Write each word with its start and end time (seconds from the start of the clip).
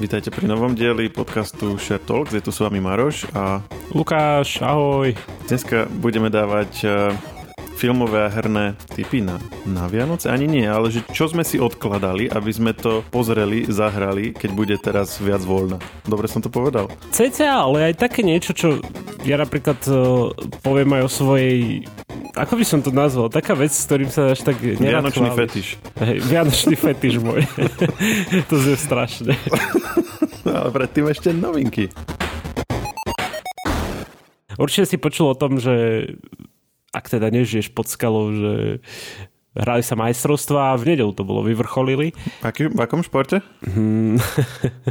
Vítajte 0.00 0.32
pri 0.32 0.48
novom 0.48 0.72
dieli 0.72 1.12
podcastu 1.12 1.76
Share 1.76 2.00
Talks. 2.00 2.32
Je 2.32 2.40
tu 2.40 2.48
s 2.48 2.64
vami 2.64 2.80
Maroš 2.80 3.28
a 3.36 3.60
Lukáš, 3.92 4.64
ahoj. 4.64 5.12
dneska 5.44 5.92
budeme 5.92 6.32
dávať 6.32 6.72
eh, 6.88 7.12
filmové 7.76 8.24
a 8.24 8.32
herné 8.32 8.80
typy 8.96 9.20
na, 9.20 9.36
na 9.68 9.84
Vianoce. 9.92 10.32
Ani 10.32 10.48
nie, 10.48 10.64
ale 10.64 10.88
že 10.88 11.04
čo 11.12 11.28
sme 11.28 11.44
si 11.44 11.60
odkladali, 11.60 12.32
aby 12.32 12.48
sme 12.48 12.72
to 12.72 13.04
pozreli, 13.12 13.68
zahrali, 13.68 14.32
keď 14.32 14.50
bude 14.56 14.76
teraz 14.80 15.20
viac 15.20 15.44
voľna. 15.44 15.76
Dobre 16.08 16.32
som 16.32 16.40
to 16.40 16.48
povedal? 16.48 16.88
CCA, 17.12 17.68
ale 17.68 17.92
aj 17.92 18.00
také 18.00 18.24
niečo, 18.24 18.56
čo 18.56 18.80
ja 19.20 19.36
napríklad 19.36 19.84
uh, 19.84 20.32
poviem 20.64 20.96
aj 20.96 21.02
o 21.04 21.10
svojej 21.12 21.84
ako 22.34 22.54
by 22.58 22.64
som 22.66 22.80
to 22.82 22.94
nazval? 22.94 23.26
Taká 23.26 23.58
vec, 23.58 23.74
s 23.74 23.86
ktorým 23.86 24.10
sa 24.10 24.30
až 24.30 24.46
tak 24.46 24.62
nerad 24.62 25.02
Vianočný 25.02 25.28
chváliš. 25.30 25.38
fetiš. 25.38 25.66
Hej, 25.98 26.16
Vianočný 26.26 26.74
fetiš 26.78 27.14
môj. 27.18 27.42
to 28.50 28.56
je 28.58 28.76
strašné. 28.78 29.34
Ale 30.46 30.68
predtým 30.70 31.10
ešte 31.10 31.34
novinky. 31.34 31.90
Určite 34.60 34.84
si 34.84 34.96
počul 35.00 35.32
o 35.32 35.38
tom, 35.38 35.56
že 35.56 36.04
ak 36.90 37.06
teda 37.06 37.30
nežiješ 37.30 37.70
pod 37.70 37.86
skalou, 37.86 38.34
že 38.34 38.52
hrali 39.54 39.82
sa 39.82 39.98
majstrovstvá 39.98 40.74
a 40.74 40.78
v 40.78 40.94
nedelu 40.94 41.10
to 41.14 41.26
bolo, 41.26 41.42
vyvrcholili. 41.42 42.14
Aký, 42.42 42.70
v 42.70 42.78
akom 42.78 43.02
športe? 43.02 43.42
Hmm. 43.66 44.18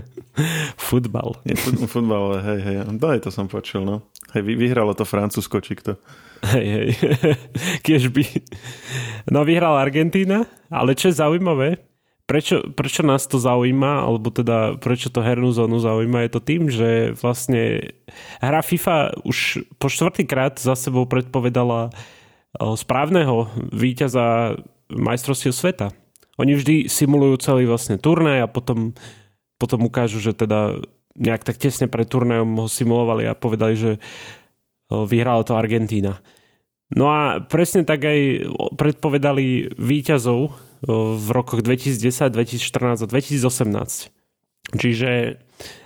Futbal. 0.89 1.39
Je 1.47 1.55
fut, 1.55 1.75
futbal, 1.87 2.39
hej, 2.43 2.59
hej. 2.63 2.75
No, 2.91 3.11
aj 3.11 3.27
to 3.27 3.29
som 3.31 3.47
počul, 3.47 3.83
no. 3.83 3.95
Hej, 4.35 4.43
vy, 4.45 4.53
vyhralo 4.59 4.91
to 4.95 5.07
Francúzsko, 5.07 5.63
či 5.63 5.79
kto. 5.79 5.95
Hej, 6.43 6.67
hej. 6.67 6.89
Kiež 7.85 8.11
by. 8.11 8.23
No 9.31 9.43
vyhrala 9.43 9.83
Argentína, 9.83 10.47
ale 10.71 10.95
čo 10.95 11.11
je 11.11 11.19
zaujímavé, 11.19 11.79
prečo, 12.29 12.61
prečo 12.77 13.01
nás 13.01 13.25
to 13.25 13.41
zaujíma, 13.41 14.05
alebo 14.05 14.29
teda 14.29 14.77
prečo 14.77 15.09
to 15.09 15.25
hernú 15.25 15.49
zónu 15.49 15.81
zaujíma, 15.81 16.29
je 16.29 16.31
to 16.31 16.41
tým, 16.45 16.61
že 16.69 17.17
vlastne 17.17 17.89
hra 18.37 18.61
FIFA 18.61 19.25
už 19.25 19.65
po 19.81 19.89
štvrtýkrát 19.89 20.61
za 20.61 20.77
sebou 20.77 21.09
predpovedala 21.09 21.89
správneho 22.57 23.51
víťaza 23.69 24.57
majstrovstiev 24.89 25.53
sveta. 25.53 25.93
Oni 26.39 26.55
vždy 26.55 26.87
simulujú 26.89 27.35
celý 27.43 27.67
vlastne 27.67 27.99
turnaj 27.99 28.47
a 28.47 28.51
potom, 28.51 28.95
potom 29.59 29.85
ukážu, 29.85 30.23
že 30.23 30.33
teda 30.33 30.81
nejak 31.19 31.43
tak 31.43 31.59
tesne 31.59 31.91
pred 31.91 32.07
turnajom 32.07 32.63
ho 32.63 32.67
simulovali 32.71 33.27
a 33.27 33.37
povedali, 33.37 33.75
že 33.75 33.91
vyhrala 34.89 35.43
to 35.43 35.59
Argentína. 35.59 36.23
No 36.89 37.11
a 37.13 37.37
presne 37.43 37.85
tak 37.85 38.01
aj 38.01 38.49
predpovedali 38.73 39.77
víťazov 39.77 40.57
v 40.89 41.27
rokoch 41.29 41.61
2010, 41.61 42.33
2014 42.33 43.05
a 43.05 43.07
2018. 43.07 44.09
Čiže, 44.79 45.37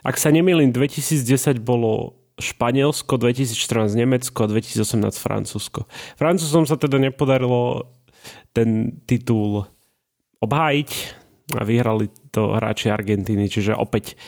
ak 0.05 0.15
sa 0.15 0.29
nemýlim, 0.31 0.71
2010 0.71 1.59
bolo 1.59 2.22
Španielsko, 2.43 3.15
2014 3.15 3.95
Nemecko 3.95 4.43
a 4.43 4.51
2018 4.51 5.15
Francúzsko. 5.15 5.87
Francúzom 6.19 6.67
sa 6.67 6.75
teda 6.75 6.99
nepodarilo 6.99 7.87
ten 8.51 8.99
titul 9.07 9.65
obhájiť 10.43 10.91
a 11.55 11.63
vyhrali 11.63 12.11
to 12.31 12.55
hráči 12.55 12.91
Argentíny, 12.91 13.47
čiže 13.47 13.75
opäť 13.75 14.19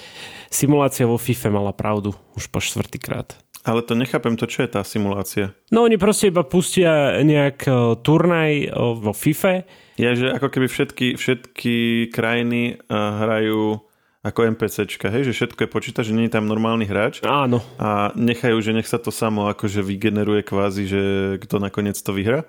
simulácia 0.47 1.03
vo 1.03 1.19
FIFA 1.19 1.49
mala 1.51 1.73
pravdu 1.75 2.15
už 2.39 2.47
po 2.51 2.63
štvrtýkrát. 2.63 3.35
Ale 3.65 3.81
to 3.81 3.97
nechápem, 3.97 4.37
to 4.37 4.45
čo 4.45 4.61
je 4.61 4.69
tá 4.69 4.85
simulácia? 4.85 5.57
No 5.73 5.89
oni 5.89 5.97
proste 5.97 6.29
iba 6.29 6.45
pustia 6.45 7.17
nejak 7.25 7.65
uh, 7.65 7.97
turnaj 7.97 8.69
uh, 8.69 8.93
vo 8.93 9.09
FIFA. 9.09 9.65
Je, 9.97 10.09
že 10.13 10.27
ako 10.37 10.47
keby 10.53 10.67
všetky, 10.69 11.07
všetky 11.17 11.75
krajiny 12.13 12.77
uh, 12.77 13.25
hrajú 13.25 13.81
ako 14.25 14.57
NPCčka, 14.57 15.13
hej, 15.13 15.29
že 15.29 15.37
všetko 15.37 15.59
je 15.65 15.69
počíta, 15.69 16.01
že 16.01 16.09
nie 16.09 16.25
je 16.25 16.33
tam 16.33 16.49
normálny 16.49 16.89
hráč. 16.89 17.21
Áno. 17.21 17.61
A 17.77 18.09
nechajú, 18.17 18.57
že 18.57 18.73
nech 18.73 18.89
sa 18.89 18.97
to 18.97 19.13
samo 19.13 19.45
akože 19.53 19.85
vygeneruje 19.85 20.41
kvázi, 20.41 20.89
že 20.89 21.01
kto 21.45 21.61
nakoniec 21.61 21.93
to 22.01 22.09
vyhra. 22.09 22.41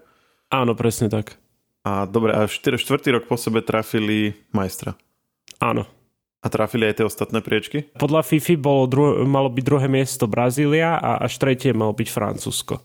Áno, 0.49 0.73
presne 0.73 1.13
tak. 1.13 1.37
A 1.85 2.09
dobre, 2.09 2.33
a 2.33 2.49
štyr, 2.49 2.81
štvrtý 2.81 3.21
rok 3.21 3.29
po 3.29 3.37
sebe 3.37 3.61
trafili 3.61 4.33
majstra. 4.57 4.97
Áno. 5.61 5.85
A 6.41 6.47
trafili 6.49 6.89
aj 6.89 7.03
tie 7.03 7.07
ostatné 7.07 7.45
priečky? 7.45 7.93
Podľa 8.01 8.25
FIFA 8.25 8.55
bolo 8.57 8.83
dru- 8.89 9.17
malo 9.29 9.53
byť 9.53 9.65
druhé 9.67 9.87
miesto 9.91 10.25
Brazília 10.25 10.97
a 10.97 11.21
až 11.21 11.37
tretie 11.37 11.77
malo 11.77 11.93
byť 11.93 12.09
Francúzsko. 12.09 12.81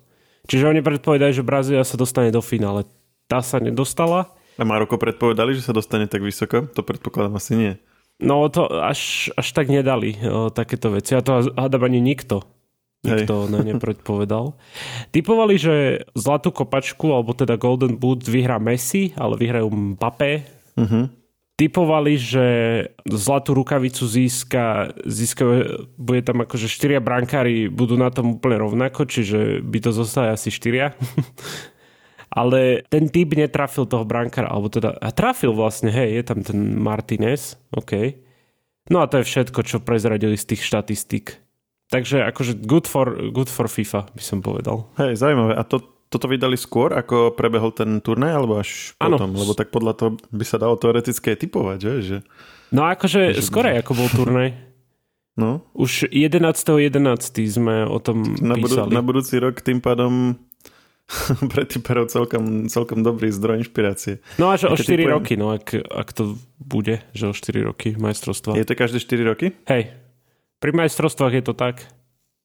Čiže 0.49 0.67
oni 0.67 0.81
predpovedajú, 0.83 1.31
že 1.39 1.45
Brazília 1.45 1.85
sa 1.85 1.95
dostane 1.95 2.33
do 2.33 2.41
finále. 2.43 2.83
Tá 3.29 3.39
sa 3.39 3.61
nedostala. 3.61 4.33
A 4.59 4.65
Maroko 4.65 4.97
predpovedali, 4.99 5.55
že 5.55 5.63
sa 5.63 5.71
dostane 5.71 6.09
tak 6.09 6.25
vysoko? 6.25 6.67
To 6.73 6.81
predpokladám 6.81 7.37
asi 7.37 7.53
nie. 7.55 7.73
No 8.21 8.45
to 8.53 8.69
až, 8.69 9.33
až 9.33 9.47
tak 9.51 9.67
nedali 9.67 10.13
o, 10.21 10.53
takéto 10.53 10.93
veci. 10.93 11.17
A 11.17 11.25
to 11.25 11.51
hádam 11.57 11.83
ani 11.89 11.97
nikto. 11.97 12.45
Nikto 13.01 13.49
na 13.49 13.65
ne 13.65 13.81
predpovedal. 13.81 14.53
Typovali, 15.15 15.57
že 15.57 16.05
zlatú 16.13 16.53
kopačku, 16.53 17.09
alebo 17.09 17.33
teda 17.33 17.57
Golden 17.57 17.97
Boot 17.97 18.21
vyhrá 18.29 18.61
Messi, 18.61 19.09
ale 19.17 19.41
vyhrajú 19.41 19.73
Mbappé. 19.73 20.45
Uh-huh. 20.77 21.09
Typovali, 21.57 22.17
že 22.17 22.45
zlatú 23.05 23.57
rukavicu 23.57 24.05
získa, 24.05 24.93
získa 25.05 25.43
bude 25.97 26.21
tam 26.25 26.45
akože 26.45 26.69
štyria 26.69 27.01
brankári 27.01 27.69
budú 27.69 27.97
na 27.97 28.13
tom 28.13 28.37
úplne 28.37 28.61
rovnako, 28.61 29.05
čiže 29.05 29.65
by 29.65 29.77
to 29.81 29.91
zostali 29.93 30.33
asi 30.33 30.53
štyria. 30.53 30.93
Ale 32.31 32.87
ten 32.87 33.11
typ 33.11 33.35
netrafil 33.35 33.83
toho 33.83 34.07
brankára, 34.07 34.47
alebo 34.47 34.71
teda, 34.71 34.95
a 34.95 35.11
trafil 35.11 35.51
vlastne, 35.51 35.91
hej, 35.91 36.15
je 36.15 36.23
tam 36.23 36.39
ten 36.47 36.79
Martinez, 36.79 37.59
OK. 37.75 38.15
No 38.87 39.03
a 39.03 39.11
to 39.11 39.19
je 39.19 39.27
všetko, 39.27 39.59
čo 39.67 39.83
prezradili 39.83 40.39
z 40.39 40.55
tých 40.55 40.63
štatistík. 40.63 41.35
Takže 41.91 42.23
akože 42.31 42.55
good 42.63 42.87
for, 42.87 43.19
good 43.35 43.51
for 43.51 43.67
FIFA, 43.67 44.15
by 44.15 44.23
som 44.23 44.39
povedal. 44.39 44.87
Hej, 44.95 45.19
zaujímavé. 45.19 45.59
A 45.59 45.67
to, 45.67 45.83
toto 46.07 46.31
vydali 46.31 46.55
skôr, 46.55 46.95
ako 46.95 47.35
prebehol 47.35 47.75
ten 47.75 47.99
turnaj, 47.99 48.31
alebo 48.31 48.63
až 48.63 48.95
Áno. 49.03 49.19
potom? 49.19 49.35
Lebo 49.35 49.51
tak 49.51 49.67
podľa 49.75 49.93
toho 49.99 50.09
by 50.31 50.45
sa 50.47 50.55
dalo 50.55 50.79
teoreticky 50.79 51.35
aj 51.35 51.37
typovať, 51.43 51.77
že? 51.83 51.93
že... 51.99 52.17
No 52.71 52.87
akože 52.87 53.35
skoro 53.43 53.67
ako 53.75 53.91
bol 53.91 54.07
turnaj. 54.07 54.55
No, 55.31 55.63
Už 55.71 56.11
11.11. 56.11 56.91
sme 57.47 57.87
o 57.87 58.03
tom 58.03 58.35
na, 58.43 58.59
budú, 58.59 58.75
písali. 58.75 58.91
na 58.91 58.99
budúci 58.99 59.39
rok 59.39 59.63
tým 59.63 59.79
pádom 59.79 60.35
pre 61.51 61.63
typerov 61.67 62.07
celkom, 62.07 62.67
celkom 62.67 63.03
dobrý 63.03 63.29
zdroj 63.29 63.61
inšpirácie. 63.61 64.19
No 64.39 64.49
až 64.49 64.71
o 64.71 64.75
Keď 64.75 64.85
4 64.85 64.87
typujem- 64.87 65.11
roky, 65.11 65.33
no 65.35 65.47
ak, 65.51 65.67
ak 65.75 66.09
to 66.11 66.39
bude, 66.57 67.03
že 67.11 67.23
o 67.27 67.33
4 67.35 67.67
roky 67.67 67.89
majstrovstva. 67.95 68.55
Je 68.55 68.63
to 68.63 68.73
každé 68.73 69.03
4 69.03 69.21
roky? 69.27 69.51
Hej, 69.67 69.91
pri 70.59 70.71
majstrovstvách 70.71 71.33
je 71.39 71.43
to 71.43 71.53
tak. 71.53 71.83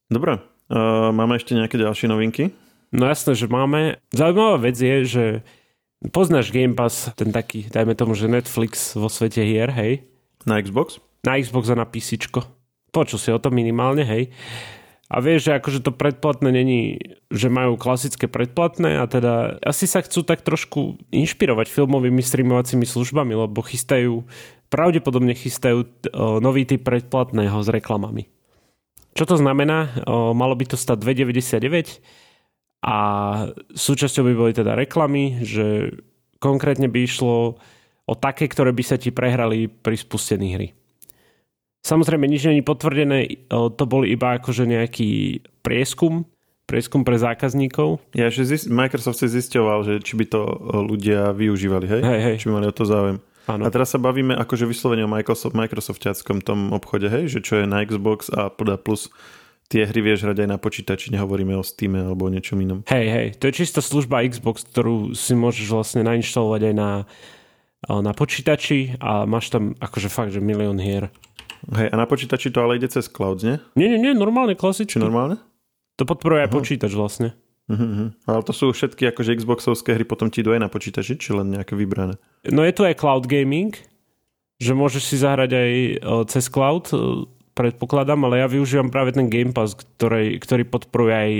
Dobre. 0.07 0.39
Uh, 0.67 1.15
máme 1.15 1.39
ešte 1.39 1.55
nejaké 1.55 1.79
ďalšie 1.79 2.11
novinky? 2.11 2.51
No 2.91 3.07
jasné, 3.07 3.35
že 3.35 3.47
máme. 3.47 3.99
Zaujímavá 4.11 4.59
vec 4.67 4.75
je, 4.75 4.95
že 5.03 5.23
poznáš 6.11 6.51
Game 6.51 6.75
Pass, 6.75 7.11
ten 7.15 7.31
taký, 7.31 7.67
dajme 7.71 7.95
tomu, 7.95 8.15
že 8.15 8.27
Netflix 8.27 8.95
vo 8.95 9.07
svete 9.07 9.43
hier, 9.43 9.71
hej? 9.71 10.03
Na 10.43 10.59
Xbox? 10.59 10.99
Na 11.23 11.39
Xbox 11.39 11.71
a 11.71 11.75
na 11.75 11.87
PC. 11.87 12.19
Počul 12.91 13.19
si 13.19 13.29
o 13.31 13.39
tom 13.39 13.55
minimálne, 13.55 14.03
hej? 14.03 14.31
A 15.07 15.23
vieš, 15.23 15.47
že 15.47 15.55
akože 15.55 15.87
to 15.87 15.95
predplatné 15.95 16.51
není, 16.51 16.99
že 17.31 17.47
majú 17.47 17.79
klasické 17.79 18.27
predplatné 18.27 18.99
a 18.99 19.07
teda 19.07 19.55
asi 19.63 19.87
sa 19.87 20.03
chcú 20.03 20.27
tak 20.27 20.43
trošku 20.43 20.99
inšpirovať 21.15 21.71
filmovými 21.71 22.19
streamovacími 22.19 22.83
službami, 22.83 23.31
lebo 23.31 23.63
chystajú, 23.63 24.27
pravdepodobne 24.67 25.31
chystajú 25.31 25.87
nový 26.43 26.67
typ 26.67 26.83
predplatného 26.83 27.55
s 27.55 27.71
reklamami. 27.71 28.27
Čo 29.15 29.31
to 29.31 29.35
znamená? 29.39 30.03
Malo 30.35 30.59
by 30.59 30.75
to 30.75 30.77
stať 30.77 30.99
2,99 30.99 32.83
a 32.83 32.97
súčasťou 33.79 34.23
by 34.27 34.33
boli 34.35 34.51
teda 34.51 34.75
reklamy, 34.75 35.39
že 35.47 35.95
konkrétne 36.43 36.91
by 36.91 36.99
išlo 37.07 37.55
o 38.03 38.13
také, 38.19 38.51
ktoré 38.51 38.75
by 38.75 38.83
sa 38.83 38.99
ti 38.99 39.15
prehrali 39.15 39.71
pri 39.71 39.95
spustení 39.95 40.51
hry. 40.51 40.75
Samozrejme, 41.87 42.27
nič 42.27 42.43
není 42.43 42.59
potvrdené, 42.59 43.47
o, 43.47 43.71
to 43.71 43.87
bol 43.87 44.03
iba 44.03 44.35
akože 44.35 44.67
nejaký 44.67 45.39
prieskum, 45.63 46.27
prieskum 46.67 47.07
pre 47.07 47.15
zákazníkov. 47.15 48.03
Ja, 48.11 48.27
že 48.27 48.43
zist, 48.43 48.67
Microsoft 48.67 49.23
si 49.23 49.31
zisťoval, 49.31 49.87
že 49.87 49.93
či 50.03 50.19
by 50.19 50.25
to 50.27 50.41
uh, 50.43 50.83
ľudia 50.83 51.31
využívali, 51.31 51.87
hej? 51.87 52.01
Hej, 52.03 52.21
hej. 52.27 52.35
Či 52.43 52.47
by 52.51 52.53
mali 52.59 52.67
o 52.67 52.75
to 52.75 52.83
záujem. 52.83 53.23
Áno. 53.47 53.63
A 53.63 53.71
teraz 53.71 53.95
sa 53.95 53.99
bavíme 54.03 54.35
akože 54.35 54.67
vyslovene 54.67 55.07
o 55.07 55.09
Microsoft, 55.09 55.55
Microsoftiackom 55.55 56.43
tom 56.43 56.75
obchode, 56.75 57.07
hej? 57.07 57.31
Že 57.31 57.39
čo 57.39 57.53
je 57.63 57.65
na 57.71 57.79
Xbox 57.87 58.27
a 58.27 58.51
plus 58.51 59.07
tie 59.71 59.87
hry 59.87 59.99
vieš 60.03 60.27
hrať 60.27 60.43
aj 60.43 60.49
na 60.51 60.59
počítači, 60.59 61.11
nehovoríme 61.15 61.55
o 61.55 61.63
Steam 61.63 61.95
alebo 61.95 62.27
o 62.27 62.31
niečom 62.31 62.59
inom. 62.59 62.83
Hej, 62.87 63.07
hej, 63.07 63.27
to 63.39 63.47
je 63.47 63.63
čistá 63.63 63.83
služba 63.83 64.23
Xbox, 64.27 64.63
ktorú 64.67 65.15
si 65.15 65.35
môžeš 65.35 65.67
vlastne 65.71 66.01
nainštalovať 66.07 66.71
aj 66.71 66.73
na, 66.75 66.91
o, 67.87 67.99
na 67.99 68.11
počítači 68.15 68.99
a 68.99 69.27
máš 69.27 69.51
tam 69.51 69.75
akože 69.79 70.07
fakt, 70.11 70.31
že 70.35 70.43
milión 70.43 70.79
hier. 70.79 71.11
Hej, 71.67 71.91
a 71.91 71.95
na 71.99 72.07
počítači 72.07 72.47
to 72.53 72.63
ale 72.63 72.79
ide 72.79 72.87
cez 72.87 73.11
cloud, 73.11 73.43
nie? 73.43 73.59
Nie, 73.75 73.91
nie, 73.91 73.99
nie, 73.99 74.13
normálne, 74.15 74.55
Či 74.55 74.61
klasicky. 74.61 74.99
normálne? 75.03 75.35
To 75.99 76.07
podporuje 76.07 76.47
aj 76.47 76.51
počítač 76.53 76.93
vlastne. 76.95 77.35
Uh-huh. 77.67 78.15
Ale 78.23 78.39
to 78.47 78.55
sú 78.55 78.71
všetky 78.71 79.11
akože 79.11 79.43
Xboxovské 79.43 79.91
hry 79.91 80.07
potom 80.07 80.31
ti 80.31 80.39
idú 80.39 80.55
aj 80.55 80.63
na 80.63 80.71
počítači, 80.71 81.19
či 81.19 81.35
len 81.35 81.51
nejaké 81.51 81.75
vybrané? 81.75 82.15
No 82.47 82.63
je 82.63 82.71
tu 82.71 82.87
aj 82.87 82.95
cloud 82.95 83.27
gaming, 83.27 83.75
že 84.55 84.71
môžeš 84.71 85.03
si 85.03 85.15
zahrať 85.19 85.51
aj 85.51 85.71
cez 86.31 86.47
cloud, 86.47 86.87
predpokladám, 87.57 88.23
ale 88.23 88.39
ja 88.39 88.47
využívam 88.47 88.93
práve 88.93 89.11
ten 89.17 89.27
Game 89.27 89.51
Pass, 89.51 89.75
ktorý, 89.75 90.37
ktorý 90.37 90.63
podporuje 90.69 91.11
aj 91.11 91.31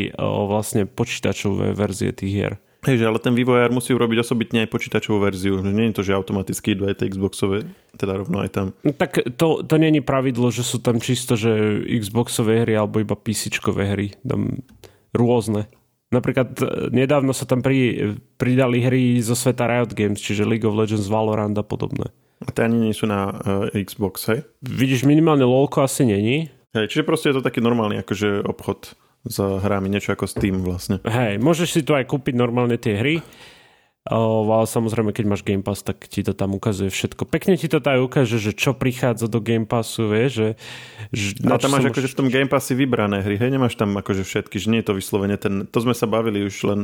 vlastne 0.50 0.84
počítačové 0.90 1.78
verzie 1.78 2.12
tých 2.12 2.34
hier. 2.34 2.54
Hej, 2.88 3.04
ale 3.04 3.20
ten 3.20 3.36
vývojár 3.36 3.68
musí 3.76 3.92
urobiť 3.92 4.24
osobitne 4.24 4.64
aj 4.64 4.72
počítačovú 4.72 5.20
verziu. 5.20 5.60
Nie 5.60 5.92
je 5.92 6.00
to, 6.00 6.08
že 6.08 6.16
automaticky 6.16 6.72
idú 6.72 6.88
aj 6.88 7.04
tie 7.04 7.12
Xboxové, 7.12 7.68
teda 8.00 8.24
rovno 8.24 8.40
aj 8.40 8.50
tam. 8.56 8.66
No, 8.88 8.96
tak 8.96 9.20
to, 9.36 9.60
to 9.60 9.76
není 9.76 10.00
pravidlo, 10.00 10.48
že 10.56 10.64
sú 10.64 10.80
tam 10.80 11.04
čisto, 11.04 11.36
že 11.36 11.84
Xboxové 11.84 12.64
hry 12.64 12.80
alebo 12.80 13.04
iba 13.04 13.20
PCčkové 13.20 13.92
hry. 13.92 14.08
Tam 14.24 14.64
rôzne. 15.12 15.68
Napríklad 16.16 16.56
e, 16.64 16.66
nedávno 16.96 17.36
sa 17.36 17.44
tam 17.44 17.60
pri, 17.60 18.16
pridali 18.40 18.80
hry 18.80 19.20
zo 19.20 19.36
sveta 19.36 19.68
Riot 19.68 19.92
Games, 19.92 20.24
čiže 20.24 20.48
League 20.48 20.64
of 20.64 20.80
Legends, 20.80 21.12
Valorant 21.12 21.60
a 21.60 21.68
podobné. 21.68 22.08
A 22.40 22.56
tie 22.56 22.72
ani 22.72 22.88
nie 22.88 22.96
sú 22.96 23.10
na 23.10 23.34
uh, 23.34 23.68
Xbox, 23.74 24.30
hej? 24.32 24.46
Vidíš, 24.62 25.04
minimálne 25.10 25.44
LOLko 25.44 25.84
asi 25.84 26.06
není. 26.06 26.54
Hej, 26.72 26.94
čiže 26.94 27.04
proste 27.04 27.34
je 27.34 27.42
to 27.42 27.44
taký 27.44 27.60
normálny 27.66 28.00
akože 28.06 28.46
obchod 28.46 28.94
s 29.26 29.38
hrami, 29.40 29.90
niečo 29.90 30.14
ako 30.14 30.30
Steam 30.30 30.62
vlastne. 30.62 31.02
Hej, 31.08 31.42
môžeš 31.42 31.70
si 31.74 31.82
tu 31.82 31.98
aj 31.98 32.06
kúpiť 32.06 32.38
normálne 32.38 32.78
tie 32.78 33.00
hry, 33.00 33.16
ale 34.08 34.64
samozrejme, 34.64 35.12
keď 35.12 35.26
máš 35.28 35.44
Game 35.44 35.60
Pass, 35.60 35.84
tak 35.84 36.08
ti 36.08 36.24
to 36.24 36.32
tam 36.32 36.56
ukazuje 36.56 36.88
všetko. 36.88 37.28
Pekne 37.28 37.60
ti 37.60 37.68
to 37.68 37.84
aj 37.84 38.00
ukáže, 38.00 38.40
že 38.40 38.56
čo 38.56 38.72
prichádza 38.72 39.28
do 39.28 39.44
Game 39.44 39.68
Passu, 39.68 40.08
vieš, 40.08 40.32
že... 40.32 40.50
že 41.12 41.28
no 41.44 41.60
tam 41.60 41.76
máš 41.76 41.92
akože 41.92 42.16
v 42.16 42.18
tom 42.24 42.32
Game 42.32 42.48
Passi 42.48 42.72
vybrané 42.72 43.20
hry, 43.20 43.36
hej, 43.36 43.52
nemáš 43.52 43.76
tam 43.76 43.92
akože 44.00 44.24
všetky, 44.24 44.64
že 44.64 44.72
nie 44.72 44.80
je 44.80 44.88
to 44.88 44.94
vyslovene 44.96 45.36
ten... 45.36 45.68
To 45.68 45.80
sme 45.84 45.92
sa 45.92 46.08
bavili 46.08 46.40
už 46.48 46.56
len, 46.72 46.80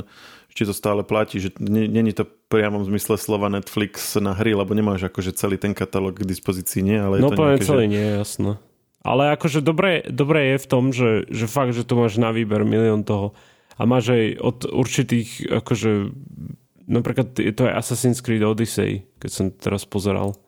či 0.51 0.67
to 0.67 0.75
stále 0.75 0.99
platí, 1.07 1.39
že 1.39 1.55
není 1.63 2.11
to 2.11 2.27
priamom 2.51 2.83
zmysle 2.83 3.15
slova 3.15 3.47
Netflix 3.47 4.19
na 4.19 4.35
hry, 4.35 4.51
lebo 4.51 4.75
nemáš 4.75 5.07
akože 5.07 5.31
celý 5.31 5.55
ten 5.55 5.71
katalóg 5.71 6.19
k 6.19 6.27
dispozícii, 6.27 6.83
nie? 6.83 6.99
Ale 6.99 7.23
je 7.23 7.23
no 7.23 7.31
to 7.31 7.39
nejaké, 7.39 7.63
celý 7.63 7.87
že... 7.87 7.93
nie, 7.95 8.07
jasno. 8.19 8.59
Ale 9.03 9.35
akože 9.35 9.59
dobré, 9.59 10.07
dobré 10.07 10.55
je 10.55 10.63
v 10.63 10.69
tom, 10.71 10.83
že, 10.95 11.27
že 11.27 11.51
fakt, 11.51 11.75
že 11.75 11.83
tu 11.83 11.99
máš 11.99 12.15
na 12.15 12.31
výber 12.31 12.63
milión 12.63 13.03
toho 13.03 13.35
a 13.75 13.83
máš 13.83 14.15
aj 14.15 14.25
od 14.39 14.57
určitých, 14.71 15.51
akože 15.51 16.15
napríklad 16.87 17.35
je 17.35 17.51
to 17.51 17.67
aj 17.67 17.83
Assassin's 17.83 18.23
Creed 18.23 18.43
Odyssey, 18.43 19.03
keď 19.19 19.29
som 19.31 19.45
teraz 19.51 19.83
pozeral, 19.83 20.39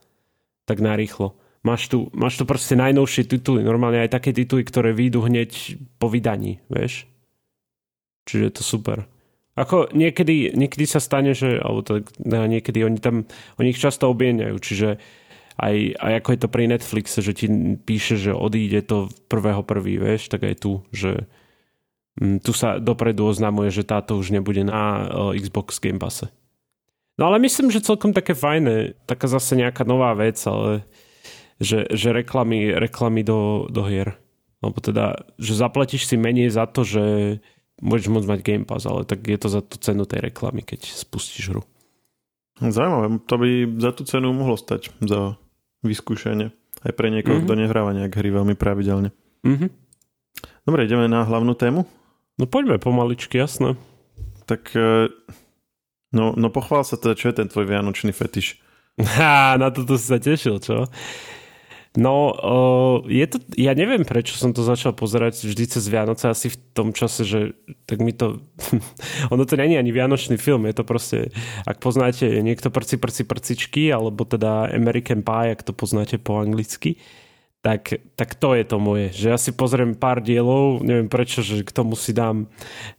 tak 0.64 0.80
narýchlo. 0.80 1.36
Máš 1.66 1.90
tu, 1.90 2.14
máš 2.14 2.38
tu 2.38 2.46
proste 2.46 2.78
najnovšie 2.78 3.26
tituly, 3.26 3.66
normálne 3.66 4.06
aj 4.06 4.14
také 4.22 4.32
tituly, 4.32 4.62
ktoré 4.62 4.94
výjdu 4.94 5.26
hneď 5.26 5.82
po 5.98 6.08
vydaní, 6.08 6.62
vieš? 6.70 7.10
Čiže 8.30 8.44
je 8.48 8.54
to 8.54 8.64
super. 8.64 8.98
Ako 9.56 9.90
niekedy, 9.96 10.52
niekedy 10.52 10.86
sa 10.86 11.00
stane, 11.00 11.32
že, 11.32 11.58
alebo 11.58 11.82
tak, 11.82 12.12
niekedy 12.22 12.86
oni 12.86 13.00
tam, 13.00 13.26
oni 13.56 13.72
ich 13.72 13.82
často 13.82 14.12
obieňajú, 14.12 14.56
čiže 14.60 15.00
aj, 15.56 15.76
aj 15.96 16.14
ako 16.20 16.30
je 16.36 16.40
to 16.40 16.50
pri 16.52 16.64
Netflixe, 16.68 17.20
že 17.24 17.32
ti 17.32 17.48
píše, 17.80 18.20
že 18.20 18.36
odíde 18.36 18.84
to 18.84 19.08
prvého 19.32 19.64
prvý, 19.64 19.96
vieš, 19.96 20.28
tak 20.28 20.44
aj 20.44 20.56
tu, 20.60 20.84
že 20.92 21.28
mm, 22.20 22.44
tu 22.44 22.52
sa 22.52 22.78
dopredu 22.84 23.24
oznamuje, 23.24 23.72
že 23.72 23.88
táto 23.88 24.20
už 24.20 24.36
nebude 24.36 24.68
na 24.68 25.08
uh, 25.08 25.32
Xbox 25.32 25.80
Game 25.80 26.00
Passe. 26.00 26.28
No 27.16 27.32
ale 27.32 27.40
myslím, 27.40 27.72
že 27.72 27.80
celkom 27.80 28.12
také 28.12 28.36
fajné, 28.36 29.00
taká 29.08 29.32
zase 29.32 29.56
nejaká 29.56 29.88
nová 29.88 30.12
vec, 30.12 30.36
ale 30.44 30.84
že, 31.64 31.88
že 31.88 32.12
reklamy, 32.12 32.76
reklamy 32.76 33.24
do, 33.24 33.72
do 33.72 33.88
hier. 33.88 34.20
Lebo 34.60 34.84
teda, 34.84 35.24
že 35.40 35.56
zaplatíš 35.56 36.12
si 36.12 36.20
menej 36.20 36.52
za 36.52 36.68
to, 36.68 36.84
že 36.84 37.04
môžeš 37.80 38.12
môcť 38.12 38.28
mať 38.28 38.40
Game 38.44 38.68
Pass, 38.68 38.84
ale 38.84 39.08
tak 39.08 39.24
je 39.24 39.40
to 39.40 39.48
za 39.48 39.64
tú 39.64 39.80
cenu 39.80 40.04
tej 40.04 40.28
reklamy, 40.28 40.68
keď 40.68 40.92
spustíš 40.92 41.56
hru. 41.56 41.64
Zaujímavé, 42.60 43.20
to 43.24 43.36
by 43.36 43.50
za 43.80 43.92
tú 43.96 44.04
cenu 44.08 44.32
mohlo 44.32 44.56
stať 44.56 44.92
za 45.04 45.40
vyskúšanie. 45.86 46.52
Aj 46.86 46.94
pre 46.94 47.10
niekoho, 47.10 47.42
mm-hmm. 47.42 47.50
kto 47.50 47.60
nehráva 47.62 47.92
nejak 47.98 48.14
hry 48.14 48.30
veľmi 48.30 48.54
pravidelne. 48.58 49.10
Mm-hmm. 49.42 49.70
Dobre, 50.66 50.86
ideme 50.86 51.06
na 51.10 51.26
hlavnú 51.26 51.54
tému? 51.54 51.86
No 52.36 52.46
poďme 52.46 52.82
pomaličky, 52.82 53.40
jasné. 53.40 53.80
Tak 54.46 54.74
e, 54.76 55.10
no, 56.14 56.36
no 56.36 56.48
pochvál 56.54 56.84
sa 56.84 57.00
teda, 57.00 57.16
čo 57.18 57.32
je 57.32 57.42
ten 57.42 57.48
tvoj 57.50 57.66
vianočný 57.70 58.12
fetiš. 58.12 58.60
Ha, 58.96 59.60
na 59.60 59.72
toto 59.72 60.00
si 60.00 60.06
sa 60.08 60.20
tešil, 60.22 60.60
čo? 60.64 60.88
No, 61.96 62.36
uh, 62.36 62.98
je 63.08 63.24
to, 63.24 63.40
ja 63.56 63.72
neviem, 63.72 64.04
prečo 64.04 64.36
som 64.36 64.52
to 64.52 64.68
začal 64.68 64.92
pozerať 64.92 65.48
vždy 65.48 65.64
cez 65.64 65.88
Vianoce, 65.88 66.28
asi 66.28 66.52
v 66.52 66.58
tom 66.76 66.92
čase, 66.92 67.24
že 67.24 67.40
tak 67.88 68.04
mi 68.04 68.12
to, 68.12 68.44
ono 69.34 69.48
to 69.48 69.56
není 69.56 69.80
ani 69.80 69.96
Vianočný 69.96 70.36
film, 70.36 70.68
je 70.68 70.76
to 70.76 70.84
proste, 70.84 71.32
ak 71.64 71.80
poznáte 71.80 72.28
niekto 72.44 72.68
prci, 72.68 73.00
prci, 73.00 73.24
prcičky, 73.24 73.84
alebo 73.96 74.28
teda 74.28 74.76
American 74.76 75.24
Pie, 75.24 75.56
ak 75.56 75.64
to 75.64 75.72
poznáte 75.72 76.20
po 76.20 76.44
anglicky, 76.44 77.00
tak, 77.66 77.98
tak 78.14 78.38
to 78.38 78.54
je 78.54 78.62
to 78.62 78.78
moje, 78.78 79.10
že 79.10 79.26
ja 79.34 79.42
si 79.42 79.50
pozriem 79.50 79.98
pár 79.98 80.22
dielov, 80.22 80.86
neviem 80.86 81.10
prečo, 81.10 81.42
že 81.42 81.66
k 81.66 81.74
tomu 81.74 81.98
si 81.98 82.14
dám 82.14 82.46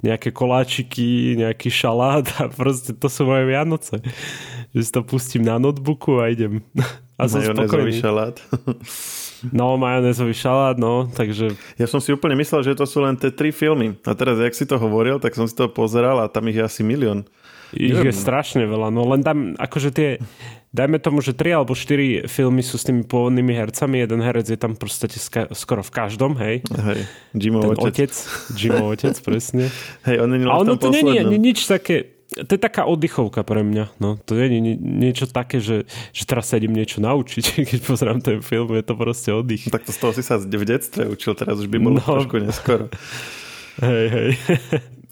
nejaké 0.03 0.35
koláčiky, 0.35 1.39
nejaký 1.39 1.71
šalát 1.71 2.27
a 2.43 2.51
proste 2.51 2.91
to 2.91 3.07
sú 3.07 3.31
moje 3.31 3.47
Vianoce. 3.47 4.03
Že 4.77 4.81
si 4.85 4.93
to 4.93 5.01
pustím 5.01 5.43
na 5.49 5.57
notebooku 5.57 6.21
a 6.21 6.29
idem. 6.29 6.61
A 7.17 7.33
som 7.33 7.41
spokojný. 7.41 7.97
šalát. 7.97 8.37
No, 9.49 9.81
majonézový 9.81 10.37
šalát, 10.37 10.77
no, 10.77 11.09
takže... 11.09 11.57
Ja 11.81 11.89
som 11.89 11.97
si 11.97 12.13
úplne 12.13 12.37
myslel, 12.37 12.61
že 12.61 12.77
to 12.77 12.85
sú 12.85 13.01
len 13.01 13.17
tie 13.17 13.33
tri 13.33 13.57
filmy. 13.57 13.97
A 14.05 14.13
teraz, 14.13 14.37
jak 14.37 14.53
si 14.53 14.69
to 14.69 14.77
hovoril, 14.77 15.17
tak 15.17 15.33
som 15.33 15.49
si 15.49 15.57
to 15.57 15.65
pozeral 15.73 16.21
a 16.21 16.29
tam 16.29 16.45
ich 16.53 16.61
je 16.61 16.65
asi 16.65 16.85
milión. 16.85 17.25
Ich 17.73 17.97
Neviem. 17.97 18.13
je 18.13 18.21
strašne 18.21 18.63
veľa, 18.69 18.95
no 18.95 19.09
len 19.09 19.27
tam 19.27 19.57
akože 19.59 19.91
tie 19.97 20.09
dajme 20.77 21.01
tomu, 21.01 21.25
že 21.25 21.33
tri 21.33 21.57
alebo 21.57 21.73
štyri 21.73 22.29
filmy 22.29 22.61
sú 22.61 22.77
s 22.77 22.85
tými 22.85 23.03
pôvodnými 23.09 23.57
hercami, 23.57 24.05
jeden 24.05 24.21
herec 24.21 24.47
je 24.47 24.61
tam 24.61 24.77
proste 24.77 25.09
skoro 25.57 25.81
v 25.81 25.91
každom, 25.91 26.37
hej. 26.37 26.61
Hej, 26.69 27.01
Jimov 27.33 27.75
otec. 27.75 28.13
otec 28.13 28.13
Jimov 28.55 28.87
otec, 28.93 29.17
presne. 29.25 29.73
Hej, 30.07 30.17
on 30.21 30.29
není 30.31 30.45
A 30.45 30.61
ono 30.61 30.77
to 30.77 30.93
je 30.93 31.25
nič 31.25 31.65
také, 31.65 32.16
to 32.27 32.51
je 32.51 32.61
taká 32.61 32.85
oddychovka 32.85 33.47
pre 33.47 33.63
mňa. 33.63 33.97
No, 34.03 34.19
to 34.19 34.35
je 34.35 34.51
nie, 34.51 34.75
niečo 34.77 35.31
také, 35.31 35.63
že, 35.63 35.87
že 36.11 36.23
teraz 36.27 36.51
sa 36.51 36.59
idem 36.59 36.75
niečo 36.75 36.99
naučiť, 36.99 37.45
keď 37.71 37.81
pozerám 37.87 38.19
ten 38.19 38.43
film, 38.43 38.75
je 38.75 38.85
to 38.85 38.95
proste 38.99 39.31
oddych. 39.31 39.71
Tak 39.71 39.87
to 39.87 39.95
z 39.95 39.99
toho 40.03 40.13
si 40.13 40.23
sa 40.27 40.37
v 40.37 40.67
detstve 40.67 41.07
učil, 41.07 41.39
teraz 41.39 41.63
už 41.63 41.71
by 41.71 41.79
bolo 41.79 42.03
no. 42.03 42.07
trošku 42.07 42.43
neskoro. 42.43 42.91
Hej, 43.77 44.07
hej. 44.09 44.31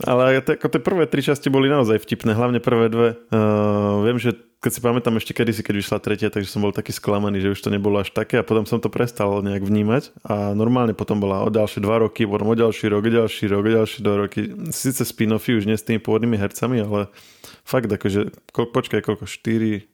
Ale 0.03 0.43
to, 0.43 0.59
ako 0.59 0.67
tie 0.73 0.81
prvé 0.83 1.05
tri 1.07 1.23
časti 1.23 1.53
boli 1.53 1.71
naozaj 1.71 2.03
vtipné, 2.03 2.35
hlavne 2.35 2.59
prvé 2.59 2.91
dve. 2.91 3.09
Uh, 3.31 4.03
viem, 4.03 4.19
že 4.19 4.35
keď 4.65 4.73
si 4.73 4.81
pamätám 4.81 5.21
ešte 5.21 5.37
kedysi, 5.37 5.61
keď 5.61 5.75
vyšla 5.77 5.99
tretia, 6.01 6.33
takže 6.33 6.49
som 6.49 6.65
bol 6.65 6.73
taký 6.73 6.97
sklamaný, 6.97 7.45
že 7.45 7.53
už 7.53 7.61
to 7.61 7.69
nebolo 7.69 8.01
až 8.01 8.09
také 8.17 8.41
a 8.41 8.47
potom 8.49 8.65
som 8.65 8.81
to 8.81 8.89
prestal 8.89 9.45
nejak 9.45 9.61
vnímať 9.61 10.17
a 10.25 10.57
normálne 10.57 10.97
potom 10.97 11.21
bola 11.21 11.45
o 11.45 11.53
ďalšie 11.53 11.85
dva 11.85 12.01
roky, 12.01 12.25
potom 12.25 12.49
o 12.49 12.57
ďalší 12.57 12.89
rok, 12.89 13.05
o 13.05 13.13
ďalší 13.13 13.45
rok, 13.53 13.61
o 13.61 13.75
ďalší 13.77 13.99
dva 14.01 14.17
roky. 14.25 14.41
Sice 14.73 15.05
spin-offy 15.05 15.61
už 15.61 15.69
nie 15.69 15.77
s 15.77 15.85
tými 15.85 16.01
pôvodnými 16.01 16.41
hercami, 16.41 16.81
ale 16.81 17.13
fakt 17.61 17.93
akože, 17.93 18.33
počkaj, 18.57 19.05
koľko, 19.05 19.29
4, 19.29 19.85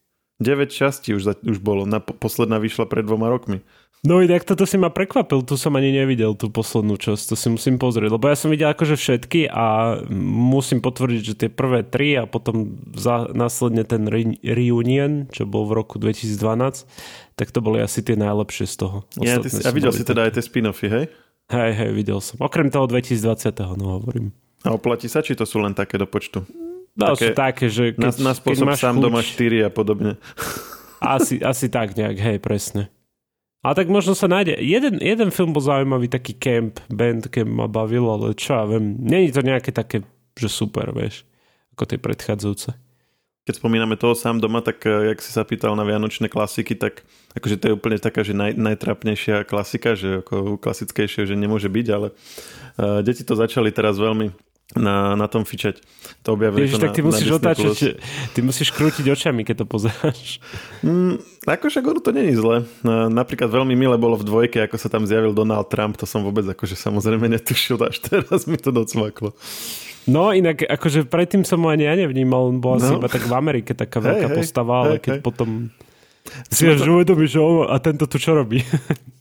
9 0.40 0.73
častí 0.73 1.12
už, 1.12 1.23
za, 1.23 1.35
už 1.44 1.61
bolo. 1.61 1.85
Na, 1.85 2.00
posledná 2.00 2.56
vyšla 2.56 2.88
pred 2.88 3.04
dvoma 3.04 3.28
rokmi. 3.28 3.61
No 4.00 4.25
inak 4.25 4.49
toto 4.49 4.64
si 4.64 4.80
ma 4.80 4.88
prekvapil, 4.88 5.44
tu 5.44 5.61
som 5.61 5.76
ani 5.76 5.92
nevidel 5.92 6.32
tú 6.32 6.49
poslednú 6.49 6.97
časť, 6.97 7.20
to 7.20 7.35
si 7.37 7.52
musím 7.52 7.76
pozrieť, 7.76 8.09
lebo 8.09 8.32
ja 8.32 8.37
som 8.37 8.49
videl 8.49 8.73
akože 8.73 8.97
všetky 8.97 9.52
a 9.52 10.00
musím 10.25 10.80
potvrdiť, 10.80 11.20
že 11.20 11.35
tie 11.37 11.50
prvé 11.52 11.85
tri 11.85 12.16
a 12.16 12.25
potom 12.25 12.80
za, 12.97 13.28
následne 13.37 13.85
ten 13.85 14.09
re, 14.09 14.40
reunion, 14.40 15.28
čo 15.28 15.44
bol 15.44 15.68
v 15.68 15.85
roku 15.85 16.00
2012, 16.00 16.32
tak 17.37 17.52
to 17.52 17.61
boli 17.61 17.85
asi 17.85 18.00
tie 18.00 18.16
najlepšie 18.16 18.73
z 18.73 18.76
toho. 18.80 19.04
Ja, 19.20 19.37
ty 19.37 19.52
si, 19.52 19.61
a 19.61 19.68
videl 19.68 19.92
si 19.92 20.00
teda 20.00 20.32
aj 20.32 20.40
tie 20.40 20.49
spin-offy, 20.49 20.88
hej? 20.88 21.04
Hej, 21.52 21.73
hej, 21.76 21.90
videl 21.92 22.25
som. 22.25 22.40
Okrem 22.40 22.73
toho 22.73 22.88
2020, 22.88 23.52
no 23.76 24.00
hovorím. 24.00 24.32
A 24.64 24.73
oplatí 24.73 25.12
sa, 25.12 25.20
či 25.20 25.37
to 25.37 25.44
sú 25.44 25.61
len 25.61 25.76
také 25.76 26.00
do 26.00 26.09
počtu? 26.09 26.49
Také, 26.99 27.26
sú 27.30 27.38
také, 27.38 27.66
že 27.70 27.85
keď, 27.94 28.02
na, 28.02 28.11
na 28.30 28.32
spôsob 28.35 28.66
keď 28.66 28.68
máš 28.68 28.80
sám 28.82 28.97
chuť, 28.99 29.04
doma 29.04 29.20
4 29.23 29.68
a 29.68 29.70
podobne. 29.70 30.12
Asi, 31.00 31.40
asi 31.40 31.73
tak 31.73 31.97
nejak, 31.97 32.18
hej, 32.20 32.38
presne. 32.44 32.92
A 33.61 33.76
tak 33.76 33.92
možno 33.92 34.16
sa 34.16 34.25
nájde. 34.25 34.56
Jeden, 34.56 35.00
jeden 35.04 35.28
film 35.28 35.52
bol 35.52 35.61
zaujímavý, 35.61 36.09
taký 36.09 36.32
Camp, 36.32 36.80
Band 36.88 37.28
Camp 37.28 37.52
ma 37.52 37.68
bavil, 37.68 38.09
ale 38.09 38.32
čo 38.32 38.56
ja 38.56 38.64
viem, 38.64 38.97
není 39.00 39.28
to 39.28 39.44
nejaké 39.44 39.68
také, 39.68 40.00
že 40.37 40.49
super, 40.49 40.88
vieš, 40.97 41.28
ako 41.76 41.85
tie 41.85 41.99
predchádzajúce. 42.00 42.73
Keď 43.44 43.54
spomíname 43.56 43.97
toho 44.00 44.16
sám 44.16 44.40
doma, 44.40 44.64
tak 44.64 44.85
eh, 44.88 45.12
jak 45.12 45.20
si 45.20 45.32
sa 45.32 45.44
pýtal 45.44 45.76
na 45.76 45.85
vianočné 45.85 46.32
klasiky, 46.32 46.73
tak 46.73 47.04
akože 47.37 47.56
to 47.61 47.64
je 47.68 47.76
úplne 47.76 48.00
taká, 48.00 48.25
že 48.25 48.32
naj, 48.32 48.56
najtrapnejšia 48.56 49.44
klasika, 49.44 49.92
že 49.92 50.25
ako 50.25 50.56
klasickejšie, 50.56 51.28
že 51.28 51.37
nemôže 51.37 51.68
byť, 51.68 51.87
ale 51.92 52.12
uh, 52.12 53.00
deti 53.04 53.25
to 53.25 53.37
začali 53.37 53.68
teraz 53.73 54.00
veľmi 54.00 54.32
na, 54.78 55.18
na 55.18 55.26
tom 55.26 55.42
fičať. 55.42 55.82
To 56.22 56.38
objavili 56.38 56.66
Ježiš, 56.66 56.78
to 56.78 56.82
tak 56.86 56.94
ty 56.94 57.02
na, 57.02 57.06
musíš 57.10 57.28
na 57.30 57.36
otáčať, 57.42 57.98
ty 58.34 58.38
musíš 58.44 58.68
krútiť 58.70 59.06
očami, 59.10 59.42
keď 59.42 59.64
to 59.64 59.66
pozeráš. 59.66 60.38
Mm, 60.86 61.18
ako 61.46 61.64
však 61.66 61.84
ono 61.84 62.00
to 62.02 62.14
není 62.14 62.36
zle. 62.38 62.68
Napríklad 63.10 63.50
veľmi 63.50 63.74
milé 63.74 63.96
bolo 63.98 64.14
v 64.14 64.24
dvojke, 64.26 64.62
ako 64.62 64.76
sa 64.78 64.86
tam 64.86 65.08
zjavil 65.08 65.34
Donald 65.34 65.66
Trump, 65.72 65.98
to 65.98 66.06
som 66.06 66.22
vôbec 66.22 66.46
akože 66.46 66.78
samozrejme 66.78 67.26
netušil, 67.26 67.80
až 67.82 67.98
teraz 67.98 68.46
mi 68.46 68.60
to 68.60 68.70
docvaklo. 68.70 69.34
No 70.08 70.32
inak, 70.32 70.64
akože 70.64 71.04
predtým 71.04 71.44
som 71.44 71.60
ho 71.66 71.68
ani 71.68 71.84
ja 71.84 71.94
nevnímal, 71.98 72.48
on 72.48 72.58
bol 72.62 72.80
asi 72.80 72.94
no. 72.94 73.02
iba 73.02 73.08
tak 73.10 73.26
v 73.26 73.34
Amerike 73.36 73.76
taká 73.76 74.00
veľká 74.00 74.32
hey, 74.32 74.36
postava, 74.38 74.74
ale 74.86 74.96
hey, 74.96 75.02
keď 75.04 75.14
hey. 75.20 75.22
potom 75.22 75.48
Si 76.50 76.66
až 76.66 76.87
uvedomíš, 76.87 77.37
že 77.37 77.40
on, 77.40 77.66
a 77.70 77.76
tento 77.78 78.06
tu 78.06 78.16
čo 78.18 78.34
robí? 78.34 78.62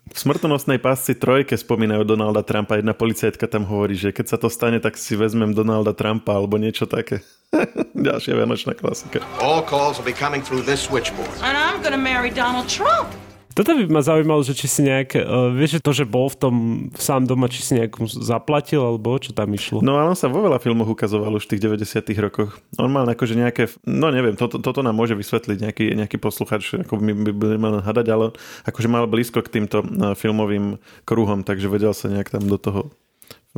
V 0.09 0.17
smrtonosnej 0.17 0.81
pásci 0.81 1.13
trojke 1.13 1.53
spomínajú 1.53 2.01
Donalda 2.01 2.41
Trumpa. 2.41 2.81
Jedna 2.81 2.97
policajtka 2.97 3.45
tam 3.45 3.69
hovorí, 3.69 3.93
že 3.93 4.09
keď 4.09 4.25
sa 4.25 4.37
to 4.41 4.49
stane, 4.49 4.81
tak 4.81 4.97
si 4.97 5.13
vezmem 5.13 5.53
Donalda 5.53 5.93
Trumpa 5.93 6.33
alebo 6.33 6.57
niečo 6.57 6.89
také. 6.89 7.21
Ďalšia 7.93 8.33
vianočná 8.33 8.73
klasika. 8.73 9.21
All 9.37 9.61
calls 9.61 10.01
will 10.01 10.09
be 10.09 10.17
coming 10.17 10.41
through 10.41 10.65
this 10.65 10.89
switchboard. 10.89 11.29
And 11.45 11.53
I'm 11.53 11.81
gonna 11.85 12.01
marry 12.01 12.33
Donald 12.33 12.65
Trump. 12.65 13.13
Toto 13.59 13.75
by 13.75 13.91
ma 13.91 13.99
zaujímalo, 13.99 14.39
že 14.39 14.55
či 14.55 14.71
si 14.71 14.87
nejak, 14.87 15.19
uh, 15.19 15.51
vieš, 15.51 15.75
že 15.75 15.81
to, 15.83 15.91
že 15.91 16.07
bol 16.07 16.31
v 16.31 16.37
tom 16.39 16.55
sám 16.95 17.27
doma, 17.27 17.51
či 17.51 17.59
si 17.59 17.75
nejak 17.75 17.99
zaplatil, 18.07 18.79
alebo 18.79 19.19
čo 19.19 19.35
tam 19.35 19.51
išlo? 19.51 19.83
No 19.83 19.99
ale 19.99 20.15
on 20.15 20.15
sa 20.15 20.31
vo 20.31 20.39
veľa 20.39 20.63
filmoch 20.63 20.87
ukazoval 20.87 21.35
už 21.35 21.43
v 21.43 21.59
tých 21.59 21.67
90 21.67 22.07
rokoch. 22.23 22.55
On 22.79 22.87
mal 22.87 23.03
akože 23.03 23.35
nejaké, 23.35 23.67
no 23.83 24.15
neviem, 24.15 24.39
toto, 24.39 24.63
toto 24.63 24.79
nám 24.79 24.95
môže 24.95 25.11
vysvetliť 25.11 25.59
nejaký, 25.59 25.85
nejaký 25.91 26.15
posluchač, 26.23 26.79
ako 26.87 27.03
my 27.03 27.11
by 27.11 27.31
budeme 27.35 27.67
len 27.67 27.83
hadať, 27.83 28.07
ale 28.07 28.25
akože 28.63 28.87
mal 28.87 29.11
blízko 29.11 29.43
k 29.43 29.59
týmto 29.59 29.83
uh, 29.83 30.15
filmovým 30.15 30.79
kruhom, 31.03 31.43
takže 31.43 31.67
vedel 31.67 31.91
sa 31.91 32.07
nejak 32.07 32.31
tam 32.31 32.47
do 32.47 32.55
toho 32.55 32.87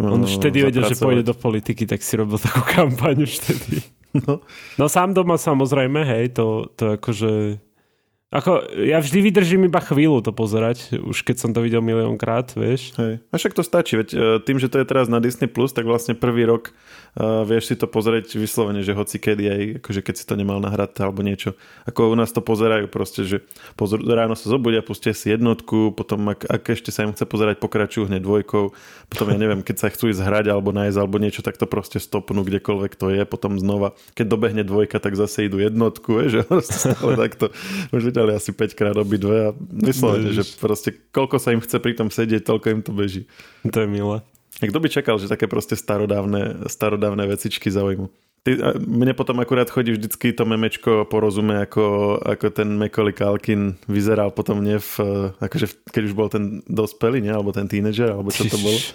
uh, 0.02 0.18
On 0.18 0.26
už 0.26 0.42
vtedy 0.42 0.66
vedel, 0.66 0.82
že 0.82 0.98
pôjde 0.98 1.30
do 1.30 1.38
politiky, 1.38 1.86
tak 1.86 2.02
si 2.02 2.18
robil 2.18 2.42
takú 2.42 2.66
kampaň 2.74 3.22
už 3.22 3.38
vtedy. 3.38 3.86
No. 4.18 4.42
no 4.82 4.86
sám 4.90 5.14
doma 5.14 5.38
samozrejme, 5.38 6.02
hej, 6.10 6.34
to, 6.34 6.74
to 6.74 6.98
akože 6.98 7.62
ako, 8.32 8.64
ja 8.88 9.04
vždy 9.04 9.28
vydržím 9.28 9.68
iba 9.68 9.84
chvíľu 9.84 10.24
to 10.24 10.32
pozerať, 10.32 10.96
už 11.04 11.28
keď 11.28 11.36
som 11.36 11.52
to 11.52 11.60
videl 11.60 11.84
miliónkrát, 11.84 12.56
vieš. 12.56 12.96
Hej. 12.96 13.20
A 13.28 13.36
však 13.36 13.52
to 13.52 13.60
stačí, 13.60 14.00
veď 14.00 14.10
e, 14.16 14.18
tým, 14.40 14.56
že 14.56 14.72
to 14.72 14.80
je 14.80 14.88
teraz 14.88 15.12
na 15.12 15.20
Disney+, 15.20 15.52
Plus, 15.52 15.76
tak 15.76 15.84
vlastne 15.84 16.16
prvý 16.16 16.48
rok 16.48 16.72
uh, 16.72 17.44
vieš 17.44 17.72
si 17.72 17.76
to 17.76 17.92
pozrieť 17.92 18.40
vyslovene, 18.40 18.80
že 18.88 18.96
hoci 18.96 19.20
kedy 19.20 19.44
aj, 19.44 19.62
akože 19.84 20.02
keď 20.04 20.16
si 20.16 20.24
to 20.24 20.40
nemal 20.40 20.64
nahrať 20.64 21.04
alebo 21.04 21.26
niečo. 21.26 21.60
Ako 21.84 22.12
u 22.12 22.16
nás 22.16 22.32
to 22.32 22.40
pozerajú 22.40 22.88
proste, 22.88 23.28
že 23.28 23.44
pozor, 23.76 24.00
ráno 24.00 24.40
sa 24.40 24.48
zobudia, 24.48 24.80
pustia 24.80 25.12
si 25.12 25.28
jednotku, 25.28 25.92
potom 25.92 26.32
ak, 26.32 26.48
ak 26.48 26.64
ešte 26.72 26.96
sa 26.96 27.04
im 27.04 27.12
chce 27.12 27.28
pozerať, 27.28 27.60
pokračujú 27.60 28.08
hneď 28.08 28.24
dvojkou, 28.24 28.72
potom 29.12 29.28
ja 29.28 29.38
neviem, 29.38 29.60
keď 29.60 29.76
sa 29.76 29.88
chcú 29.92 30.08
ísť 30.08 30.24
hrať 30.24 30.46
alebo 30.56 30.72
nájsť 30.72 30.98
alebo 30.98 31.20
niečo, 31.20 31.44
tak 31.44 31.60
to 31.60 31.68
proste 31.68 32.00
stopnú 32.00 32.48
kdekoľvek 32.48 32.96
to 32.96 33.12
je, 33.12 33.22
potom 33.28 33.60
znova, 33.60 33.92
keď 34.16 34.26
dobehne 34.32 34.64
dvojka, 34.64 35.04
tak 35.04 35.20
zase 35.20 35.52
idú 35.52 35.60
jednotku, 35.60 36.16
vieš, 36.16 36.32
že 36.40 36.42
stále 36.64 37.20
takto 37.20 37.52
videli 38.22 38.38
asi 38.38 38.52
5 38.54 38.78
krát 38.78 38.96
obidve 38.98 39.50
a 39.50 39.56
vyslovene, 39.58 40.30
že 40.30 40.46
proste 40.62 40.94
koľko 41.10 41.42
sa 41.42 41.50
im 41.58 41.62
chce 41.62 41.82
pri 41.82 41.98
tom 41.98 42.14
sedieť, 42.14 42.46
toľko 42.46 42.68
im 42.70 42.82
to 42.86 42.94
beží. 42.94 43.26
To 43.66 43.82
je 43.82 43.90
milé. 43.90 44.22
A 44.62 44.64
kto 44.70 44.78
by 44.78 44.88
čakal, 44.94 45.18
že 45.18 45.26
také 45.32 45.50
proste 45.50 45.74
starodávne, 45.74 46.70
starodávne 46.70 47.26
vecičky 47.26 47.74
zaujímu? 47.74 48.14
Ty, 48.42 48.74
mne 48.82 49.14
potom 49.14 49.38
akurát 49.38 49.70
chodí 49.70 49.94
vždycky 49.94 50.34
to 50.34 50.50
memečko 50.50 51.06
porozume, 51.06 51.62
ako, 51.62 52.18
ako 52.26 52.50
ten 52.50 52.74
Macaulay 52.74 53.14
Culkin 53.14 53.78
vyzeral 53.86 54.34
potom 54.34 54.66
nie 54.66 54.82
v, 54.82 54.94
akože 55.38 55.70
keď 55.94 56.04
už 56.10 56.14
bol 56.18 56.26
ten 56.26 56.66
dospelý, 56.66 57.22
nie? 57.22 57.30
alebo 57.30 57.54
ten 57.54 57.70
tínedžer, 57.70 58.10
alebo 58.10 58.34
čo 58.34 58.50
to 58.50 58.58
bolo. 58.58 58.82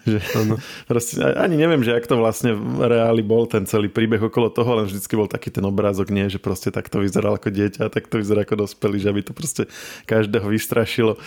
Že, 0.00 0.16
proste, 0.90 1.20
ani 1.20 1.60
neviem, 1.60 1.84
že 1.84 1.92
ak 1.92 2.08
to 2.08 2.16
vlastne 2.16 2.56
v 2.56 2.88
reáli 2.88 3.20
bol 3.20 3.44
ten 3.44 3.68
celý 3.68 3.92
príbeh 3.92 4.16
okolo 4.20 4.48
toho, 4.48 4.80
len 4.80 4.88
vždycky 4.88 5.12
bol 5.12 5.28
taký 5.28 5.52
ten 5.52 5.62
obrázok, 5.62 6.08
nie? 6.08 6.26
že 6.32 6.40
proste 6.40 6.72
takto 6.72 7.04
vyzeral 7.04 7.36
ako 7.36 7.52
dieťa 7.52 7.86
a 7.86 7.92
takto 7.92 8.16
vyzerá 8.16 8.48
ako 8.48 8.64
dospelý, 8.64 8.96
že 8.96 9.08
aby 9.12 9.20
to 9.22 9.36
proste 9.36 9.68
každého 10.08 10.48
vystrašilo. 10.48 11.20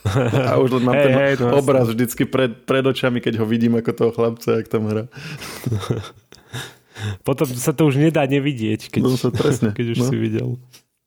a 0.48 0.56
už 0.58 0.80
len 0.80 0.84
mám 0.88 0.96
hey, 0.96 1.04
ten 1.06 1.14
hey, 1.14 1.32
obraz 1.54 1.86
vždycky 1.92 2.24
pred, 2.24 2.56
pred 2.64 2.82
očami, 2.82 3.20
keď 3.20 3.38
ho 3.38 3.46
vidím 3.46 3.76
ako 3.76 3.90
toho 3.94 4.10
chlapca, 4.16 4.58
jak 4.58 4.66
tam 4.66 4.88
hrá. 4.88 5.04
Potom 7.22 7.46
sa 7.46 7.72
to 7.76 7.88
už 7.88 8.00
nedá 8.00 8.24
nevidieť, 8.24 8.88
keď, 8.90 9.02
no, 9.02 9.16
presne. 9.32 9.70
keď 9.76 9.86
už 9.96 9.98
no. 10.02 10.08
si 10.08 10.16
videl. 10.16 10.48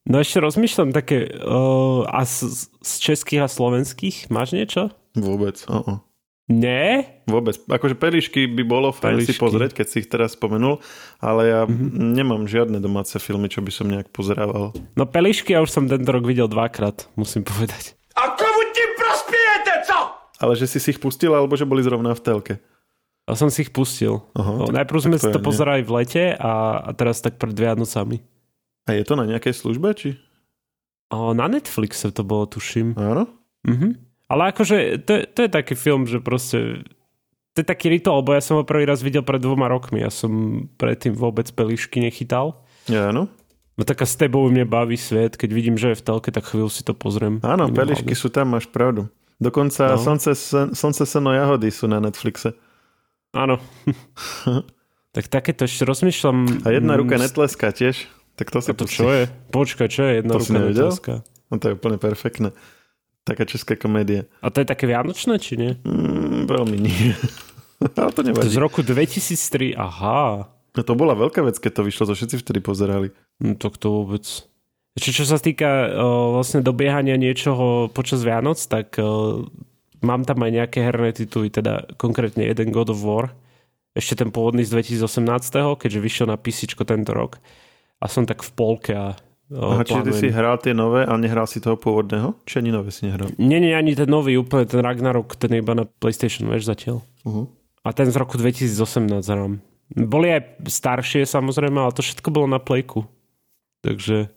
No 0.09 0.17
ešte 0.17 0.41
rozmýšľam 0.41 0.89
také, 0.89 1.29
uh, 1.29 2.07
a 2.09 2.25
z, 2.25 2.69
z 2.81 2.91
českých 2.97 3.45
a 3.45 3.47
slovenských 3.51 4.33
máš 4.33 4.57
niečo? 4.57 4.89
Vôbec, 5.13 5.61
uh-uh. 5.69 6.01
Nie? 6.49 7.21
Vôbec. 7.29 7.61
Akože 7.69 7.93
pelišky 7.93 8.49
by 8.49 8.63
bolo 8.65 8.89
fajn 8.89 9.21
si 9.21 9.37
pozrieť, 9.37 9.77
keď 9.77 9.85
si 9.85 10.01
ich 10.01 10.09
teraz 10.09 10.33
spomenul, 10.33 10.81
ale 11.21 11.41
ja 11.45 11.61
mm-hmm. 11.69 12.17
nemám 12.17 12.49
žiadne 12.49 12.81
domáce 12.81 13.13
filmy, 13.21 13.53
čo 13.53 13.61
by 13.61 13.69
som 13.69 13.85
nejak 13.85 14.09
pozerával. 14.09 14.73
No 14.97 15.05
pelišky 15.05 15.53
ja 15.53 15.61
už 15.61 15.69
som 15.69 15.85
tento 15.85 16.09
rok 16.09 16.25
videl 16.25 16.49
dvakrát, 16.49 17.05
musím 17.13 17.45
povedať. 17.45 17.93
A 18.17 18.33
komu 18.33 18.65
ti 18.73 18.81
prospiejete, 18.97 19.73
co? 19.93 19.97
Ale 20.41 20.57
že 20.57 20.65
si 20.65 20.81
si 20.81 20.89
ich 20.89 20.97
pustil, 20.97 21.37
alebo 21.37 21.53
že 21.53 21.69
boli 21.69 21.85
zrovna 21.85 22.17
v 22.17 22.23
telke? 22.25 22.53
A 23.29 23.37
som 23.37 23.53
si 23.53 23.61
ich 23.61 23.71
pustil. 23.71 24.25
Aha, 24.33 24.65
no, 24.65 24.73
najprv 24.73 24.99
sme 25.05 25.15
si 25.21 25.29
to, 25.29 25.37
to 25.37 25.45
pozerali 25.45 25.85
v 25.85 26.01
lete 26.01 26.33
a, 26.33 26.81
a 26.81 26.89
teraz 26.97 27.21
tak 27.21 27.37
pred 27.37 27.53
Vianocami. 27.53 28.25
A 28.89 28.97
je 28.97 29.05
to 29.05 29.13
na 29.13 29.29
nejakej 29.29 29.53
službe, 29.53 29.93
či? 29.93 30.17
O, 31.13 31.37
na 31.37 31.45
Netflixe 31.45 32.09
to 32.09 32.25
bolo, 32.25 32.49
tuším. 32.49 32.97
Áno? 32.97 33.29
Mhm. 33.69 34.09
Ale 34.29 34.53
akože 34.53 35.05
to, 35.05 35.25
to 35.25 35.39
je 35.45 35.49
taký 35.49 35.73
film, 35.73 36.05
že 36.05 36.21
proste 36.21 36.85
to 37.57 37.65
je 37.65 37.67
taký 37.67 37.89
rituál, 37.89 38.21
lebo 38.21 38.37
ja 38.37 38.45
som 38.45 38.61
ho 38.61 38.63
prvý 38.63 38.85
raz 38.85 39.01
videl 39.01 39.25
pred 39.25 39.41
dvoma 39.41 39.65
rokmi. 39.65 40.05
Ja 40.05 40.13
som 40.13 40.65
predtým 40.77 41.17
vôbec 41.17 41.49
pelišky 41.49 41.97
nechytal. 41.97 42.61
Áno. 42.87 43.25
No 43.73 43.81
taká 43.87 44.05
s 44.05 44.19
tebou 44.19 44.45
mne 44.51 44.69
baví 44.69 44.99
svet, 44.99 45.39
keď 45.39 45.49
vidím, 45.55 45.75
že 45.79 45.95
je 45.95 45.99
v 45.99 46.05
telke, 46.05 46.29
tak 46.29 46.45
chvíľu 46.45 46.69
si 46.69 46.85
to 46.85 46.93
pozriem. 46.93 47.41
Áno, 47.41 47.71
pelišky 47.71 48.13
sú 48.13 48.29
tam, 48.29 48.53
máš 48.53 48.69
pravdu. 48.69 49.09
Dokonca 49.39 49.95
no. 49.95 49.99
slnce, 49.99 50.35
slnce, 50.75 51.03
seno, 51.07 51.31
jahody 51.31 51.71
sú 51.71 51.87
na 51.87 52.03
Netflixe. 52.03 52.53
Áno. 53.33 53.61
tak 55.15 55.25
takéto 55.29 55.69
ešte 55.69 55.85
rozmýšľam... 55.85 56.65
A 56.65 56.69
jedna 56.73 56.97
ruka 56.97 57.17
mm, 57.17 57.29
netleská 57.29 57.69
tiež. 57.69 58.09
Tak 58.39 58.49
to 58.49 58.59
sa 58.63 58.73
to 58.73 58.87
čo 58.87 59.11
je? 59.11 59.27
Počkaj, 59.51 59.87
čo 59.91 60.01
je 60.07 60.13
jedna 60.23 60.33
to 60.37 60.41
ruka 60.41 60.57
netleská? 60.57 61.15
No 61.49 61.55
to 61.57 61.65
je 61.69 61.73
úplne 61.77 61.97
perfektné. 61.99 62.55
Taká 63.27 63.45
česká 63.45 63.75
komédia. 63.77 64.25
A 64.41 64.49
to 64.49 64.63
je 64.63 64.67
také 64.69 64.89
vianočné, 64.89 65.37
či 65.37 65.59
nie? 65.59 65.71
Mm, 65.85 66.49
veľmi 66.49 66.77
nie. 66.79 67.13
Ale 67.99 68.11
to 68.11 68.21
nevadí. 68.25 68.49
To 68.49 68.55
z 68.55 68.59
roku 68.59 68.81
2003, 68.81 69.77
aha. 69.77 70.49
No 70.75 70.81
to 70.85 70.93
bola 70.93 71.17
veľká 71.17 71.41
vec, 71.45 71.57
keď 71.57 71.81
to 71.81 71.85
vyšlo, 71.85 72.03
to 72.09 72.15
všetci 72.17 72.35
vtedy 72.41 72.59
pozerali. 72.63 73.11
No 73.41 73.55
tak 73.57 73.77
to 73.77 74.03
vôbec... 74.03 74.25
Ešte 74.97 75.11
čo 75.21 75.25
sa 75.27 75.37
týka 75.39 75.91
o, 75.95 76.39
vlastne 76.39 76.59
dobiehania 76.65 77.15
niečoho 77.15 77.87
počas 77.93 78.25
Vianoc, 78.25 78.59
tak 78.67 78.99
o, 78.99 79.47
Mám 79.99 80.23
tam 80.23 80.39
aj 80.43 80.51
nejaké 80.51 80.79
herné 80.79 81.11
tituly, 81.11 81.51
teda 81.51 81.87
konkrétne 81.99 82.45
jeden 82.47 82.71
God 82.71 82.93
of 82.93 83.03
War, 83.03 83.35
ešte 83.97 84.23
ten 84.23 84.29
pôvodný 84.31 84.63
z 84.63 84.71
2018, 85.01 85.75
keďže 85.75 85.99
vyšiel 85.99 86.27
na 86.29 86.37
PC 86.39 86.71
tento 86.71 87.11
rok. 87.11 87.41
A 87.99 88.07
som 88.07 88.23
tak 88.23 88.45
v 88.45 88.51
polke 88.55 88.93
a 88.95 89.19
Aha, 89.49 89.81
čiže 89.81 90.05
ty 90.05 90.13
si 90.13 90.27
hral 90.29 90.61
tie 90.61 90.77
nové 90.77 91.09
a 91.09 91.13
nehral 91.17 91.49
si 91.49 91.57
toho 91.57 91.73
pôvodného? 91.73 92.37
Či 92.45 92.61
ani 92.61 92.69
nové 92.69 92.93
si 92.93 93.09
nehral? 93.09 93.33
Nie, 93.41 93.57
nie, 93.57 93.73
ani 93.73 93.97
ten 93.97 94.05
nový, 94.05 94.37
úplne 94.37 94.69
ten 94.69 94.77
Ragnarok, 94.77 95.33
ten 95.41 95.57
je 95.57 95.65
iba 95.65 95.73
na 95.73 95.89
PlayStation, 95.89 96.45
vieš, 96.53 96.69
zatiaľ. 96.69 97.01
Uh-huh. 97.25 97.49
A 97.81 97.89
ten 97.89 98.05
z 98.05 98.15
roku 98.21 98.37
2018 98.37 99.09
hrám. 99.25 99.57
Boli 99.89 100.37
aj 100.37 100.69
staršie 100.69 101.25
samozrejme, 101.25 101.81
ale 101.81 101.89
to 101.97 102.05
všetko 102.05 102.29
bolo 102.29 102.45
na 102.45 102.61
Playku. 102.61 103.09
Takže 103.81 104.29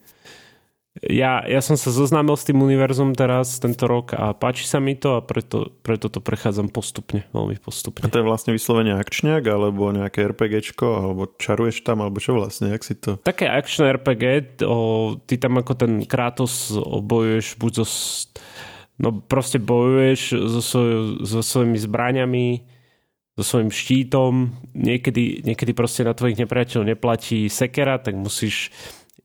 ja, 1.02 1.42
ja 1.42 1.58
som 1.58 1.74
sa 1.74 1.90
zoznámil 1.90 2.38
s 2.38 2.46
tým 2.46 2.62
univerzum 2.62 3.18
teraz 3.18 3.58
tento 3.58 3.90
rok 3.90 4.14
a 4.14 4.30
páči 4.38 4.70
sa 4.70 4.78
mi 4.78 4.94
to 4.94 5.18
a 5.18 5.20
preto, 5.20 5.74
preto 5.82 6.06
to 6.06 6.22
prechádzam 6.22 6.70
postupne, 6.70 7.26
veľmi 7.34 7.58
postupne. 7.58 8.06
A 8.06 8.12
to 8.12 8.22
je 8.22 8.28
vlastne 8.28 8.54
vyslovene 8.54 8.94
akčňák, 8.94 9.42
alebo 9.50 9.90
nejaké 9.90 10.30
RPGčko, 10.30 10.86
alebo 10.86 11.26
čaruješ 11.42 11.82
tam, 11.82 12.06
alebo 12.06 12.22
čo 12.22 12.38
vlastne, 12.38 12.70
jak 12.70 12.86
si 12.86 12.94
to... 12.94 13.18
Také 13.18 13.50
akčné 13.50 13.98
RPG, 13.98 14.62
o, 14.62 15.18
ty 15.26 15.42
tam 15.42 15.58
ako 15.58 15.74
ten 15.74 15.92
Kratos 16.06 16.70
bojuješ 16.78 17.58
buď 17.58 17.72
so... 17.82 17.86
No 19.02 19.10
proste 19.18 19.58
bojuješ 19.58 20.38
so, 20.38 20.60
svoj, 20.62 20.90
so 21.26 21.42
svojimi 21.42 21.82
zbraňami, 21.82 22.48
so 23.34 23.42
svojím 23.42 23.74
štítom, 23.74 24.54
niekedy, 24.76 25.42
niekedy 25.42 25.74
proste 25.74 26.06
na 26.06 26.14
tvojich 26.14 26.38
nepriateľov 26.38 26.94
neplatí 26.94 27.50
sekera, 27.50 27.98
tak 27.98 28.14
musíš 28.14 28.70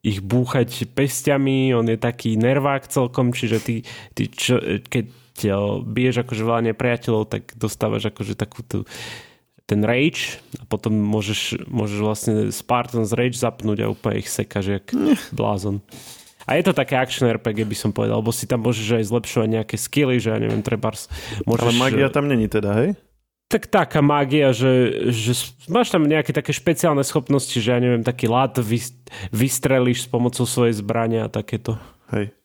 ich 0.08 0.24
búchať 0.24 0.88
pestiami, 0.96 1.76
on 1.76 1.92
je 1.92 2.00
taký 2.00 2.40
nervák 2.40 2.88
celkom, 2.88 3.36
čiže 3.36 3.60
ty, 3.60 3.76
ty 4.16 4.32
čo, 4.32 4.56
keď 4.88 5.06
biješ 5.84 6.24
akože 6.24 6.48
veľa 6.48 6.62
nepriateľov, 6.72 7.28
tak 7.28 7.52
dostávaš 7.60 8.08
akože 8.10 8.40
takú 8.40 8.64
tú, 8.64 8.88
ten 9.68 9.84
rage 9.84 10.40
a 10.58 10.64
potom 10.64 10.96
môžeš, 10.96 11.68
môžeš 11.68 12.00
vlastne 12.00 12.34
Spartans 12.56 13.12
rage 13.12 13.36
zapnúť 13.36 13.84
a 13.84 13.92
úplne 13.92 14.24
ich 14.24 14.32
sekaš 14.32 14.80
jak 14.80 14.88
blázon. 15.36 15.84
A 16.48 16.56
je 16.56 16.64
to 16.64 16.72
také 16.72 16.96
action 16.96 17.28
RPG, 17.28 17.68
by 17.68 17.76
som 17.76 17.92
povedal, 17.92 18.24
lebo 18.24 18.32
si 18.32 18.48
tam 18.48 18.64
môžeš 18.64 19.04
aj 19.04 19.12
zlepšovať 19.12 19.50
nejaké 19.52 19.76
skilly, 19.76 20.16
že 20.16 20.32
ja 20.32 20.40
neviem, 20.40 20.64
treba 20.64 20.96
môžeš... 21.44 21.68
Ale 21.68 21.76
magia 21.76 22.08
tam 22.08 22.32
není 22.32 22.48
teda, 22.48 22.72
hej? 22.80 22.96
Tak 23.48 23.72
taká 23.72 24.04
mágia, 24.04 24.51
že, 24.51 25.08
že 25.08 25.32
máš 25.72 25.88
tam 25.88 26.04
nejaké 26.04 26.36
také 26.36 26.51
špeciálne 26.51 27.00
schopnosti, 27.08 27.56
že 27.56 27.72
ja 27.72 27.80
neviem, 27.80 28.04
taký 28.04 28.27
lát 28.27 28.51
vystrelíš 29.32 30.04
s 30.04 30.08
pomocou 30.12 30.44
svojej 30.44 30.75
zbrania 30.75 31.27
a 31.27 31.32
takéto. 31.32 31.80
Hej. 32.12 32.36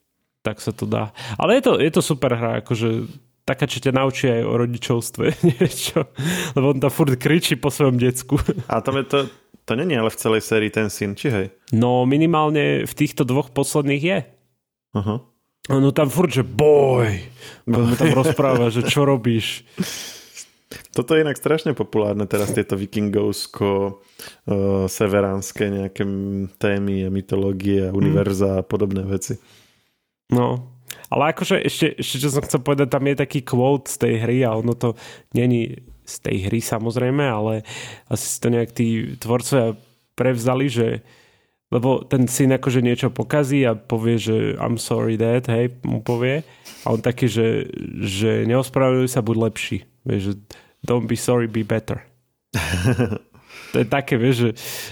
Tak 0.47 0.63
sa 0.63 0.71
to 0.71 0.87
dá. 0.87 1.11
Ale 1.39 1.59
je 1.59 1.63
to, 1.67 1.73
je 1.83 1.91
to 1.91 2.03
super 2.03 2.35
hra, 2.39 2.63
akože 2.63 3.11
taká, 3.43 3.67
čo 3.67 3.83
ťa 3.83 3.99
naučí 3.99 4.31
aj 4.31 4.43
o 4.47 4.55
rodičovstve, 4.55 5.25
niečo. 5.59 6.07
Lebo 6.55 6.71
on 6.71 6.79
tam 6.79 6.95
furt 6.95 7.19
kričí 7.19 7.59
po 7.59 7.75
svojom 7.75 7.99
decku. 7.99 8.39
A 8.71 8.79
tam 8.79 9.03
je 9.03 9.07
to, 9.07 9.19
to 9.67 9.73
není 9.75 9.99
ale 9.99 10.11
v 10.11 10.19
celej 10.23 10.47
sérii 10.47 10.71
ten 10.71 10.87
syn, 10.87 11.19
či 11.19 11.35
hej? 11.35 11.47
No 11.75 12.07
minimálne 12.07 12.87
v 12.87 12.95
týchto 12.95 13.27
dvoch 13.27 13.51
posledných 13.51 14.03
je. 14.03 14.19
Aha. 14.95 15.17
No 15.71 15.91
tam 15.95 16.11
furt, 16.11 16.31
že 16.31 16.47
boj. 16.47 17.23
No. 17.71 17.87
mu 17.87 17.95
tam 17.95 18.11
rozpráva, 18.15 18.71
že 18.71 18.87
čo 18.87 19.03
robíš. 19.03 19.67
Toto 20.93 21.17
je 21.17 21.25
inak 21.25 21.37
strašne 21.39 21.73
populárne 21.73 22.25
teraz, 22.29 22.53
tieto 22.53 22.77
vikingovsko 22.77 23.69
uh, 24.49 24.89
nejaké 25.59 26.03
témy 26.59 26.97
a 27.07 27.11
mytológie 27.11 27.89
a 27.89 27.97
univerza 27.97 28.57
mm. 28.57 28.59
a 28.61 28.67
podobné 28.67 29.03
veci. 29.05 29.37
No, 30.33 30.73
ale 31.13 31.37
akože 31.37 31.61
ešte, 31.61 31.87
ešte 32.01 32.17
čo 32.25 32.29
som 32.33 32.45
chcel 32.45 32.61
povedať, 32.65 32.89
tam 32.89 33.05
je 33.05 33.17
taký 33.21 33.41
quote 33.45 33.89
z 33.89 33.97
tej 34.01 34.15
hry 34.25 34.39
a 34.49 34.57
ono 34.57 34.73
to 34.73 34.97
není 35.37 35.77
z 36.09 36.15
tej 36.25 36.37
hry 36.49 36.61
samozrejme, 36.61 37.25
ale 37.25 37.63
asi 38.09 38.27
si 38.27 38.39
to 38.41 38.49
nejak 38.49 38.71
tí 38.73 39.17
tvorcovia 39.21 39.77
prevzali, 40.17 40.67
že 40.69 40.89
lebo 41.73 42.05
ten 42.05 42.29
syn 42.29 42.53
akože 42.53 42.85
niečo 42.85 43.09
pokazí 43.09 43.65
a 43.65 43.73
povie, 43.73 44.21
že 44.21 44.61
I'm 44.61 44.77
sorry 44.77 45.17
dad, 45.17 45.49
hej, 45.49 45.73
mu 45.89 46.05
povie. 46.05 46.45
A 46.85 46.93
on 46.93 47.01
taký, 47.01 47.33
že, 47.33 47.65
že 47.97 48.45
neospravedlňuj 48.45 49.09
sa, 49.09 49.25
buď 49.25 49.37
lepší. 49.49 49.79
Vieš, 50.03 50.39
don't 50.83 51.07
be 51.07 51.19
sorry, 51.19 51.47
be 51.47 51.63
better. 51.63 52.03
to 53.73 53.77
je 53.81 53.87
také, 53.87 54.21
vieš, 54.21 54.37
že 54.37 54.51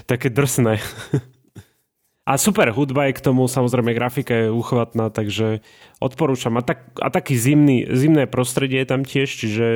také 0.08 0.32
drsné. 0.32 0.80
a 2.30 2.32
super 2.38 2.70
hudba 2.72 3.10
je 3.10 3.18
k 3.18 3.24
tomu, 3.24 3.50
samozrejme 3.50 3.92
grafika 3.92 4.46
je 4.46 4.54
uchvatná, 4.54 5.10
takže 5.12 5.60
odporúčam. 6.00 6.56
A, 6.56 6.62
tak, 6.62 6.94
a 6.98 7.12
taký 7.12 7.36
zimný, 7.36 7.84
zimné 7.90 8.24
prostredie 8.30 8.80
je 8.80 8.88
tam 8.88 9.02
tiež, 9.04 9.28
čiže 9.28 9.66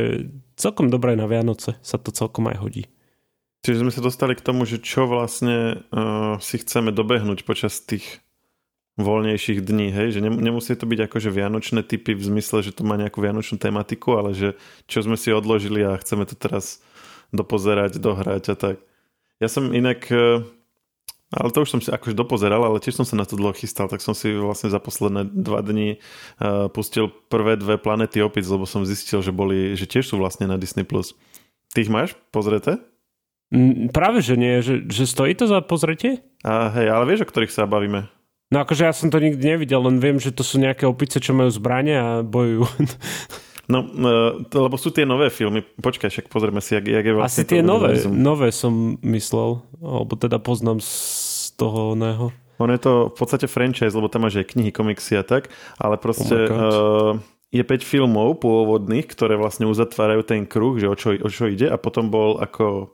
celkom 0.56 0.88
dobré 0.88 1.18
na 1.18 1.28
Vianoce 1.28 1.76
sa 1.84 2.00
to 2.00 2.14
celkom 2.14 2.48
aj 2.48 2.58
hodí. 2.62 2.84
Čiže 3.64 3.80
sme 3.80 3.92
sa 3.92 4.04
dostali 4.04 4.36
k 4.36 4.44
tomu, 4.44 4.68
že 4.68 4.76
čo 4.76 5.08
vlastne 5.08 5.88
uh, 5.88 6.36
si 6.36 6.60
chceme 6.60 6.92
dobehnúť 6.92 7.48
počas 7.48 7.80
tých 7.80 8.23
voľnejších 8.94 9.58
dní, 9.66 9.90
hej? 9.90 10.14
Že 10.14 10.30
nemusí 10.30 10.70
to 10.78 10.86
byť 10.86 11.10
akože 11.10 11.30
vianočné 11.34 11.82
typy 11.82 12.14
v 12.14 12.22
zmysle, 12.22 12.62
že 12.62 12.70
to 12.70 12.86
má 12.86 12.94
nejakú 12.94 13.18
vianočnú 13.18 13.58
tematiku, 13.58 14.14
ale 14.14 14.38
že 14.38 14.54
čo 14.86 15.02
sme 15.02 15.18
si 15.18 15.34
odložili 15.34 15.82
a 15.82 15.98
chceme 15.98 16.22
to 16.26 16.38
teraz 16.38 16.78
dopozerať, 17.34 17.98
dohrať 17.98 18.44
a 18.50 18.54
tak. 18.54 18.76
Ja 19.42 19.50
som 19.50 19.74
inak, 19.74 20.06
uh, 20.14 20.46
ale 21.34 21.50
to 21.50 21.66
už 21.66 21.74
som 21.74 21.80
si 21.82 21.90
akože 21.90 22.14
dopozeral, 22.14 22.62
ale 22.62 22.78
tiež 22.78 23.02
som 23.02 23.06
sa 23.06 23.18
na 23.18 23.26
to 23.26 23.34
dlho 23.34 23.50
chystal, 23.58 23.90
tak 23.90 23.98
som 23.98 24.14
si 24.14 24.30
vlastne 24.30 24.70
za 24.70 24.78
posledné 24.78 25.26
dva 25.26 25.58
dni 25.66 25.98
uh, 26.38 26.70
pustil 26.70 27.10
prvé 27.10 27.58
dve 27.58 27.74
planety 27.82 28.22
opic, 28.22 28.46
lebo 28.46 28.62
som 28.62 28.86
zistil, 28.86 29.18
že 29.26 29.34
boli, 29.34 29.74
že 29.74 29.90
tiež 29.90 30.14
sú 30.14 30.22
vlastne 30.22 30.46
na 30.46 30.54
Disney+. 30.54 30.86
Ty 30.86 31.78
ich 31.82 31.90
máš 31.90 32.14
pozrete? 32.30 32.78
Práve, 33.90 34.22
že 34.22 34.38
nie. 34.38 34.62
Že, 34.62 34.86
že 34.86 35.04
stojí 35.10 35.34
to 35.34 35.50
za 35.50 35.62
pozretie? 35.62 36.22
A 36.46 36.70
hej, 36.74 36.90
ale 36.90 37.06
vieš, 37.06 37.26
o 37.26 37.30
ktorých 37.30 37.50
sa 37.50 37.66
bavíme? 37.66 38.06
No 38.52 38.60
akože 38.62 38.84
ja 38.86 38.92
som 38.92 39.08
to 39.08 39.22
nikdy 39.22 39.40
nevidel, 39.40 39.80
len 39.84 39.98
viem, 39.98 40.20
že 40.20 40.34
to 40.34 40.44
sú 40.44 40.60
nejaké 40.60 40.84
opice, 40.84 41.18
čo 41.18 41.32
majú 41.32 41.50
zbranie 41.50 41.96
a 41.96 42.08
bojujú. 42.20 42.64
No, 43.64 43.80
e, 43.80 44.44
to, 44.52 44.68
lebo 44.68 44.76
sú 44.76 44.92
tie 44.92 45.08
nové 45.08 45.32
filmy. 45.32 45.64
Počkaj, 45.64 46.12
však 46.12 46.26
pozrieme 46.28 46.60
si, 46.60 46.76
jak, 46.76 46.84
jak 46.84 47.00
je 47.00 47.14
vlastne 47.16 47.48
Asi 47.48 47.48
tie 47.48 47.64
nové, 47.64 47.96
nové 48.12 48.52
som 48.52 49.00
myslel, 49.00 49.64
alebo 49.80 50.12
teda 50.20 50.36
poznám 50.36 50.84
z 50.84 50.92
toho 51.56 51.96
oného. 51.96 52.28
On 52.60 52.68
je 52.68 52.76
to 52.76 53.08
v 53.08 53.16
podstate 53.16 53.48
franchise, 53.48 53.96
lebo 53.96 54.12
tam 54.12 54.28
máš 54.28 54.44
aj 54.44 54.52
knihy, 54.52 54.68
komiksy 54.68 55.16
a 55.16 55.24
tak, 55.24 55.48
ale 55.80 55.96
proste 55.96 56.36
oh 56.44 57.16
uh, 57.16 57.24
je 57.54 57.62
5 57.62 57.86
filmov 57.86 58.42
pôvodných, 58.42 59.06
ktoré 59.06 59.38
vlastne 59.38 59.70
uzatvárajú 59.70 60.26
ten 60.26 60.42
kruh, 60.42 60.74
že 60.74 60.90
o 60.90 60.94
čo, 60.98 61.14
o 61.14 61.28
čo 61.30 61.46
ide 61.46 61.70
a 61.70 61.78
potom 61.78 62.10
bol 62.10 62.42
ako 62.42 62.93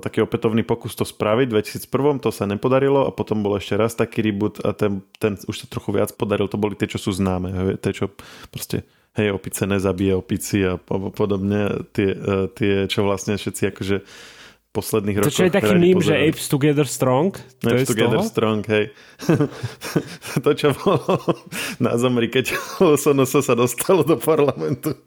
taký 0.00 0.24
opätovný 0.24 0.64
pokus 0.64 0.96
to 0.96 1.04
spraviť. 1.04 1.52
V 1.52 1.54
2001 1.60 2.24
to 2.24 2.32
sa 2.32 2.48
nepodarilo 2.48 3.04
a 3.04 3.12
potom 3.12 3.44
bol 3.44 3.52
ešte 3.60 3.76
raz 3.76 3.92
taký 3.92 4.24
reboot 4.24 4.64
a 4.64 4.72
ten, 4.72 5.04
ten 5.20 5.36
už 5.36 5.56
sa 5.60 5.66
trochu 5.68 5.92
viac 5.92 6.16
podaril. 6.16 6.48
To 6.48 6.56
boli 6.56 6.72
tie, 6.72 6.88
čo 6.88 6.96
sú 6.96 7.12
známe. 7.12 7.76
Tie, 7.84 7.92
čo 7.92 8.08
proste 8.48 8.88
hej, 9.20 9.36
opice 9.36 9.68
nezabije 9.68 10.16
opici 10.16 10.64
a 10.64 10.80
podobne. 11.12 11.84
Tie, 11.92 12.16
uh, 12.16 12.48
tie, 12.48 12.88
čo 12.88 13.04
vlastne 13.04 13.36
všetci 13.36 13.62
akože 13.76 13.96
posledných 14.70 15.16
rokoch. 15.18 15.34
To 15.34 15.38
čo 15.42 15.46
je 15.50 15.52
taký 15.52 15.74
mím, 15.76 15.98
že 15.98 16.14
Apes 16.14 16.46
Together 16.46 16.86
Strong? 16.86 17.34
To 17.60 17.66
Apes 17.74 17.90
Together 17.90 18.22
Strong, 18.22 18.62
hej. 18.70 18.94
to, 20.46 20.50
čo 20.54 20.70
bolo 20.78 21.18
na 21.82 21.98
zomri, 21.98 22.30
keď 22.30 22.54
Sonoso 22.96 23.42
sa 23.42 23.58
dostalo 23.58 24.06
do 24.06 24.14
parlamentu. 24.14 24.94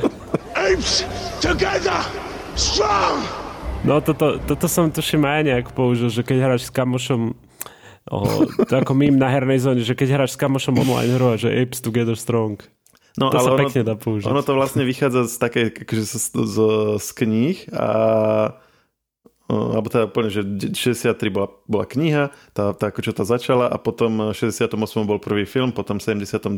Apes 0.72 1.02
Together 1.42 2.33
Strong! 2.54 3.18
No 3.84 4.00
toto, 4.00 4.38
toto 4.40 4.66
som 4.70 4.88
tuším 4.88 5.26
aj 5.26 5.42
nejak 5.44 5.66
použil, 5.76 6.08
že 6.08 6.22
keď 6.22 6.38
hráš 6.48 6.70
s 6.70 6.72
kamošom 6.72 7.34
Oh, 8.04 8.44
to 8.68 8.74
ako 8.76 8.92
mým 8.92 9.16
na 9.16 9.32
hernej 9.32 9.64
zóne, 9.64 9.80
že 9.80 9.96
keď 9.96 10.20
hráš 10.20 10.36
s 10.36 10.40
kamošom 10.40 10.76
online 10.76 11.16
hru 11.16 11.32
a 11.32 11.40
že 11.40 11.48
Apes 11.48 11.80
Together 11.80 12.12
Strong. 12.20 12.60
No, 13.16 13.32
to 13.32 13.40
ale 13.40 13.48
sa 13.48 13.52
ono, 13.56 13.60
pekne 13.64 13.80
dá 13.80 13.94
použiť. 13.96 14.28
Ono 14.28 14.44
to 14.44 14.52
vlastne 14.52 14.84
vychádza 14.84 15.24
z 15.24 15.36
také, 15.40 15.60
akože 15.72 16.04
z, 16.04 16.16
z, 16.36 16.56
z 17.00 17.08
kníh 17.16 17.58
a 17.72 17.88
alebo 19.44 19.92
teda 19.92 20.08
úplne, 20.08 20.32
že 20.32 20.40
63 20.40 21.20
bola, 21.28 21.52
bola 21.68 21.84
kniha, 21.84 22.32
tá, 22.56 22.72
tá 22.72 22.88
ako 22.88 23.00
čo 23.04 23.12
tá 23.12 23.28
začala 23.28 23.68
a 23.68 23.76
potom 23.76 24.32
68 24.32 24.72
bol 25.04 25.20
prvý 25.20 25.44
film, 25.44 25.68
potom 25.68 26.00
72. 26.00 26.48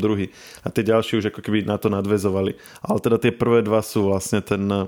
A 0.63 0.67
tie 0.71 0.83
ďalšie 0.87 1.19
už 1.19 1.25
ako 1.35 1.43
keby 1.43 1.67
na 1.67 1.75
to 1.75 1.91
nadvezovali. 1.91 2.55
Ale 2.79 2.97
teda 3.03 3.19
tie 3.19 3.35
prvé 3.35 3.59
dva 3.59 3.83
sú 3.83 4.07
vlastne 4.07 4.39
ten 4.39 4.87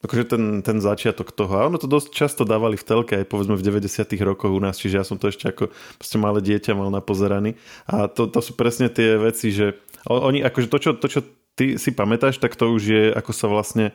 akože 0.00 0.24
ten, 0.32 0.42
ten 0.64 0.80
začiatok 0.80 1.32
toho. 1.32 1.52
A 1.60 1.68
ono 1.68 1.76
to 1.76 1.84
dosť 1.84 2.08
často 2.12 2.42
dávali 2.48 2.80
v 2.80 2.86
telke, 2.88 3.12
aj 3.20 3.28
povedzme 3.28 3.56
v 3.56 3.64
90 3.64 4.08
rokoch 4.24 4.48
u 4.48 4.60
nás, 4.60 4.80
čiže 4.80 4.96
ja 5.00 5.04
som 5.04 5.20
to 5.20 5.28
ešte 5.28 5.52
ako 5.52 5.68
proste 6.00 6.16
malé 6.16 6.40
dieťa 6.40 6.72
mal 6.72 6.88
napozeraný. 6.88 7.60
A 7.84 8.08
to, 8.08 8.24
to 8.24 8.40
sú 8.40 8.56
presne 8.56 8.88
tie 8.88 9.20
veci, 9.20 9.52
že 9.52 9.76
oni, 10.08 10.40
akože 10.40 10.68
to 10.72 10.78
čo, 10.80 10.90
to, 10.96 11.06
čo 11.06 11.20
ty 11.52 11.76
si 11.76 11.92
pamätáš, 11.92 12.40
tak 12.40 12.56
to 12.56 12.72
už 12.72 12.82
je, 12.82 13.04
ako 13.12 13.32
sa 13.36 13.46
vlastne 13.52 13.92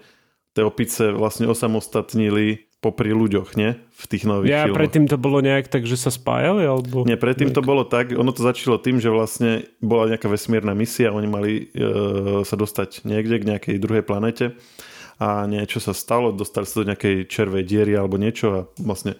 tie 0.53 0.63
opice 0.63 1.09
vlastne 1.11 1.49
osamostatnili 1.49 2.69
popri 2.79 3.09
ľuďoch, 3.09 3.57
nie? 3.57 3.73
V 3.97 4.05
tých 4.05 4.29
nových 4.29 4.53
ja, 4.53 4.61
filmoch. 4.69 4.77
predtým 4.77 5.09
to 5.09 5.17
bolo 5.17 5.41
nejak 5.41 5.73
tak, 5.73 5.89
že 5.89 5.97
sa 5.97 6.13
spájali? 6.13 6.69
Alebo... 6.69 7.01
Nie, 7.01 7.17
predtým 7.17 7.49
nejak... 7.49 7.57
to 7.57 7.65
bolo 7.65 7.81
tak, 7.81 8.13
ono 8.13 8.29
to 8.29 8.45
začalo 8.45 8.77
tým, 8.77 9.01
že 9.01 9.09
vlastne 9.09 9.65
bola 9.81 10.13
nejaká 10.13 10.29
vesmírna 10.29 10.77
misia, 10.77 11.09
oni 11.09 11.27
mali 11.27 11.51
e, 11.73 11.81
sa 12.45 12.53
dostať 12.53 13.09
niekde 13.09 13.41
k 13.41 13.47
nejakej 13.49 13.75
druhej 13.81 14.05
planete 14.05 14.53
a 15.21 15.47
niečo 15.47 15.79
sa 15.79 15.95
stalo, 15.95 16.35
dostali 16.35 16.67
sa 16.67 16.83
do 16.83 16.89
nejakej 16.91 17.27
červej 17.31 17.63
diery 17.63 17.93
alebo 17.95 18.19
niečo 18.19 18.47
a 18.51 18.59
vlastne 18.81 19.15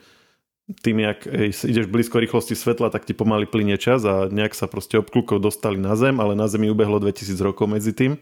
tým, 0.65 0.97
jak 0.97 1.29
ideš 1.61 1.85
blízko 1.85 2.17
rýchlosti 2.17 2.57
svetla, 2.57 2.89
tak 2.89 3.05
ti 3.05 3.13
pomaly 3.13 3.45
plinie 3.45 3.77
čas 3.77 4.01
a 4.01 4.25
nejak 4.25 4.57
sa 4.57 4.65
proste 4.65 4.97
obklukov 4.97 5.37
dostali 5.37 5.77
na 5.77 5.93
Zem, 5.93 6.17
ale 6.17 6.33
na 6.33 6.49
Zemi 6.49 6.73
ubehlo 6.73 6.97
2000 6.97 7.37
rokov 7.37 7.69
medzi 7.69 7.93
tým 7.93 8.17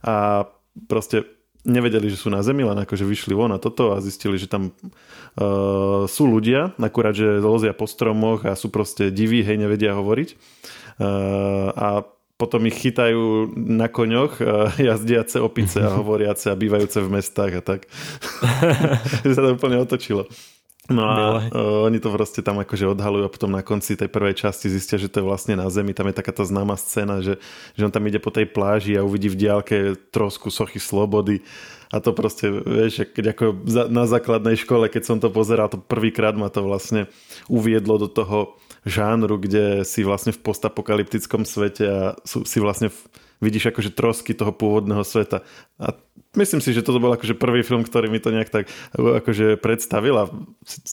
a 0.00 0.48
proste 0.88 1.28
nevedeli, 1.64 2.08
že 2.08 2.20
sú 2.20 2.28
na 2.32 2.40
Zemi, 2.40 2.64
len 2.64 2.76
akože 2.76 3.04
vyšli 3.04 3.36
von 3.36 3.52
a 3.52 3.60
toto 3.60 3.92
a 3.92 4.00
zistili, 4.00 4.40
že 4.40 4.48
tam 4.48 4.72
uh, 4.72 6.04
sú 6.08 6.24
ľudia, 6.28 6.76
akurát, 6.76 7.16
že 7.16 7.40
lozia 7.40 7.76
po 7.76 7.88
stromoch 7.88 8.44
a 8.48 8.56
sú 8.56 8.68
proste 8.68 9.12
diví, 9.12 9.44
hej, 9.44 9.56
nevedia 9.56 9.96
hovoriť. 9.96 10.28
Uh, 11.00 11.68
a 11.74 11.88
potom 12.44 12.68
ich 12.68 12.76
chytajú 12.76 13.56
na 13.56 13.88
koňoch 13.88 14.44
jazdiace 14.86 15.40
opice 15.40 15.80
a 15.80 15.96
hovoriace 15.96 16.52
a 16.52 16.58
bývajúce 16.58 17.00
v 17.00 17.08
mestách 17.08 17.52
a 17.58 17.62
tak. 17.64 17.80
sa 19.24 19.40
to 19.40 19.56
úplne 19.56 19.80
otočilo. 19.80 20.28
No 20.84 21.00
a 21.08 21.48
uh, 21.48 21.88
oni 21.88 21.96
to 21.96 22.12
proste 22.12 22.44
tam 22.44 22.60
akože 22.60 22.84
odhalujú 22.84 23.24
a 23.24 23.32
potom 23.32 23.48
na 23.48 23.64
konci 23.64 23.96
tej 23.96 24.12
prvej 24.12 24.36
časti 24.36 24.68
zistia, 24.68 25.00
že 25.00 25.08
to 25.08 25.24
je 25.24 25.28
vlastne 25.32 25.56
na 25.56 25.72
zemi. 25.72 25.96
Tam 25.96 26.04
je 26.04 26.12
takáto 26.12 26.44
známa 26.44 26.76
scéna, 26.76 27.24
že, 27.24 27.40
že 27.72 27.88
on 27.88 27.88
tam 27.88 28.04
ide 28.04 28.20
po 28.20 28.28
tej 28.28 28.44
pláži 28.44 28.92
a 28.92 29.00
uvidí 29.00 29.32
v 29.32 29.48
diálke 29.48 29.96
trosku 30.12 30.52
sochy 30.52 30.76
slobody 30.76 31.40
a 31.94 32.02
to 32.02 32.10
proste, 32.10 32.50
vieš, 32.50 33.06
keď 33.14 33.38
ako 33.38 33.44
na 33.86 34.10
základnej 34.10 34.58
škole, 34.58 34.90
keď 34.90 35.02
som 35.06 35.18
to 35.22 35.30
pozeral, 35.30 35.70
to 35.70 35.78
prvýkrát 35.78 36.34
ma 36.34 36.50
to 36.50 36.66
vlastne 36.66 37.06
uviedlo 37.46 38.02
do 38.02 38.10
toho 38.10 38.58
žánru, 38.84 39.40
kde 39.40 39.82
si 39.82 40.04
vlastne 40.04 40.32
v 40.32 40.40
postapokalyptickom 40.44 41.48
svete 41.48 41.84
a 41.88 42.00
si 42.24 42.58
vlastne 42.60 42.92
vidíš 43.40 43.72
akože 43.72 43.90
trosky 43.92 44.36
toho 44.36 44.52
pôvodného 44.52 45.04
sveta. 45.04 45.44
A 45.80 45.96
myslím 46.36 46.60
si, 46.60 46.72
že 46.72 46.84
toto 46.84 47.00
bol 47.00 47.12
akože 47.12 47.36
prvý 47.36 47.64
film, 47.64 47.84
ktorý 47.84 48.08
mi 48.08 48.20
to 48.20 48.32
nejak 48.32 48.52
tak 48.52 48.64
akože 48.94 49.60
predstavil 49.60 50.16
a 50.16 50.24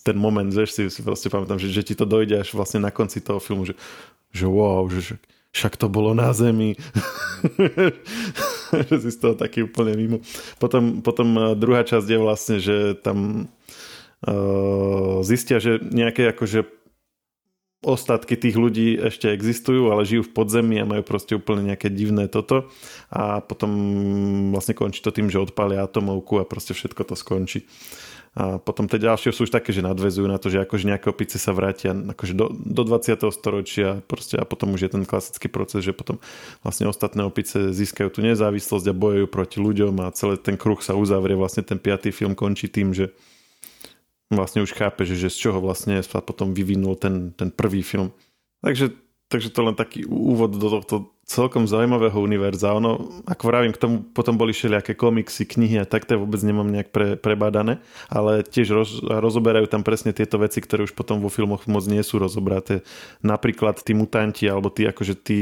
ten 0.03 0.17
moment, 0.17 0.49
že 0.49 0.67
si, 0.67 0.83
si 0.89 1.01
proste 1.03 1.31
pamätám, 1.31 1.59
že, 1.59 1.71
že 1.71 1.85
ti 1.85 1.93
to 1.93 2.07
dojde 2.07 2.41
až 2.41 2.55
vlastne 2.55 2.83
na 2.83 2.91
konci 2.91 3.23
toho 3.23 3.39
filmu, 3.39 3.67
že, 3.67 3.75
že 4.31 4.47
wow, 4.47 4.87
že, 4.91 5.13
že 5.13 5.15
však 5.51 5.75
to 5.75 5.91
bolo 5.91 6.15
na 6.15 6.31
zemi. 6.31 6.79
že 8.89 8.95
si 9.03 9.09
z 9.11 9.19
toho 9.19 9.35
taký 9.35 9.67
úplne 9.67 9.99
mimo. 9.99 10.23
Potom, 10.63 11.03
potom 11.03 11.27
eh, 11.35 11.43
druhá 11.59 11.83
časť 11.83 12.07
je 12.07 12.19
vlastne, 12.19 12.57
že 12.63 12.95
tam 12.95 13.51
uh, 14.23 15.19
zistia, 15.27 15.59
že 15.59 15.83
nejaké 15.83 16.31
akože 16.31 16.63
ostatky 17.81 18.37
tých 18.37 18.53
ľudí 18.53 18.93
ešte 18.93 19.33
existujú, 19.33 19.89
ale 19.89 20.05
žijú 20.05 20.29
v 20.29 20.33
podzemí 20.37 20.77
a 20.77 20.85
majú 20.85 21.01
proste 21.01 21.33
úplne 21.33 21.73
nejaké 21.73 21.89
divné 21.89 22.29
toto 22.29 22.69
a 23.09 23.41
potom 23.41 23.71
vlastne 24.53 24.77
končí 24.77 25.01
to 25.01 25.09
tým, 25.09 25.33
že 25.33 25.41
odpália 25.41 25.81
atomovku 25.81 26.37
a 26.37 26.45
proste 26.45 26.77
všetko 26.77 27.01
to 27.09 27.15
skončí. 27.17 27.65
A 28.31 28.63
potom 28.63 28.87
tie 28.87 28.95
ďalšie 28.95 29.35
sú 29.35 29.43
už 29.43 29.51
také, 29.51 29.75
že 29.75 29.83
nadvezujú 29.83 30.23
na 30.23 30.39
to, 30.39 30.47
že 30.47 30.63
akože 30.63 30.87
nejaké 30.87 31.11
opice 31.11 31.35
sa 31.35 31.51
vrátia 31.51 31.91
akože 31.91 32.31
do, 32.31 32.47
do 32.47 32.87
20. 32.87 33.27
storočia 33.27 33.99
proste, 34.07 34.39
a 34.39 34.47
potom 34.47 34.71
už 34.71 34.87
je 34.87 34.91
ten 34.95 35.03
klasický 35.03 35.51
proces, 35.51 35.83
že 35.83 35.91
potom 35.91 36.23
vlastne 36.63 36.87
ostatné 36.87 37.27
opice 37.27 37.75
získajú 37.75 38.07
tú 38.07 38.23
nezávislosť 38.23 38.87
a 38.87 38.95
bojujú 38.95 39.27
proti 39.27 39.57
ľuďom 39.59 40.07
a 40.07 40.15
celý 40.15 40.39
ten 40.39 40.55
kruh 40.55 40.79
sa 40.79 40.95
uzavrie. 40.95 41.35
Vlastne 41.35 41.67
ten 41.67 41.75
piatý 41.75 42.15
film 42.15 42.31
končí 42.31 42.71
tým, 42.71 42.95
že 42.95 43.11
vlastne 44.33 44.63
už 44.63 44.71
chápe, 44.71 45.03
že, 45.03 45.19
že 45.19 45.29
z 45.29 45.37
čoho 45.47 45.59
vlastne 45.59 45.99
sa 45.99 46.23
potom 46.23 46.55
vyvinul 46.55 46.95
ten, 46.95 47.35
ten 47.35 47.51
prvý 47.51 47.83
film. 47.83 48.15
Takže, 48.63 48.95
takže 49.31 49.55
to 49.55 49.63
len 49.63 49.75
taký 49.79 50.03
úvod 50.03 50.59
do 50.59 50.67
tohto 50.67 51.15
celkom 51.23 51.63
zaujímavého 51.63 52.19
univerza. 52.19 52.75
Ono, 52.75 53.23
ako 53.23 53.43
vravím, 53.47 53.71
k 53.71 53.79
tomu 53.79 54.03
potom 54.03 54.35
boli 54.35 54.51
všelijaké 54.51 54.99
komiksy, 54.99 55.47
knihy 55.47 55.79
a 55.79 55.87
tak 55.87 56.03
to 56.03 56.19
vôbec 56.19 56.43
nemám 56.43 56.67
nejak 56.67 56.91
pre, 56.91 57.15
prebádané, 57.15 57.79
ale 58.11 58.43
tiež 58.43 58.67
roz, 58.75 58.99
rozoberajú 58.99 59.71
tam 59.71 59.87
presne 59.87 60.11
tieto 60.11 60.35
veci, 60.43 60.59
ktoré 60.59 60.83
už 60.83 60.91
potom 60.91 61.23
vo 61.23 61.31
filmoch 61.31 61.63
moc 61.71 61.87
nie 61.87 62.03
sú 62.03 62.19
rozobraté. 62.19 62.83
Napríklad 63.23 63.79
tí 63.79 63.95
mutanti, 63.95 64.51
alebo 64.51 64.67
tí 64.67 64.83
akože 64.83 65.15
tí 65.23 65.39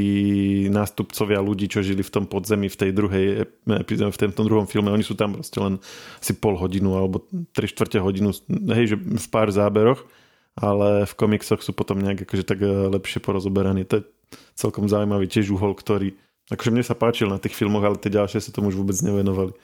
nástupcovia 0.70 1.42
ľudí, 1.42 1.66
čo 1.66 1.82
žili 1.82 2.06
v 2.06 2.14
tom 2.14 2.24
podzemí 2.30 2.70
v 2.70 2.78
tej 2.78 2.90
druhej 2.94 3.26
v 3.66 4.34
tom 4.38 4.46
druhom 4.46 4.70
filme, 4.70 4.94
oni 4.94 5.02
sú 5.02 5.18
tam 5.18 5.34
proste 5.34 5.58
len 5.58 5.82
asi 6.22 6.38
pol 6.38 6.54
hodinu 6.54 6.94
alebo 6.94 7.26
tri 7.50 7.66
štvrte 7.66 7.98
hodinu, 7.98 8.30
hej, 8.70 8.94
že 8.94 8.96
v 8.96 9.26
pár 9.26 9.50
záberoch 9.50 10.06
ale 10.60 11.08
v 11.08 11.14
komiksoch 11.16 11.64
sú 11.64 11.72
potom 11.72 11.98
nejak 11.98 12.28
akože 12.28 12.44
tak 12.44 12.60
lepšie 12.64 13.24
porozoberaní. 13.24 13.88
To 13.88 14.04
je 14.04 14.08
celkom 14.54 14.86
zaujímavý 14.86 15.26
tiež 15.26 15.50
uhol, 15.56 15.72
ktorý 15.72 16.14
akože 16.52 16.70
mne 16.70 16.84
sa 16.84 16.94
páčil 16.94 17.32
na 17.32 17.40
tých 17.40 17.56
filmoch, 17.56 17.82
ale 17.82 17.96
tie 17.96 18.12
ďalšie 18.12 18.44
sa 18.44 18.52
tomu 18.52 18.68
už 18.68 18.76
vôbec 18.76 18.98
nevenovali. 19.00 19.56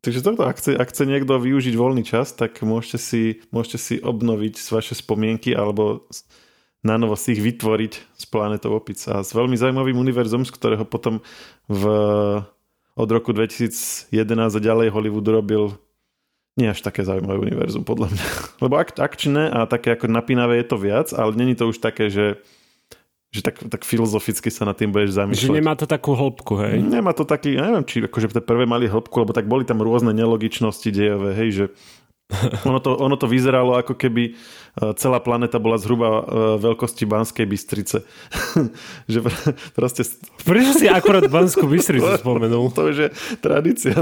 Takže 0.00 0.24
toto, 0.24 0.48
ak 0.48 0.56
chce, 0.56 0.80
ak 0.80 0.88
chce 0.88 1.04
niekto 1.04 1.36
využiť 1.36 1.76
voľný 1.76 2.08
čas, 2.08 2.32
tak 2.32 2.64
môžete 2.64 2.96
si, 2.96 3.22
môžete 3.52 3.76
si 3.76 3.94
obnoviť 4.00 4.56
vaše 4.72 4.96
spomienky 4.96 5.52
alebo 5.52 6.08
na 6.80 6.96
si 7.12 7.36
ich 7.36 7.44
vytvoriť 7.44 7.92
s 8.16 8.24
planetou 8.24 8.72
opic. 8.72 8.96
A 9.04 9.20
s 9.20 9.36
veľmi 9.36 9.52
zaujímavým 9.60 10.00
univerzom, 10.00 10.48
z 10.48 10.56
ktorého 10.56 10.88
potom 10.88 11.20
v, 11.68 11.84
od 12.96 13.08
roku 13.12 13.36
2011 13.36 14.08
a 14.08 14.60
ďalej 14.60 14.88
Hollywood 14.88 15.28
robil 15.28 15.76
nie 16.60 16.68
až 16.68 16.84
také 16.84 17.00
zaujímavé 17.00 17.40
univerzum, 17.40 17.82
podľa 17.88 18.12
mňa. 18.12 18.26
Lebo 18.64 18.74
ak, 18.76 19.00
akčné 19.00 19.48
a 19.48 19.64
také 19.64 19.96
ako 19.96 20.12
napínavé 20.12 20.60
je 20.60 20.66
to 20.68 20.76
viac, 20.76 21.08
ale 21.16 21.32
není 21.32 21.56
to 21.56 21.72
už 21.72 21.80
také, 21.80 22.12
že 22.12 22.38
že 23.30 23.46
tak, 23.46 23.62
tak 23.62 23.86
filozoficky 23.86 24.50
sa 24.50 24.66
nad 24.66 24.74
tým 24.74 24.90
budeš 24.90 25.14
zamýšľať. 25.14 25.54
Že 25.54 25.58
nemá 25.62 25.78
to 25.78 25.86
takú 25.86 26.18
hĺbku, 26.18 26.58
hej? 26.66 26.82
Nemá 26.82 27.14
to 27.14 27.22
taký, 27.22 27.54
ja 27.54 27.70
neviem, 27.70 27.86
či 27.86 28.02
akože 28.02 28.26
tie 28.34 28.42
prvé 28.42 28.66
mali 28.66 28.90
hĺbku, 28.90 29.22
lebo 29.22 29.30
tak 29.30 29.46
boli 29.46 29.62
tam 29.62 29.78
rôzne 29.78 30.10
nelogičnosti 30.10 30.90
dejové, 30.90 31.38
hej, 31.38 31.50
že 31.54 31.64
ono 32.68 32.78
to, 32.78 32.96
ono 32.96 33.16
to 33.16 33.26
vyzeralo 33.26 33.78
ako 33.78 33.94
keby 33.98 34.30
e, 34.30 34.32
celá 34.96 35.18
planeta 35.18 35.58
bola 35.58 35.76
zhruba 35.76 36.08
e, 36.08 36.22
veľkosti 36.62 37.04
Banskej 37.06 37.46
Bystrice. 37.46 38.06
že 39.12 39.18
proste... 39.74 40.06
Prečo 40.46 40.72
si 40.78 40.86
akorát 40.86 41.26
Banskú 41.26 41.66
Bystricu 41.66 42.06
spomenul? 42.22 42.70
To 42.74 42.90
je 42.90 43.10
tradícia. 43.42 43.94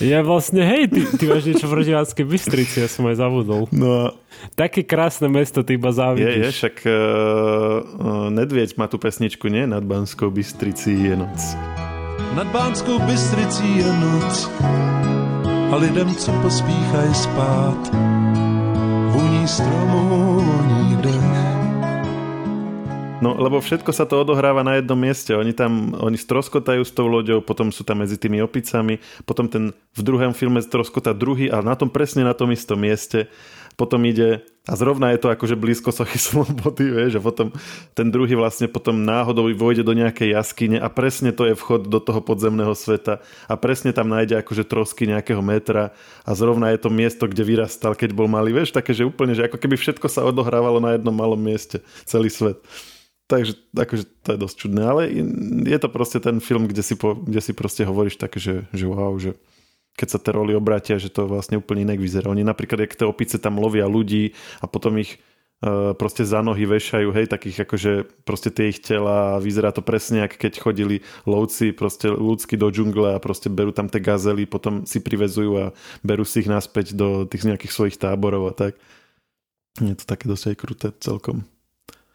ja 0.00 0.20
vlastne, 0.24 0.64
hej, 0.64 0.88
ty, 0.88 1.00
ty 1.16 1.24
máš 1.28 1.44
niečo 1.46 1.68
proti 1.68 1.92
Banskej 1.92 2.26
Bystrici, 2.26 2.84
ja 2.84 2.88
som 2.88 3.06
aj 3.06 3.20
zabudol. 3.20 3.68
No 3.72 4.16
Také 4.54 4.84
krásne 4.84 5.32
mesto, 5.32 5.64
ty 5.64 5.80
iba 5.80 5.90
závidíš. 5.92 6.28
Je, 6.28 6.44
je, 6.44 6.52
však 6.52 6.76
uh, 6.84 6.92
uh, 6.92 8.28
Nedvieď 8.28 8.76
má 8.76 8.86
tú 8.86 9.00
pesničku, 9.00 9.48
nie? 9.48 9.64
Nad 9.64 9.84
Banskou 9.84 10.28
Bystricí 10.28 10.92
je 10.92 11.16
noc. 11.16 11.40
Nad 12.36 12.48
Banskou 12.52 13.00
Bystricí 13.00 13.80
je 13.80 13.90
noc 13.96 14.34
a 15.72 15.76
lidem, 15.76 16.14
co 16.14 16.32
pospíchají 16.32 17.14
spát, 17.14 17.90
vůní 19.10 19.48
stromů, 19.48 20.40
voní 20.40 20.96
dech. 20.96 21.36
No, 23.16 23.32
lebo 23.32 23.64
všetko 23.64 23.96
sa 23.96 24.04
to 24.04 24.20
odohráva 24.20 24.60
na 24.60 24.76
jednom 24.76 25.00
mieste. 25.00 25.32
Oni 25.32 25.56
tam, 25.56 25.96
oni 25.96 26.20
stroskotajú 26.20 26.84
s 26.84 26.92
tou 26.92 27.08
loďou, 27.08 27.40
potom 27.40 27.72
sú 27.72 27.80
tam 27.80 28.04
medzi 28.04 28.20
tými 28.20 28.44
opicami, 28.44 29.00
potom 29.24 29.48
ten 29.48 29.72
v 29.96 30.00
druhém 30.04 30.36
filme 30.36 30.60
stroskota 30.60 31.16
druhý 31.16 31.48
a 31.48 31.64
na 31.64 31.72
tom 31.72 31.88
presne 31.88 32.28
na 32.28 32.36
tom 32.36 32.52
istom 32.52 32.76
mieste 32.76 33.32
potom 33.76 34.00
ide 34.08 34.40
a 34.66 34.74
zrovna 34.74 35.14
je 35.14 35.22
to 35.22 35.30
akože 35.30 35.54
blízko 35.54 35.94
sochy 35.94 36.18
slobody, 36.26 36.90
vieš, 36.90 37.20
a 37.20 37.22
potom 37.22 37.54
ten 37.94 38.10
druhý 38.10 38.34
vlastne 38.34 38.66
potom 38.66 39.06
náhodou 39.06 39.46
vojde 39.54 39.86
do 39.86 39.94
nejakej 39.94 40.34
jaskyne 40.34 40.82
a 40.82 40.90
presne 40.90 41.30
to 41.30 41.46
je 41.46 41.54
vchod 41.54 41.86
do 41.86 42.02
toho 42.02 42.18
podzemného 42.18 42.74
sveta 42.74 43.22
a 43.46 43.54
presne 43.54 43.94
tam 43.94 44.10
nájde 44.10 44.42
akože 44.42 44.66
trosky 44.66 45.06
nejakého 45.06 45.40
metra 45.44 45.94
a 46.26 46.30
zrovna 46.34 46.74
je 46.74 46.82
to 46.82 46.90
miesto, 46.90 47.30
kde 47.30 47.46
vyrastal, 47.46 47.94
keď 47.94 48.10
bol 48.16 48.26
malý, 48.26 48.50
vieš, 48.50 48.74
také, 48.74 48.90
že 48.90 49.06
úplne, 49.06 49.38
že 49.38 49.46
ako 49.46 49.60
keby 49.60 49.78
všetko 49.78 50.10
sa 50.10 50.26
odohrávalo 50.26 50.82
na 50.82 50.98
jednom 50.98 51.14
malom 51.14 51.38
mieste, 51.38 51.84
celý 52.02 52.32
svet. 52.32 52.58
Takže 53.26 53.58
akože 53.74 54.04
to 54.22 54.28
je 54.34 54.38
dosť 54.38 54.54
čudné, 54.54 54.82
ale 54.86 55.02
je 55.66 55.78
to 55.82 55.90
proste 55.90 56.22
ten 56.22 56.38
film, 56.38 56.70
kde 56.70 56.82
si, 56.82 56.94
po, 56.94 57.18
kde 57.18 57.42
si 57.42 57.50
proste 57.50 57.82
hovoríš 57.82 58.22
také, 58.22 58.38
že, 58.38 58.70
že 58.70 58.86
wow, 58.86 59.18
že 59.18 59.34
keď 59.96 60.08
sa 60.12 60.18
tie 60.20 60.32
roly 60.36 60.52
obratia, 60.52 61.00
že 61.00 61.08
to 61.08 61.24
vlastne 61.24 61.56
úplne 61.56 61.88
inak 61.88 61.98
vyzerá. 61.98 62.28
Oni 62.28 62.44
napríklad, 62.44 62.84
jak 62.84 62.94
tie 63.00 63.08
opice 63.08 63.40
tam 63.40 63.56
lovia 63.56 63.88
ľudí 63.88 64.36
a 64.60 64.68
potom 64.68 65.00
ich 65.00 65.16
uh, 65.64 65.96
proste 65.96 66.28
za 66.28 66.44
nohy 66.44 66.68
vešajú, 66.68 67.08
hej, 67.16 67.26
takých 67.32 67.64
akože 67.64 67.92
proste 68.28 68.52
tie 68.52 68.68
ich 68.68 68.84
tela 68.84 69.40
vyzerá 69.40 69.72
to 69.72 69.80
presne, 69.80 70.28
ako 70.28 70.36
keď 70.36 70.52
chodili 70.60 70.96
lovci 71.24 71.72
proste 71.72 72.12
ľudsky 72.12 72.60
do 72.60 72.68
džungle 72.68 73.16
a 73.16 73.22
proste 73.24 73.48
berú 73.48 73.72
tam 73.72 73.88
tie 73.88 74.04
gazely, 74.04 74.44
potom 74.44 74.84
si 74.84 75.00
privezujú 75.00 75.52
a 75.56 75.64
berú 76.04 76.28
si 76.28 76.44
ich 76.44 76.48
naspäť 76.52 76.92
do 76.92 77.24
tých 77.24 77.48
nejakých 77.48 77.72
svojich 77.72 77.96
táborov 77.96 78.52
a 78.52 78.54
tak. 78.54 78.76
Je 79.80 79.96
to 79.96 80.04
také 80.08 80.28
dosť 80.28 80.44
aj 80.52 80.56
kruté 80.56 80.88
celkom. 81.00 81.44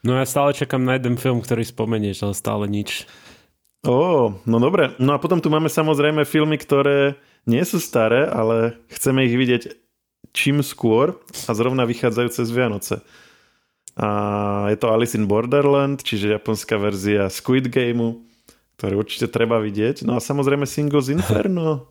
No 0.02 0.18
ja 0.18 0.26
stále 0.26 0.50
čakám 0.50 0.82
na 0.82 0.98
jeden 0.98 1.14
film, 1.14 1.38
ktorý 1.38 1.62
spomenieš, 1.62 2.26
ale 2.26 2.34
stále 2.34 2.64
nič. 2.66 3.06
Ó, 3.82 4.30
no 4.46 4.56
dobre. 4.62 4.94
No 5.02 5.14
a 5.14 5.18
potom 5.18 5.42
tu 5.42 5.50
máme 5.50 5.66
samozrejme 5.66 6.22
filmy, 6.22 6.54
ktoré 6.54 7.18
nie 7.50 7.66
sú 7.66 7.82
staré, 7.82 8.30
ale 8.30 8.78
chceme 8.86 9.26
ich 9.26 9.34
vidieť 9.34 9.74
čím 10.30 10.62
skôr 10.62 11.18
a 11.46 11.52
zrovna 11.52 11.82
vychádzajú 11.82 12.28
cez 12.30 12.48
Vianoce. 12.54 13.02
A 13.98 14.08
je 14.72 14.78
to 14.78 14.88
Alice 14.88 15.18
in 15.18 15.26
Borderland, 15.28 16.00
čiže 16.00 16.32
japonská 16.32 16.78
verzia 16.80 17.28
Squid 17.28 17.68
Gameu, 17.68 18.24
ktorú 18.80 19.04
určite 19.04 19.28
treba 19.28 19.60
vidieť. 19.60 20.06
No 20.08 20.16
a 20.16 20.22
samozrejme 20.22 20.64
Singles 20.64 21.12
Inferno. 21.12 21.90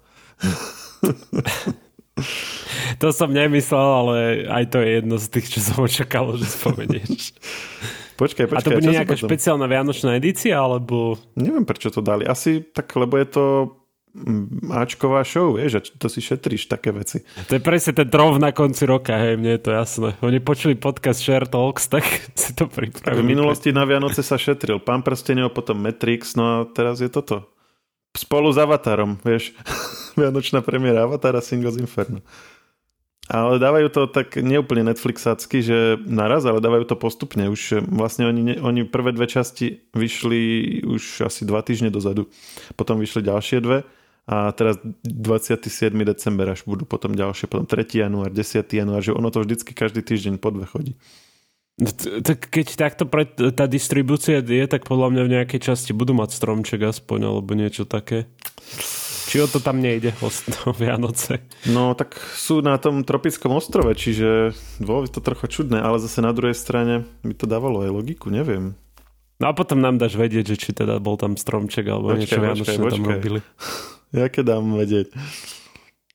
to 3.02 3.08
som 3.14 3.30
nemyslel, 3.30 3.90
ale 4.08 4.18
aj 4.50 4.64
to 4.74 4.82
je 4.82 4.90
jedno 4.98 5.16
z 5.22 5.28
tých, 5.30 5.48
čo 5.54 5.60
som 5.62 5.78
očakal, 5.86 6.34
že 6.40 6.48
spomenieš. 6.50 7.36
Počkaj, 8.22 8.46
počkaj. 8.46 8.62
A 8.62 8.66
to 8.70 8.78
bude 8.78 8.94
nejaká 8.94 9.18
špeciálna 9.18 9.66
vianočná 9.66 10.22
edícia, 10.22 10.62
alebo... 10.62 11.18
Neviem, 11.34 11.66
prečo 11.66 11.90
to 11.90 12.06
dali. 12.06 12.22
Asi 12.30 12.62
tak, 12.62 12.94
lebo 12.94 13.18
je 13.18 13.26
to 13.26 13.44
Ačková 14.76 15.24
show, 15.24 15.56
vieš, 15.56 15.72
že 15.72 15.82
to 15.96 16.12
si 16.12 16.20
šetríš 16.20 16.68
také 16.68 16.92
veci. 16.92 17.24
To 17.48 17.56
je 17.56 17.64
presne 17.64 17.96
ten 17.96 18.12
trov 18.12 18.36
na 18.44 18.52
konci 18.52 18.84
roka, 18.84 19.16
hej, 19.16 19.40
mne 19.40 19.56
je 19.56 19.62
to 19.64 19.72
jasné. 19.72 20.10
Oni 20.20 20.44
počuli 20.44 20.76
podcast 20.76 21.24
Share 21.24 21.48
Talks, 21.48 21.88
tak 21.88 22.04
si 22.42 22.52
to 22.52 22.68
pripravili. 22.68 23.24
V 23.24 23.30
minulosti 23.32 23.72
na 23.72 23.88
Vianoce 23.88 24.20
sa 24.20 24.36
šetril 24.36 24.84
Pán 24.84 25.00
prstenov, 25.00 25.56
potom 25.56 25.80
Matrix, 25.80 26.36
no 26.36 26.44
a 26.44 26.56
teraz 26.68 27.00
je 27.00 27.08
toto. 27.08 27.48
Spolu 28.12 28.52
s 28.52 28.60
Avatarom, 28.60 29.16
vieš. 29.24 29.56
Vianočná 30.20 30.60
premiéra 30.60 31.08
Avatara 31.08 31.40
Singles 31.40 31.80
Inferno. 31.80 32.20
Ale 33.32 33.64
dávajú 33.64 33.88
to 33.96 34.02
tak 34.12 34.36
neúplne 34.36 34.92
Netflixacky, 34.92 35.64
že 35.64 35.96
naraz, 36.04 36.44
ale 36.44 36.60
dávajú 36.60 36.84
to 36.84 37.00
postupne. 37.00 37.48
Už 37.48 37.80
vlastne 37.88 38.28
oni, 38.28 38.60
oni 38.60 38.84
prvé 38.84 39.16
dve 39.16 39.24
časti 39.32 39.88
vyšli 39.96 40.42
už 40.84 41.24
asi 41.32 41.48
dva 41.48 41.64
týždne 41.64 41.88
dozadu. 41.88 42.28
Potom 42.76 43.00
vyšli 43.00 43.24
ďalšie 43.24 43.64
dve 43.64 43.88
a 44.28 44.52
teraz 44.52 44.84
27. 45.08 45.64
december 46.04 46.52
až 46.52 46.68
budú 46.68 46.84
potom 46.84 47.16
ďalšie, 47.16 47.48
potom 47.48 47.64
3. 47.64 48.04
január, 48.04 48.36
10. 48.36 48.68
január, 48.68 49.00
že 49.00 49.16
ono 49.16 49.32
to 49.32 49.48
vždycky 49.48 49.72
každý 49.72 50.04
týždeň 50.04 50.36
po 50.36 50.52
dve 50.52 50.68
chodí. 50.68 51.00
No 51.80 51.88
tak 52.22 52.52
keď 52.52 52.68
takto 52.76 53.08
pre, 53.08 53.26
tá 53.32 53.64
distribúcia 53.64 54.44
je, 54.44 54.66
tak 54.68 54.84
podľa 54.86 55.08
mňa 55.08 55.22
v 55.24 55.34
nejakej 55.40 55.72
časti 55.72 55.96
budú 55.96 56.12
mať 56.12 56.36
stromček 56.36 56.84
aspoň, 56.84 57.32
alebo 57.32 57.56
niečo 57.56 57.88
také. 57.88 58.28
Či 59.32 59.40
o 59.40 59.48
to 59.48 59.64
tam 59.64 59.80
nejde 59.80 60.12
o 60.20 60.76
Vianoce? 60.76 61.40
No 61.72 61.96
tak 61.96 62.20
sú 62.36 62.60
na 62.60 62.76
tom 62.76 63.08
tropickom 63.08 63.56
ostrove, 63.56 63.96
čiže 63.96 64.52
bolo 64.84 65.08
to 65.08 65.24
trochu 65.24 65.48
čudné, 65.48 65.80
ale 65.80 66.04
zase 66.04 66.20
na 66.20 66.36
druhej 66.36 66.52
strane 66.52 67.08
by 67.24 67.32
to 67.40 67.48
dávalo 67.48 67.88
aj 67.88 67.96
logiku, 67.96 68.28
neviem. 68.28 68.76
No 69.40 69.48
a 69.48 69.56
potom 69.56 69.80
nám 69.80 70.04
dáš 70.04 70.20
vedieť, 70.20 70.52
že 70.52 70.56
či 70.60 70.70
teda 70.76 71.00
bol 71.00 71.16
tam 71.16 71.40
stromček 71.40 71.88
alebo 71.88 72.12
počkej, 72.12 72.20
niečo 72.28 72.40
vianočné 72.44 72.76
tam 72.92 73.08
robili. 73.08 73.40
Jaké 74.20 74.44
dám 74.44 74.68
vedieť? 74.76 75.16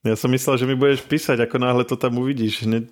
Ja 0.05 0.15
som 0.15 0.29
myslel, 0.31 0.55
že 0.61 0.69
mi 0.69 0.77
budeš 0.77 1.03
písať, 1.03 1.41
ako 1.41 1.57
náhle 1.59 1.83
to 1.89 1.97
tam 1.97 2.21
uvidíš. 2.21 2.69
Ne, 2.69 2.87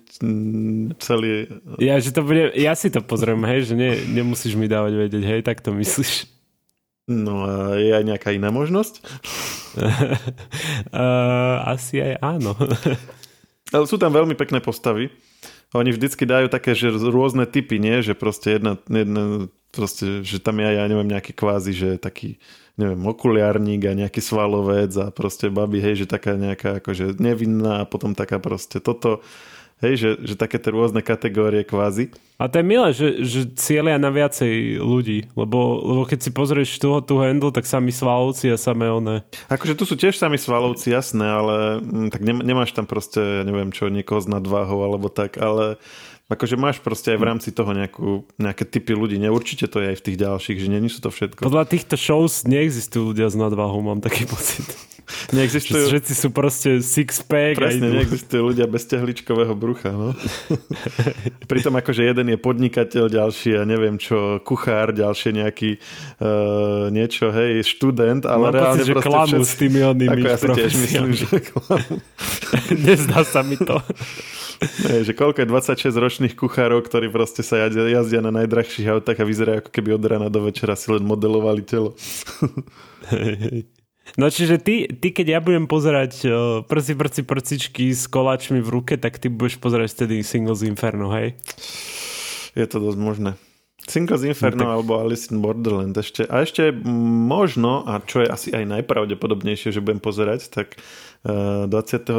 celý... 0.99 1.47
Ja, 1.79 2.01
že 2.01 2.11
to 2.11 2.25
bude, 2.25 2.51
ja 2.57 2.73
si 2.75 2.89
to 2.91 2.99
pozriem, 2.99 3.39
hej, 3.45 3.71
že 3.71 3.77
ne, 3.77 3.95
nemusíš 4.09 4.57
mi 4.57 4.65
dávať 4.67 5.05
vedieť, 5.05 5.23
hej, 5.23 5.41
tak 5.45 5.63
to 5.63 5.71
myslíš. 5.71 6.34
No 7.05 7.45
a 7.45 7.77
je 7.77 7.93
aj 7.93 8.01
nejaká 8.01 8.33
iná 8.33 8.49
možnosť? 8.49 9.05
asi 11.77 12.01
aj 12.01 12.13
áno. 12.17 12.57
Ale 13.75 13.85
sú 13.85 14.01
tam 14.01 14.09
veľmi 14.13 14.33
pekné 14.33 14.57
postavy. 14.57 15.13
Oni 15.77 15.91
vždycky 15.93 16.25
dajú 16.25 16.49
také, 16.49 16.73
že 16.73 16.89
rôzne 16.89 17.45
typy, 17.45 17.77
nie? 17.77 18.01
Že 18.01 18.13
proste 18.17 18.47
jedna, 18.57 18.79
jedna 18.89 19.51
proste, 19.75 20.23
že 20.23 20.39
tam 20.39 20.63
ja, 20.63 20.71
ja 20.71 20.85
neviem, 20.87 21.11
nejaký 21.11 21.35
kvázi, 21.35 21.75
že 21.75 21.89
taký, 21.99 22.39
neviem, 22.79 23.01
okuliarník 23.03 23.83
a 23.85 23.97
nejaký 23.97 24.23
svalovec 24.23 24.95
a 24.95 25.11
proste 25.11 25.51
babi, 25.51 25.83
hej, 25.83 26.05
že 26.05 26.07
taká 26.07 26.39
nejaká 26.39 26.79
akože 26.79 27.19
nevinná 27.19 27.83
a 27.83 27.89
potom 27.89 28.15
taká 28.15 28.39
proste 28.39 28.79
toto 28.79 29.19
Hej, 29.85 29.95
že, 30.01 30.09
že 30.25 30.33
také 30.33 30.57
tie 30.57 30.73
rôzne 30.73 31.05
kategórie 31.05 31.61
kvázi. 31.61 32.09
A 32.41 32.49
to 32.49 32.59
je 32.59 32.65
milé, 32.65 32.89
že, 32.91 33.21
že 33.21 33.47
cieľia 33.53 34.01
na 34.01 34.09
viacej 34.09 34.81
ľudí, 34.81 35.29
lebo, 35.37 35.79
lebo 35.79 36.01
keď 36.09 36.19
si 36.25 36.31
pozrieš 36.33 36.81
toho 36.81 36.99
tu 36.99 37.21
handle, 37.21 37.53
tak 37.53 37.69
sami 37.69 37.93
svalovci 37.93 38.49
a 38.49 38.57
samé 38.57 38.89
one. 38.89 39.21
Akože 39.47 39.77
tu 39.77 39.85
sú 39.85 39.93
tiež 39.95 40.17
sami 40.17 40.41
svalovci, 40.41 40.89
jasné, 40.89 41.23
ale 41.23 41.79
mm, 41.79 42.09
tak 42.09 42.25
nemáš 42.25 42.73
tam 42.73 42.89
proste, 42.89 43.21
ja 43.21 43.43
neviem 43.45 43.69
čo, 43.69 43.93
niekoho 43.93 44.19
s 44.19 44.27
nadváhou 44.27 44.81
alebo 44.81 45.07
tak, 45.07 45.37
ale 45.37 45.77
Akože 46.25 46.57
máš 46.57 46.81
proste 46.81 47.13
aj 47.13 47.21
v 47.21 47.27
rámci 47.29 47.49
toho 47.53 47.69
nejakú, 47.69 48.25
nejaké 48.41 48.65
typy 48.65 48.97
ľudí. 48.97 49.21
Nie, 49.21 49.29
určite 49.29 49.69
to 49.69 49.77
je 49.77 49.93
aj 49.93 49.97
v 50.01 50.05
tých 50.09 50.17
ďalších, 50.17 50.57
že 50.57 50.67
nie 50.73 50.89
sú 50.89 50.97
to 51.05 51.13
všetko. 51.13 51.45
Podľa 51.45 51.69
týchto 51.69 51.93
shows 52.01 52.49
neexistujú 52.49 53.13
ľudia 53.13 53.29
s 53.29 53.37
nadváhou, 53.37 53.85
mám 53.85 54.01
taký 54.01 54.25
pocit. 54.33 54.65
Neexistujú... 55.37 55.85
Všetci 55.85 56.13
sú 56.17 56.33
proste 56.33 56.81
six-pack. 56.81 57.61
Presne, 57.61 57.93
neexistujú 57.93 58.41
ľudia 58.49 58.65
bez 58.65 58.89
tehličkového 58.89 59.53
brucha. 59.53 59.93
No? 59.93 60.17
Pritom 61.51 61.77
akože 61.77 62.01
jeden 62.01 62.33
je 62.33 62.37
podnikateľ, 62.41 63.05
ďalší 63.05 63.61
ja 63.61 63.63
neviem 63.69 64.01
čo, 64.01 64.41
kuchár, 64.41 64.97
ďalší 64.97 65.29
nejaký 65.45 65.77
uh, 65.77 66.89
niečo, 66.89 67.29
hej, 67.29 67.61
študent, 67.69 68.25
ale 68.25 68.49
Mám 68.49 68.57
reálne 68.57 68.81
pocit, 68.81 68.89
že 68.89 68.93
klamu 68.97 69.37
všetci... 69.45 69.45
s 69.45 69.53
tými 69.61 69.79
onými 69.85 70.09
Ako 70.09 70.25
ja 70.25 70.37
si 70.41 70.47
tiež 70.57 70.71
myslím, 70.73 71.09
že 71.13 71.37
klamu. 71.53 71.95
Nezdá 72.89 73.21
sa 73.21 73.45
mi 73.45 73.61
to. 73.61 73.77
Nie, 74.87 75.03
že 75.03 75.11
koľko 75.11 75.43
je 75.43 75.51
26 75.51 75.91
ročných 75.95 76.33
kuchárov, 76.35 76.83
ktorí 76.87 77.11
proste 77.11 77.43
sa 77.43 77.67
jazdia, 77.67 77.91
jazdia 77.91 78.21
na 78.23 78.31
najdrahších 78.31 78.87
autách 78.87 79.19
a 79.19 79.27
vyzerajú 79.27 79.57
ako 79.65 79.71
keby 79.71 79.89
od 79.95 80.03
rána 80.07 80.29
do 80.31 80.47
večera 80.47 80.79
si 80.79 80.91
len 80.91 81.03
modelovali 81.03 81.61
telo. 81.65 81.93
No 84.21 84.29
čiže 84.29 84.61
ty, 84.61 84.85
ty 84.85 85.09
keď 85.09 85.27
ja 85.27 85.39
budem 85.41 85.65
pozerať 85.65 86.13
uh, 86.29 86.33
prci, 86.61 86.93
prci, 86.93 87.21
prcičky 87.25 87.89
s 87.89 88.05
koláčmi 88.05 88.61
v 88.61 88.69
ruke, 88.69 88.93
tak 89.01 89.17
ty 89.17 89.33
budeš 89.33 89.57
pozerať 89.57 89.97
vtedy 89.97 90.21
Singles 90.21 90.61
Inferno, 90.61 91.09
hej? 91.09 91.33
Je 92.53 92.65
to 92.69 92.77
dosť 92.77 92.99
možné. 93.01 93.31
Singles 93.85 94.25
Inferno 94.25 94.65
no, 94.65 94.69
tak... 94.69 94.75
alebo 94.81 94.91
Alice 94.97 95.29
in 95.29 95.39
Borderland 95.45 95.93
ešte. 95.93 96.25
A 96.25 96.41
ešte 96.41 96.73
možno, 96.73 97.85
a 97.85 98.01
čo 98.01 98.25
je 98.25 98.27
asi 98.27 98.49
aj 98.49 98.65
najpravdepodobnejšie, 98.81 99.69
že 99.69 99.83
budem 99.83 100.01
pozerať, 100.01 100.49
tak 100.49 100.81
23. 101.25 102.13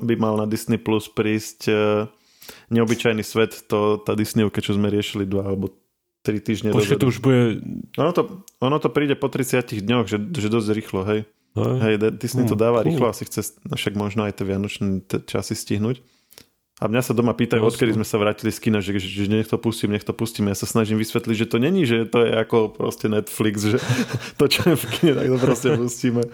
by 0.00 0.14
mal 0.20 0.36
na 0.36 0.46
Disney 0.48 0.80
Plus 0.80 1.08
prísť 1.08 1.60
e, 1.68 1.74
Neobyčajný 2.72 3.20
svet, 3.20 3.68
to, 3.68 4.00
tá 4.00 4.16
Disneyovka, 4.16 4.64
čo 4.64 4.72
sme 4.72 4.88
riešili 4.88 5.28
dva 5.28 5.52
alebo 5.52 5.74
tri 6.24 6.40
týždne 6.40 6.74
Počkej, 6.74 6.98
to 6.98 7.10
už 7.12 7.18
bude... 7.20 7.62
Ono 8.00 8.12
to, 8.16 8.22
ono 8.58 8.76
to 8.82 8.88
príde 8.90 9.14
po 9.14 9.28
30 9.30 9.84
dňoch, 9.84 10.06
že, 10.08 10.18
že 10.32 10.48
dosť 10.48 10.68
rýchlo, 10.74 11.00
hej. 11.06 11.20
Hej, 11.56 12.20
Disney 12.20 12.44
to 12.44 12.52
hm, 12.52 12.60
dáva 12.60 12.84
rýchlo, 12.84 13.08
asi 13.08 13.24
chce 13.24 13.56
však 13.64 13.96
možno 13.96 14.28
aj 14.28 14.36
tie 14.36 14.44
vianočné 14.44 15.08
časy 15.24 15.56
stihnúť. 15.56 16.04
A 16.76 16.92
mňa 16.92 17.00
sa 17.00 17.16
doma 17.16 17.32
pýtajú, 17.32 17.64
no, 17.64 17.72
odkedy 17.72 17.96
sme 17.96 18.04
sa 18.04 18.20
vrátili 18.20 18.52
z 18.52 18.60
kina, 18.60 18.84
že, 18.84 19.00
že, 19.00 19.08
že 19.08 19.32
nech 19.32 19.48
to 19.48 19.56
pustím, 19.56 19.96
nech 19.96 20.04
to 20.04 20.12
pustím. 20.12 20.52
Ja 20.52 20.56
sa 20.60 20.68
snažím 20.68 21.00
vysvetliť, 21.00 21.36
že 21.40 21.46
to 21.48 21.56
není, 21.56 21.88
že 21.88 22.04
to 22.04 22.20
je 22.20 22.36
ako 22.36 22.68
proste 22.68 23.08
Netflix, 23.08 23.64
že 23.64 23.78
to, 24.40 24.44
čo 24.44 24.60
je 24.68 24.76
v 24.76 24.84
kine, 24.92 25.12
tak 25.16 25.24
to 25.24 25.38
proste 25.40 25.68
pustíme. 25.80 26.28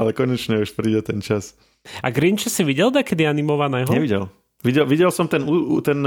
Ale 0.00 0.16
konečne 0.16 0.64
už 0.64 0.72
príde 0.72 1.04
ten 1.04 1.20
čas. 1.20 1.52
A 2.00 2.08
Grinch 2.08 2.48
si 2.48 2.62
videl 2.64 2.88
takedy 2.88 3.28
animovaného? 3.28 3.92
Nevidel. 3.92 4.32
Videl, 4.64 4.84
videl 4.88 5.12
som 5.12 5.28
ten, 5.28 5.44
ten 5.84 5.98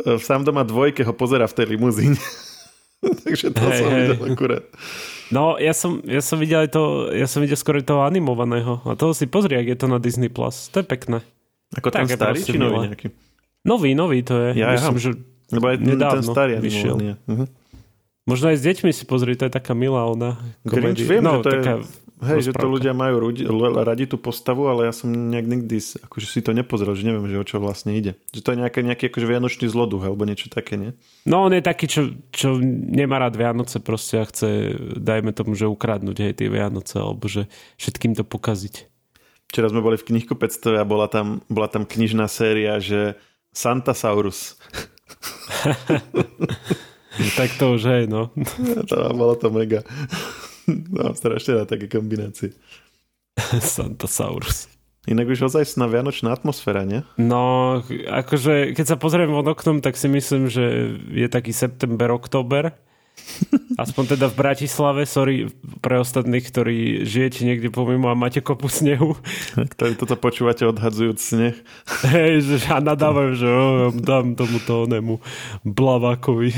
v 0.00 0.22
sám 0.28 0.44
doma 0.44 0.64
dvojke 0.64 1.04
ho 1.04 1.12
pozera 1.16 1.48
v 1.48 1.56
tej 1.56 1.66
limuzíne. 1.76 2.20
Takže 3.00 3.52
to 3.52 3.64
hey, 3.64 3.80
som 3.80 3.88
hey. 3.92 3.96
videl 4.04 4.16
akurát. 4.28 4.64
No, 5.28 5.56
ja 5.60 5.72
som, 5.72 6.00
ja 6.04 6.20
som 6.20 6.36
videl 6.40 6.68
to, 6.68 7.12
ja 7.12 7.28
som 7.28 7.44
videl 7.44 7.58
skoro 7.60 7.80
toho 7.80 8.04
animovaného. 8.04 8.80
A 8.88 8.96
toho 8.96 9.12
si 9.12 9.28
pozri, 9.28 9.56
ak 9.56 9.66
je 9.68 9.76
to 9.76 9.86
na 9.88 10.00
Disney+. 10.00 10.32
Plus. 10.32 10.68
To 10.72 10.80
je 10.80 10.86
pekné. 10.86 11.24
Ako 11.74 11.90
ten 11.90 12.06
tak, 12.06 12.14
starý, 12.14 12.38
či 12.38 12.54
nový 12.54 12.86
nejaký? 12.86 13.06
Nový, 13.66 13.90
nový 13.98 14.22
to 14.22 14.38
je. 14.38 14.62
Ja, 14.62 14.78
Myslím, 14.78 14.98
ja. 14.98 15.02
že 15.02 15.10
Lebo 15.50 15.64
aj 15.70 15.76
nedávno 15.82 16.22
ten 16.22 16.22
starý 16.22 16.52
vyšiel. 16.62 16.96
Uh-huh. 17.26 17.46
Možno 18.26 18.50
aj 18.50 18.58
s 18.58 18.62
deťmi 18.66 18.90
si 18.90 19.06
pozri, 19.06 19.38
to 19.38 19.46
je 19.46 19.52
taká 19.54 19.74
milá 19.74 20.06
ona. 20.06 20.38
Grinch, 20.66 21.02
viem, 21.02 21.22
no, 21.22 21.42
že 21.42 21.46
to 21.46 21.50
taká 21.50 21.74
je... 21.82 22.04
Hej, 22.16 22.48
že 22.48 22.52
to 22.56 22.64
ľudia 22.72 22.96
majú 22.96 23.28
radi, 23.28 23.44
radi 23.84 24.04
tú 24.08 24.16
postavu, 24.16 24.72
ale 24.72 24.88
ja 24.88 24.92
som 24.96 25.12
nejak 25.12 25.44
nikdy 25.44 25.76
akože 26.00 26.24
si 26.24 26.40
to 26.40 26.56
nepozrel, 26.56 26.96
že 26.96 27.04
neviem, 27.04 27.28
že 27.28 27.36
o 27.36 27.44
čo 27.44 27.60
vlastne 27.60 27.92
ide. 27.92 28.16
Že 28.32 28.40
to 28.40 28.48
je 28.48 28.60
nejaký, 28.64 28.78
nejaký 28.88 29.04
akože 29.12 29.26
vianočný 29.28 29.66
zloduch 29.68 30.00
alebo 30.00 30.24
niečo 30.24 30.48
také, 30.48 30.80
nie? 30.80 30.96
No 31.28 31.44
on 31.44 31.52
je 31.52 31.60
taký, 31.60 31.84
čo, 31.84 32.16
čo 32.32 32.56
nemá 32.64 33.20
rád 33.20 33.36
Vianoce 33.36 33.84
proste 33.84 34.16
a 34.16 34.24
chce, 34.24 34.48
dajme 34.96 35.36
tomu, 35.36 35.52
že 35.52 35.68
ukradnúť 35.68 36.16
hej 36.24 36.32
tie 36.40 36.48
Vianoce 36.48 36.96
alebo 36.96 37.28
že 37.28 37.52
všetkým 37.76 38.16
to 38.16 38.24
pokaziť. 38.24 38.95
Včera 39.56 39.72
sme 39.72 39.80
boli 39.80 39.96
v 39.96 40.04
knihkupectve 40.12 40.76
a 40.76 40.84
bola 40.84 41.08
tam, 41.08 41.40
bola 41.48 41.64
tam 41.64 41.88
knižná 41.88 42.28
séria, 42.28 42.76
že 42.76 43.16
Santasaurus. 43.56 44.60
tak 47.40 47.56
to 47.56 47.80
už 47.80 47.82
hej, 47.88 48.04
no. 48.04 48.36
to, 48.92 48.96
bolo 49.16 49.32
to 49.32 49.48
mega. 49.48 49.80
No, 50.68 51.16
strašne 51.16 51.56
na 51.56 51.64
také 51.64 51.88
kombinácie. 51.88 52.52
Santasaurus. 53.80 54.68
Inak 55.08 55.32
už 55.32 55.48
ozaj 55.48 55.80
na 55.80 55.88
vianočná 55.88 56.36
atmosféra, 56.36 56.84
nie? 56.84 57.00
No, 57.16 57.80
akože 58.12 58.76
keď 58.76 58.84
sa 58.92 59.00
pozriem 59.00 59.32
od 59.32 59.56
oknom, 59.56 59.80
tak 59.80 59.96
si 59.96 60.12
myslím, 60.12 60.52
že 60.52 61.00
je 61.16 61.32
taký 61.32 61.56
september, 61.56 62.12
október 62.12 62.76
Aspoň 63.76 64.16
teda 64.16 64.32
v 64.32 64.38
Bratislave, 64.40 65.02
sorry 65.04 65.52
pre 65.84 66.00
ostatných, 66.00 66.40
ktorí 66.40 67.04
žijete 67.04 67.44
niekde 67.44 67.68
pomimo 67.68 68.08
a 68.08 68.16
máte 68.16 68.40
kopu 68.40 68.72
snehu. 68.72 69.16
Ktorí 69.56 70.00
toto 70.00 70.16
počúvate 70.16 70.64
odhadzujúc 70.64 71.18
sneh. 71.20 71.56
Hej, 72.08 72.32
že 72.44 72.56
a 72.72 72.80
nadávajú, 72.80 73.32
že 73.36 73.48
oh, 73.48 73.92
dám 73.92 74.32
tomuto 74.38 74.88
onemu 74.88 75.20
blavákovi. 75.68 76.52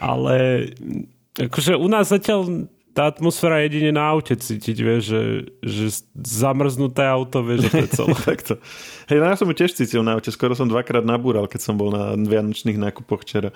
Ale 0.00 0.36
akože 1.36 1.76
u 1.76 1.88
nás 1.92 2.08
zatiaľ 2.08 2.68
tá 2.90 3.06
atmosféra 3.06 3.62
jedine 3.62 3.94
na 3.94 4.02
aute 4.10 4.34
cítiť, 4.34 4.76
vieš, 4.82 5.02
že, 5.14 5.22
že 5.62 5.84
zamrznuté 6.26 7.06
auto, 7.06 7.38
vieš, 7.46 7.68
že 7.68 7.70
to 7.70 7.78
je 7.78 7.90
celé. 8.02 8.16
Takto. 8.18 8.54
Hej, 9.06 9.18
no 9.22 9.26
ja 9.30 9.36
som 9.38 9.46
ju 9.46 9.54
tiež 9.54 9.72
cítil 9.78 10.02
na 10.02 10.18
aute, 10.18 10.32
skoro 10.34 10.58
som 10.58 10.66
dvakrát 10.66 11.06
nabúral, 11.06 11.46
keď 11.46 11.60
som 11.62 11.78
bol 11.78 11.94
na 11.94 12.18
vianočných 12.18 12.80
nákupoch 12.80 13.22
včera. 13.22 13.54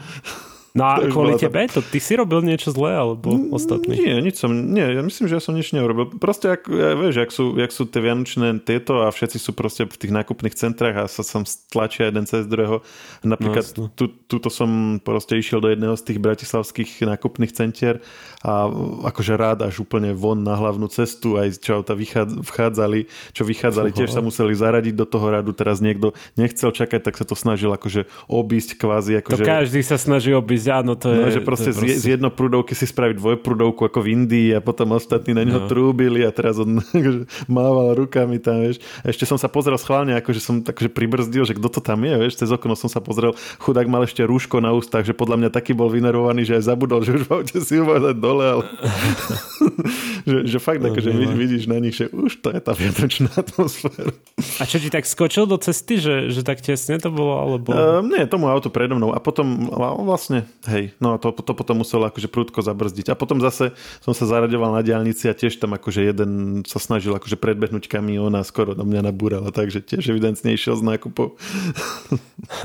No 0.75 0.91
a 0.91 0.99
kvôli 1.07 1.39
tebe? 1.39 1.71
To 1.71 1.79
ty 1.79 2.03
si 2.03 2.19
robil 2.19 2.43
niečo 2.43 2.75
zlé, 2.75 2.99
alebo 2.99 3.31
ostatní? 3.55 3.95
Nie, 3.95 4.19
nič 4.19 4.43
som, 4.43 4.51
nie, 4.51 4.83
ja 4.83 5.07
myslím, 5.07 5.31
že 5.31 5.39
ja 5.39 5.43
som 5.43 5.55
nič 5.55 5.71
neurobil. 5.71 6.19
Proste, 6.19 6.51
ak, 6.51 6.67
ja, 6.67 6.99
vieš, 6.99 7.15
ak 7.23 7.31
sú, 7.31 7.55
jak 7.55 7.71
sú 7.71 7.87
tie 7.87 8.03
vianočné 8.03 8.59
tieto 8.59 9.07
a 9.07 9.15
všetci 9.15 9.39
sú 9.39 9.55
proste 9.55 9.87
v 9.87 9.95
tých 9.95 10.11
nákupných 10.11 10.59
centrách 10.59 10.97
a 10.99 11.05
sa 11.07 11.23
som 11.23 11.47
stlačia 11.47 12.11
jeden 12.11 12.27
cez 12.27 12.51
druhého. 12.51 12.83
Napríklad 13.23 13.71
no, 13.79 13.87
tu, 13.87 14.11
tuto 14.27 14.51
som 14.51 14.99
proste 14.99 15.39
išiel 15.39 15.63
do 15.63 15.71
jedného 15.71 15.95
z 15.95 16.11
tých 16.11 16.19
bratislavských 16.19 17.07
nákupných 17.07 17.55
centier 17.55 18.03
a 18.43 18.67
akože 19.15 19.39
rád 19.39 19.71
až 19.71 19.79
úplne 19.79 20.11
von 20.11 20.43
na 20.43 20.59
hlavnú 20.59 20.91
cestu, 20.91 21.39
aj 21.39 21.55
čo 21.63 21.79
auta 21.79 21.95
vchádzali, 21.95 23.07
čo 23.31 23.47
vychádzali, 23.47 23.95
tiež 23.95 24.11
sa 24.11 24.27
museli 24.27 24.59
zaradiť 24.59 24.99
do 24.99 25.07
toho 25.07 25.31
radu. 25.31 25.55
Teraz 25.55 25.79
niekto 25.79 26.19
nechcel 26.35 26.75
čakať, 26.75 26.99
tak 26.99 27.15
sa 27.15 27.23
to 27.23 27.39
snažil 27.39 27.71
akože 27.71 28.11
obísť 28.27 28.75
kvázi. 28.75 29.23
Akože... 29.23 29.39
To 29.39 29.47
každý 29.47 29.79
sa 29.87 30.03
snaží 30.03 30.35
obísť 30.35 30.64
ísť, 30.65 30.73
áno, 30.73 30.97
to 30.97 31.13
je... 31.13 31.21
No, 31.21 31.29
že 31.29 31.43
proste, 31.45 31.71
to 31.71 31.85
je 31.85 31.93
proste... 31.93 32.01
Z, 32.01 32.05
jednoprúdovky 32.17 32.73
si 32.73 32.89
spraviť 32.89 33.21
dvojprúdovku 33.21 33.85
ako 33.85 33.99
v 34.01 34.09
Indii 34.17 34.49
a 34.57 34.65
potom 34.65 34.97
ostatní 34.97 35.37
na 35.37 35.45
neho 35.45 35.61
no. 35.61 35.69
trúbili 35.69 36.25
a 36.25 36.33
teraz 36.33 36.57
on 36.57 36.81
akože, 36.97 37.29
mával 37.45 37.93
rukami 37.93 38.41
tam, 38.41 38.65
vieš. 38.65 38.81
A 39.05 39.13
ešte 39.13 39.29
som 39.29 39.37
sa 39.37 39.53
pozrel 39.53 39.77
schválne, 39.77 40.17
akože 40.17 40.41
som 40.41 40.65
akože 40.65 40.89
pribrzdil, 40.89 41.45
že 41.45 41.53
kto 41.53 41.69
to 41.69 41.81
tam 41.85 42.01
je, 42.01 42.17
vieš, 42.17 42.41
cez 42.41 42.49
okno 42.49 42.73
som 42.73 42.89
sa 42.89 43.05
pozrel, 43.05 43.37
chudák 43.61 43.85
mal 43.85 44.09
ešte 44.09 44.25
rúško 44.25 44.65
na 44.65 44.73
ústach, 44.73 45.05
že 45.05 45.13
podľa 45.13 45.45
mňa 45.45 45.51
taký 45.53 45.77
bol 45.77 45.93
vynervovaný, 45.93 46.49
že 46.49 46.57
aj 46.57 46.73
zabudol, 46.73 47.05
že 47.05 47.21
už 47.21 47.29
v 47.29 47.31
aute 47.37 47.59
si 47.61 47.77
ho 47.77 47.85
dať 47.85 48.17
dole, 48.17 48.45
ale... 48.49 48.65
že, 50.31 50.39
že 50.49 50.59
fakt, 50.63 50.81
no, 50.81 50.89
akože 50.89 51.13
no. 51.13 51.37
vidíš 51.37 51.69
na 51.69 51.77
nich, 51.77 51.93
že 51.93 52.09
už 52.09 52.41
to 52.41 52.49
je 52.55 52.61
tá 52.65 52.73
vianočná 52.73 53.29
atmosféra. 53.45 54.15
A 54.57 54.63
čo 54.65 54.81
ti 54.81 54.89
tak 54.89 55.05
skočil 55.05 55.45
do 55.45 55.61
cesty, 55.61 56.01
že, 56.01 56.33
že 56.33 56.41
tak 56.41 56.65
tesne 56.65 56.97
to 56.97 57.13
bolo, 57.13 57.37
alebo... 57.37 57.69
Uh, 57.75 58.01
nie, 58.01 58.25
tomu 58.25 58.49
auto 58.49 58.71
predo 58.73 58.97
mnou. 58.97 59.13
A 59.13 59.21
potom 59.21 59.69
vlastne 60.05 60.47
Hej, 60.65 60.97
no 61.03 61.13
a 61.15 61.21
to, 61.21 61.35
to 61.35 61.53
potom 61.53 61.85
muselo 61.85 62.09
akože 62.09 62.31
prúdko 62.31 62.65
zabrzdiť. 62.65 63.13
A 63.13 63.19
potom 63.19 63.43
zase 63.43 63.77
som 64.01 64.17
sa 64.17 64.25
zaraďoval 64.25 64.73
na 64.73 64.83
diálnici 64.87 65.29
a 65.29 65.37
tiež 65.37 65.61
tam 65.61 65.77
akože 65.77 66.01
jeden 66.01 66.63
sa 66.65 66.81
snažil 66.81 67.13
akože 67.13 67.37
predbehnúť 67.37 67.91
kamión 67.91 68.33
a 68.33 68.47
skoro 68.47 68.73
na 68.73 68.87
mňa 68.87 69.13
nabúral, 69.13 69.45
takže 69.53 69.85
tiež 69.85 70.15
evidentne 70.15 70.55
išiel 70.57 70.81
z 70.81 70.85
nákupov. 70.89 71.37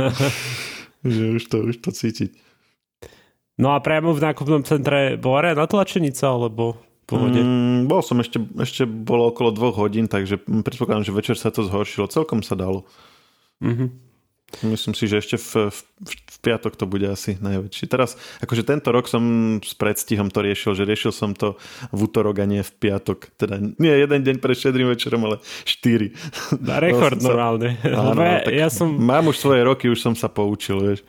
že 1.03 1.23
už 1.35 1.43
to, 1.47 1.57
už 1.71 1.75
to 1.83 1.89
cítiť. 1.91 2.31
No 3.59 3.75
a 3.75 3.83
priamo 3.83 4.15
v 4.15 4.23
nákupnom 4.23 4.63
centre 4.63 5.19
bola 5.19 5.51
na 5.51 5.67
tlačenica, 5.67 6.31
alebo 6.31 6.79
pohode. 7.09 7.41
Mm, 7.41 7.89
bol 7.89 8.05
som 8.05 8.21
ešte, 8.21 8.37
ešte 8.61 8.85
bolo 8.85 9.33
okolo 9.33 9.49
dvoch 9.49 9.81
hodín, 9.81 10.05
takže 10.05 10.37
predpokladám, 10.39 11.03
že 11.03 11.17
večer 11.17 11.35
sa 11.35 11.49
to 11.49 11.65
zhoršilo. 11.65 12.05
Celkom 12.05 12.45
sa 12.45 12.53
dalo. 12.53 12.85
Mm-hmm. 13.65 13.89
Myslím 14.69 14.93
si, 14.93 15.05
že 15.05 15.21
ešte 15.21 15.37
v, 15.37 15.69
v, 15.73 15.79
v 16.05 16.28
piatok 16.39 16.73
to 16.79 16.85
bude 16.87 17.05
asi 17.07 17.35
najväčší. 17.39 17.85
Teraz, 17.91 18.15
akože 18.39 18.63
tento 18.63 18.89
rok 18.95 19.11
som 19.11 19.23
s 19.59 19.75
predstihom 19.75 20.31
to 20.31 20.39
riešil, 20.39 20.71
že 20.75 20.87
riešil 20.87 21.11
som 21.11 21.35
to 21.35 21.59
v 21.91 21.99
útorok 22.07 22.39
a 22.39 22.45
nie 22.47 22.63
v 22.63 22.71
piatok. 22.71 23.35
Teda 23.35 23.59
nie 23.59 23.91
jeden 23.91 24.23
deň 24.23 24.35
pred 24.39 24.55
štedrým 24.55 24.87
večerom, 24.91 25.27
ale 25.27 25.43
štyri. 25.67 26.15
Na 26.59 26.79
rekord 26.79 27.19
no, 27.19 27.31
normálne. 27.31 27.75
Áno, 27.83 28.21
ja, 28.23 28.67
ja 28.67 28.69
som... 28.71 28.95
Mám 28.95 29.31
už 29.31 29.37
svoje 29.37 29.61
roky, 29.67 29.91
už 29.91 29.99
som 29.99 30.13
sa 30.15 30.31
poučil, 30.31 30.79
vieš. 30.79 30.99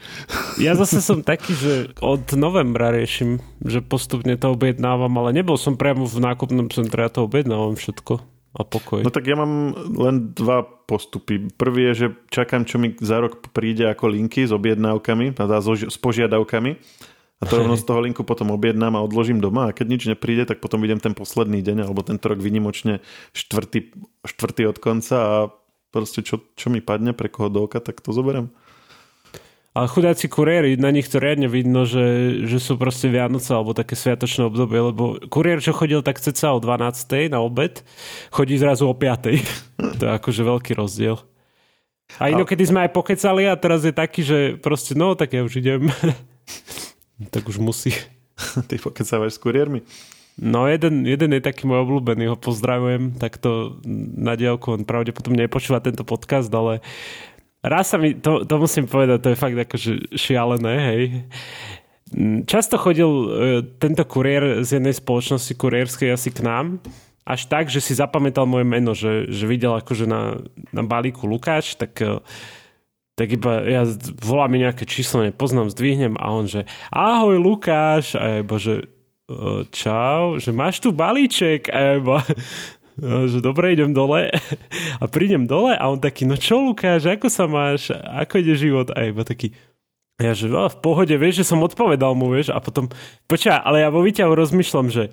Ja 0.59 0.75
zase 0.75 0.99
som 0.99 1.23
taký, 1.23 1.55
že 1.55 1.73
od 2.03 2.27
novembra 2.35 2.91
riešim, 2.91 3.39
že 3.63 3.79
postupne 3.81 4.35
to 4.35 4.51
objednávam, 4.51 5.15
ale 5.23 5.31
nebol 5.31 5.55
som 5.55 5.79
priamo 5.79 6.05
v 6.05 6.19
nákupnom 6.19 6.67
centre, 6.75 7.07
ja 7.07 7.11
to 7.11 7.25
objednávam 7.25 7.79
všetko 7.79 8.40
a 8.51 8.67
pokoj. 8.67 9.07
No 9.07 9.15
tak 9.15 9.31
ja 9.31 9.39
mám 9.39 9.79
len 9.95 10.35
dva 10.35 10.67
postupy. 10.67 11.55
Prvý 11.55 11.95
je, 11.95 11.95
že 11.95 12.07
čakám, 12.35 12.67
čo 12.67 12.83
mi 12.83 12.99
za 12.99 13.23
rok 13.23 13.39
príde 13.55 13.87
ako 13.87 14.11
linky 14.11 14.43
s 14.43 14.51
objednávkami, 14.51 15.39
teda 15.39 15.63
s 15.63 15.99
požiadavkami. 16.03 16.75
A 17.41 17.49
to 17.49 17.57
rovno 17.57 17.73
z 17.73 17.89
toho 17.89 18.05
linku 18.05 18.21
potom 18.21 18.53
objednám 18.53 19.01
a 19.01 19.07
odložím 19.07 19.41
doma 19.41 19.73
a 19.73 19.75
keď 19.75 19.87
nič 19.89 20.03
nepríde, 20.13 20.45
tak 20.45 20.61
potom 20.61 20.85
idem 20.85 21.01
ten 21.01 21.17
posledný 21.17 21.65
deň 21.65 21.89
alebo 21.89 22.05
tento 22.05 22.29
rok 22.29 22.37
vynimočne 22.37 23.01
štvrtý, 23.33 23.97
štvrtý 24.29 24.69
od 24.69 24.77
konca 24.77 25.17
a 25.17 25.37
proste 25.89 26.21
čo, 26.21 26.45
čo 26.53 26.69
mi 26.69 26.85
padne 26.85 27.17
pre 27.17 27.33
koho 27.33 27.49
do 27.49 27.65
oka, 27.65 27.81
tak 27.81 28.05
to 28.05 28.13
zoberiem. 28.13 28.53
Ale 29.71 29.87
chudáci 29.87 30.27
kuriéri, 30.27 30.75
na 30.75 30.91
nich 30.91 31.07
to 31.07 31.23
riadne 31.23 31.47
vidno, 31.47 31.87
že, 31.87 32.43
že 32.43 32.59
sú 32.59 32.75
proste 32.75 33.07
Vianoce 33.07 33.55
alebo 33.55 33.71
také 33.71 33.95
sviatočné 33.95 34.51
obdobie, 34.51 34.83
lebo 34.83 35.23
kuriér, 35.31 35.63
čo 35.63 35.71
chodil 35.71 36.03
tak 36.03 36.19
ceca 36.19 36.51
o 36.51 36.59
12. 36.59 37.31
na 37.31 37.39
obed, 37.39 37.87
chodí 38.35 38.59
zrazu 38.59 38.91
o 38.91 38.95
5. 38.99 39.31
to 39.99 40.03
je 40.03 40.11
akože 40.11 40.43
veľký 40.43 40.73
rozdiel. 40.75 41.23
A 42.19 42.35
inokedy 42.35 42.67
sme 42.67 42.83
aj 42.83 42.91
pokecali 42.91 43.47
a 43.47 43.55
teraz 43.55 43.87
je 43.87 43.95
taký, 43.95 44.27
že 44.27 44.39
proste 44.59 44.99
no, 44.99 45.15
tak 45.15 45.39
ja 45.39 45.47
už 45.47 45.63
idem. 45.63 45.87
tak 47.35 47.47
už 47.47 47.63
musí. 47.63 47.95
Ty 48.69 48.75
pokecávaš 48.83 49.39
s 49.39 49.43
kuriérmi? 49.43 49.87
No 50.41 50.65
jeden, 50.65 51.05
jeden 51.05 51.37
je 51.37 51.43
taký 51.45 51.69
môj 51.69 51.85
obľúbený, 51.85 52.33
ho 52.33 52.37
pozdravujem 52.39 53.21
takto 53.21 53.77
na 54.17 54.41
diálku, 54.41 54.73
on 54.73 54.89
pravdepodobne 54.89 55.45
nepočúva 55.45 55.85
tento 55.85 56.01
podcast, 56.01 56.49
ale 56.49 56.81
raz 57.61 57.93
sa 57.93 57.97
mi, 58.01 58.17
to, 58.17 58.45
to 58.49 58.55
musím 58.57 58.89
povedať, 58.89 59.19
to 59.21 59.29
je 59.33 59.41
fakt 59.41 59.57
akože 59.57 59.91
šialené, 60.17 60.75
hej. 60.81 61.03
Často 62.49 62.75
chodil 62.75 63.07
uh, 63.07 63.29
tento 63.79 64.03
kuriér 64.03 64.67
z 64.67 64.81
jednej 64.81 64.97
spoločnosti 64.97 65.55
kuriérskej 65.55 66.11
asi 66.11 66.35
k 66.35 66.43
nám, 66.43 66.83
až 67.23 67.47
tak, 67.47 67.71
že 67.71 67.79
si 67.79 67.95
zapamätal 67.95 68.49
moje 68.49 68.67
meno, 68.67 68.97
že, 68.97 69.31
že 69.31 69.47
videl 69.47 69.79
akože 69.79 70.09
na, 70.09 70.43
na 70.75 70.83
balíku 70.83 71.31
Lukáš, 71.31 71.79
tak, 71.79 71.95
uh, 72.03 72.19
tak 73.15 73.31
iba 73.31 73.63
ja 73.63 73.87
volám 74.25 74.51
mi 74.51 74.59
nejaké 74.65 74.89
číslo, 74.89 75.23
nepoznám, 75.23 75.71
zdvihnem 75.71 76.19
a 76.19 76.27
on, 76.35 76.51
že 76.51 76.67
ahoj 76.91 77.39
Lukáš, 77.39 78.19
a 78.19 78.25
ja 78.27 78.37
iba, 78.43 78.57
že 78.59 78.89
uh, 79.31 79.63
čau, 79.71 80.41
že 80.43 80.51
máš 80.51 80.83
tu 80.83 80.91
balíček, 80.91 81.71
a 81.71 81.79
ja 81.79 81.93
iba, 82.03 82.19
že 82.99 83.39
dobre, 83.45 83.75
idem 83.77 83.95
dole. 83.95 84.33
A 85.01 85.05
prídem 85.07 85.47
dole 85.47 85.77
a 85.77 85.85
on 85.89 86.01
taký, 86.01 86.27
no 86.27 86.35
čo 86.37 86.61
Lukáš, 86.61 87.07
ako 87.07 87.29
sa 87.31 87.45
máš, 87.47 87.95
ako 87.95 88.43
ide 88.43 88.55
život? 88.59 88.89
A 88.93 89.09
iba 89.09 89.25
taký, 89.25 89.55
ja 90.21 90.37
že 90.37 90.53
no, 90.53 90.69
v 90.69 90.79
pohode, 90.85 91.17
vieš, 91.17 91.45
že 91.45 91.49
som 91.49 91.65
odpovedal 91.65 92.13
mu, 92.13 92.29
vieš, 92.29 92.53
a 92.53 92.61
potom, 92.61 92.93
počkaj, 93.25 93.65
ale 93.65 93.81
ja 93.81 93.89
vo 93.89 94.05
výťahu 94.05 94.33
rozmýšľam, 94.37 94.93
že 94.93 95.09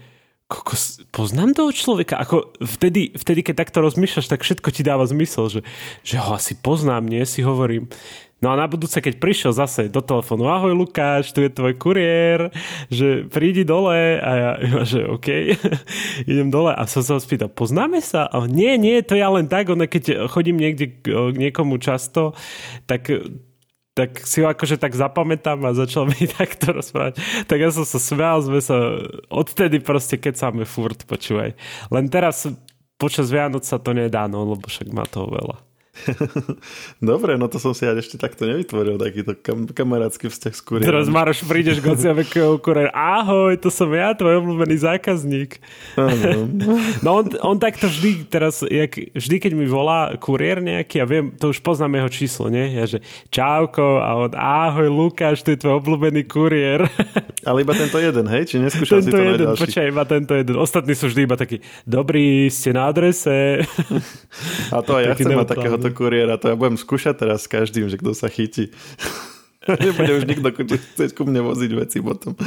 kokos, 0.47 1.03
poznám 1.11 1.55
toho 1.55 1.71
človeka, 1.75 2.19
ako 2.19 2.55
vtedy, 2.59 3.15
vtedy, 3.15 3.43
keď 3.43 3.67
takto 3.67 3.83
rozmýšľaš, 3.83 4.31
tak 4.31 4.43
všetko 4.43 4.69
ti 4.71 4.83
dáva 4.83 5.03
zmysel, 5.07 5.51
že, 5.51 5.61
že 6.03 6.15
ho 6.19 6.35
asi 6.35 6.55
poznám, 6.55 7.07
nie, 7.07 7.23
si 7.27 7.43
hovorím, 7.43 7.91
No 8.37 8.53
a 8.53 8.55
na 8.55 8.69
budúce, 8.69 9.01
keď 9.01 9.17
prišiel 9.17 9.49
zase 9.49 9.89
do 9.89 9.97
telefónu, 9.97 10.45
ahoj 10.45 10.77
Lukáš, 10.77 11.33
tu 11.33 11.41
je 11.41 11.49
tvoj 11.49 11.73
kuriér, 11.73 12.53
že 12.93 13.25
prídi 13.33 13.65
dole 13.65 14.21
a 14.21 14.31
ja, 14.37 14.51
ja 14.69 14.81
že 14.85 15.09
OK, 15.09 15.57
idem 16.31 16.53
dole 16.53 16.69
a 16.69 16.85
som 16.85 17.01
sa 17.01 17.17
ho 17.17 17.21
spýtal, 17.21 17.49
poznáme 17.49 17.97
sa? 17.97 18.29
A 18.29 18.45
nie, 18.45 18.77
nie, 18.77 19.01
to 19.01 19.17
ja 19.17 19.33
len 19.33 19.49
tak, 19.49 19.73
ono, 19.73 19.89
keď 19.89 20.29
chodím 20.29 20.61
niekde 20.61 21.01
k 21.01 21.33
niekomu 21.33 21.81
často, 21.81 22.37
tak 22.85 23.09
tak 23.97 24.21
si 24.29 24.45
ho 24.45 24.47
akože 24.53 24.77
tak 24.77 24.93
zapamätám 24.93 25.57
a 25.65 25.73
začal 25.73 26.05
mi 26.05 26.29
takto 26.37 26.69
rozprávať. 26.69 27.17
Tak 27.49 27.57
ja 27.57 27.73
som 27.73 27.81
sa 27.81 27.97
smial, 27.97 28.45
sme 28.45 28.61
sa 28.61 29.01
odtedy 29.33 29.81
proste 29.81 30.21
keď 30.21 30.37
sáme 30.37 30.69
furt, 30.69 31.01
počúvaj. 31.09 31.57
Len 31.89 32.05
teraz 32.05 32.45
počas 33.01 33.33
Vianoc 33.33 33.65
sa 33.65 33.81
to 33.81 33.97
nedá, 33.97 34.29
no, 34.29 34.45
lebo 34.53 34.69
však 34.69 34.93
má 34.93 35.01
toho 35.09 35.33
veľa. 35.33 35.66
Dobre, 37.03 37.35
no 37.35 37.49
to 37.51 37.57
som 37.61 37.73
si 37.73 37.83
ja 37.85 37.93
ešte 37.93 38.17
takto 38.19 38.45
nevytvoril, 38.45 38.97
takýto 38.99 39.33
kam- 39.37 39.69
kamarátsky 39.69 40.29
vzťah 40.29 40.53
s 40.53 40.61
kuriérom. 40.61 40.89
Teraz 40.89 41.07
Maroš, 41.09 41.43
prídeš 41.45 41.81
k 41.83 41.93
ociavekovu 41.93 42.61
kuriér. 42.61 42.89
Ahoj, 42.93 43.57
to 43.59 43.69
som 43.73 43.89
ja, 43.91 44.13
tvoj 44.13 44.43
obľúbený 44.43 44.77
zákazník. 44.79 45.59
no 47.05 47.09
on, 47.23 47.25
on 47.41 47.57
takto 47.57 47.89
vždy, 47.89 48.29
teraz, 48.29 48.61
jak, 48.63 48.95
vždy 48.95 49.35
keď 49.41 49.51
mi 49.57 49.65
volá 49.65 50.13
kuriér 50.17 50.61
nejaký, 50.63 51.01
ja 51.01 51.05
viem, 51.05 51.33
to 51.35 51.51
už 51.51 51.59
poznám 51.61 52.03
jeho 52.03 52.09
číslo, 52.11 52.45
nie? 52.47 52.77
Ja 52.77 52.85
že 52.87 53.03
čauko 53.33 53.99
a 53.99 54.09
on 54.27 54.31
ahoj 54.33 54.87
Lukáš, 54.87 55.43
to 55.43 55.53
je 55.53 55.61
tvoj 55.61 55.83
obľúbený 55.83 56.23
kuriér. 56.29 56.87
Ale 57.47 57.63
iba 57.63 57.73
tento 57.75 57.97
jeden, 57.99 58.25
hej? 58.27 58.43
Či 58.47 58.55
neskúšal 58.59 59.03
tento 59.03 59.07
si 59.07 59.11
to 59.11 59.19
jeden, 59.23 59.47
počkaj, 59.55 59.85
iba 59.87 60.03
tento 60.03 60.33
jeden. 60.35 60.55
Ostatní 60.59 60.93
sú 60.95 61.07
vždy 61.07 61.21
iba 61.23 61.37
takí, 61.39 61.63
dobrý, 61.87 62.51
ste 62.51 62.75
na 62.75 62.91
adrese. 62.91 63.63
A 64.71 64.83
to 64.83 64.99
aj 64.99 65.03
ja 65.03 65.13
chcem 65.15 65.35
mať 65.35 65.49
takéhoto 65.55 65.86
tohto 65.87 65.95
kuriéra, 65.95 66.35
to 66.35 66.51
ja 66.51 66.59
budem 66.59 66.75
skúšať 66.75 67.23
teraz 67.23 67.47
s 67.47 67.51
každým, 67.51 67.87
že 67.87 67.95
kto 67.95 68.11
sa 68.11 68.27
chytí. 68.27 68.71
Nebude 69.67 70.23
už 70.23 70.25
nikto 70.31 70.47
chcieť 70.55 71.11
ku 71.11 71.27
mne 71.27 71.43
voziť 71.43 71.71
veci 71.75 71.99
potom. 71.99 72.39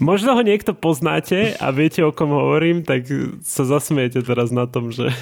Možno 0.00 0.32
ho 0.32 0.40
niekto 0.40 0.72
poznáte 0.72 1.52
a 1.60 1.68
viete, 1.68 2.00
o 2.00 2.08
kom 2.08 2.32
hovorím, 2.32 2.88
tak 2.88 3.04
sa 3.44 3.68
zasmiete 3.68 4.24
teraz 4.24 4.48
na 4.48 4.64
tom, 4.64 4.88
že... 4.88 5.12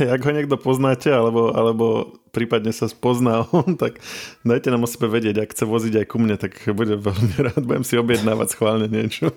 Ak 0.00 0.24
ho 0.24 0.32
niekto 0.32 0.56
poznáte, 0.56 1.12
alebo, 1.12 1.52
alebo 1.52 2.16
prípadne 2.32 2.72
sa 2.72 2.88
spozná 2.88 3.44
on, 3.52 3.76
tak 3.76 4.00
dajte 4.40 4.72
nám 4.72 4.86
o 4.86 4.88
sebe 4.88 5.12
vedieť, 5.12 5.44
ak 5.44 5.52
chce 5.52 5.64
voziť 5.68 5.94
aj 6.00 6.06
ku 6.08 6.16
mne, 6.16 6.40
tak 6.40 6.56
budem 6.72 6.96
veľmi 6.96 7.34
rád, 7.50 7.60
budem 7.60 7.84
si 7.84 8.00
objednávať 8.00 8.48
schválne 8.56 8.88
niečo. 8.88 9.36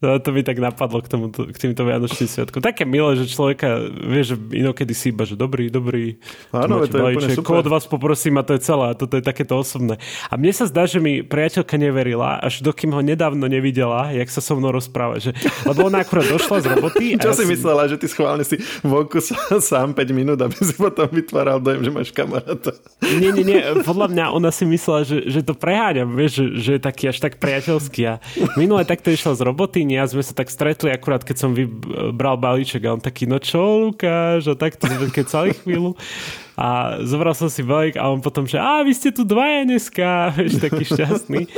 No, 0.00 0.16
to 0.16 0.32
mi 0.32 0.40
tak 0.40 0.56
napadlo 0.56 1.04
k, 1.04 1.12
tomu, 1.12 1.28
k 1.28 1.52
týmto 1.60 1.84
Vianočným 1.84 2.24
sviatkom. 2.24 2.64
Také 2.64 2.88
milé, 2.88 3.20
že 3.20 3.28
človeka, 3.28 3.84
vieš, 4.00 4.32
že 4.32 4.36
inokedy 4.56 4.96
si 4.96 5.12
iba, 5.12 5.28
že 5.28 5.36
dobrý, 5.36 5.68
dobrý. 5.68 6.16
Áno, 6.56 6.80
to 6.88 6.96
je 6.96 7.20
úplne 7.20 7.36
super. 7.36 7.60
od 7.60 7.68
vás 7.68 7.84
poprosím 7.84 8.40
a 8.40 8.42
to 8.42 8.56
je 8.56 8.64
celé. 8.64 8.84
A 8.88 8.94
toto 8.96 9.20
je 9.20 9.24
takéto 9.24 9.60
osobné. 9.60 10.00
A 10.32 10.40
mne 10.40 10.56
sa 10.56 10.64
zdá, 10.64 10.88
že 10.88 11.04
mi 11.04 11.20
priateľka 11.20 11.76
neverila, 11.76 12.40
až 12.40 12.64
dokým 12.64 12.96
ho 12.96 13.04
nedávno 13.04 13.44
nevidela, 13.44 14.08
jak 14.16 14.32
sa 14.32 14.40
so 14.40 14.56
mnou 14.56 14.72
rozpráva. 14.72 15.20
Že, 15.20 15.36
lebo 15.68 15.92
ona 15.92 16.00
akurát 16.00 16.32
došla 16.32 16.64
z 16.64 16.66
roboty. 16.72 17.04
Čo 17.20 17.36
ja 17.36 17.36
si 17.36 17.44
myslela, 17.44 17.92
že 17.92 18.00
ty 18.00 18.08
schválne 18.08 18.44
si 18.48 18.56
vonku 18.80 19.20
sám 19.60 19.92
5 19.92 20.16
minút, 20.16 20.40
aby 20.40 20.56
si 20.64 20.80
potom 20.80 21.12
vytváral 21.12 21.60
dojem, 21.60 21.84
že 21.84 21.90
máš 21.92 22.08
kamaráta. 22.16 22.72
Nie, 23.04 23.36
nie, 23.36 23.44
nie. 23.44 23.60
Podľa 23.84 24.08
mňa 24.16 24.24
ona 24.32 24.48
si 24.48 24.64
myslela, 24.64 25.04
že, 25.04 25.28
že 25.28 25.44
to 25.44 25.52
preháňam, 25.52 26.16
vieš, 26.16 26.40
že, 26.40 26.44
že 26.56 26.70
je 26.76 26.80
taký 26.80 27.12
až 27.12 27.20
tak 27.20 27.36
priateľský. 27.36 28.02
A 28.08 28.14
minule 28.56 28.88
takto 28.88 29.12
išla 29.12 29.36
z 29.36 29.44
roboty, 29.44 29.89
a 29.96 30.04
sme 30.06 30.22
sa 30.22 30.36
tak 30.36 30.52
stretli 30.52 30.92
akurát, 30.92 31.24
keď 31.24 31.36
som 31.38 31.50
vybral 31.56 32.36
balíček 32.36 32.84
a 32.86 32.94
on 32.94 33.02
taký, 33.02 33.24
no 33.24 33.40
čo 33.40 33.90
Lukáš, 33.90 34.50
a 34.50 34.54
takto 34.54 34.86
sme 34.86 35.08
celý 35.26 35.50
chvíľu 35.64 35.96
a 36.60 37.00
zobral 37.08 37.32
som 37.32 37.48
si 37.48 37.64
balík 37.64 37.96
a 37.96 38.12
on 38.12 38.20
potom, 38.20 38.44
že 38.44 38.60
a 38.60 38.84
vy 38.84 38.92
ste 38.92 39.08
tu 39.08 39.24
dvaja 39.24 39.64
dneska, 39.64 40.06
vieš, 40.36 40.60
taký 40.60 40.84
šťastný. 40.84 41.48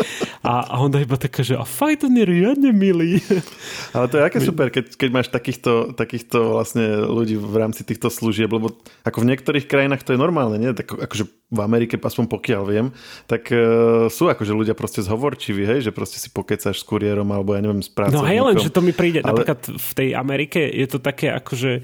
A, 0.47 0.62
a 0.62 0.75
on 0.79 0.95
iba 0.95 1.19
taká, 1.19 1.43
že 1.43 1.59
a 1.59 1.67
fakt 1.67 2.07
on 2.07 2.15
je 2.15 2.23
riadne 2.23 2.71
milý. 2.71 3.19
Ale 3.99 4.07
to 4.07 4.23
je 4.23 4.23
aké 4.23 4.38
super, 4.38 4.71
keď, 4.71 4.95
keď 4.95 5.11
máš 5.11 5.29
takýchto, 5.35 5.99
takýchto 5.99 6.55
vlastne 6.55 7.03
ľudí 7.03 7.35
v 7.35 7.57
rámci 7.59 7.83
týchto 7.83 8.14
služieb, 8.14 8.55
lebo 8.55 8.79
ako 9.03 9.18
v 9.26 9.29
niektorých 9.35 9.66
krajinách 9.66 10.07
to 10.07 10.14
je 10.14 10.22
normálne, 10.22 10.62
nie? 10.62 10.70
Tak, 10.70 10.95
akože 10.95 11.26
v 11.51 11.61
Amerike, 11.61 11.99
aspoň 11.99 12.31
pokiaľ 12.31 12.62
viem, 12.70 12.87
tak 13.26 13.51
uh, 13.51 14.07
sú 14.07 14.31
akože 14.31 14.55
ľudia 14.55 14.79
proste 14.79 15.03
zhovorčiví, 15.03 15.66
hej, 15.66 15.91
že 15.91 15.93
proste 15.93 16.22
si 16.22 16.31
pokecáš 16.31 16.79
s 16.79 16.87
kuriérom 16.87 17.26
alebo 17.35 17.59
ja 17.59 17.61
neviem, 17.61 17.83
s 17.83 17.91
pracovníkom. 17.91 18.22
No 18.22 18.31
hej, 18.31 18.41
len, 18.41 18.57
že 18.62 18.70
to 18.70 18.81
mi 18.81 18.95
príde, 18.95 19.20
Ale... 19.20 19.35
napríklad 19.35 19.61
v 19.66 19.91
tej 19.99 20.09
Amerike 20.14 20.62
je 20.62 20.87
to 20.87 21.03
také 21.03 21.35
akože 21.35 21.83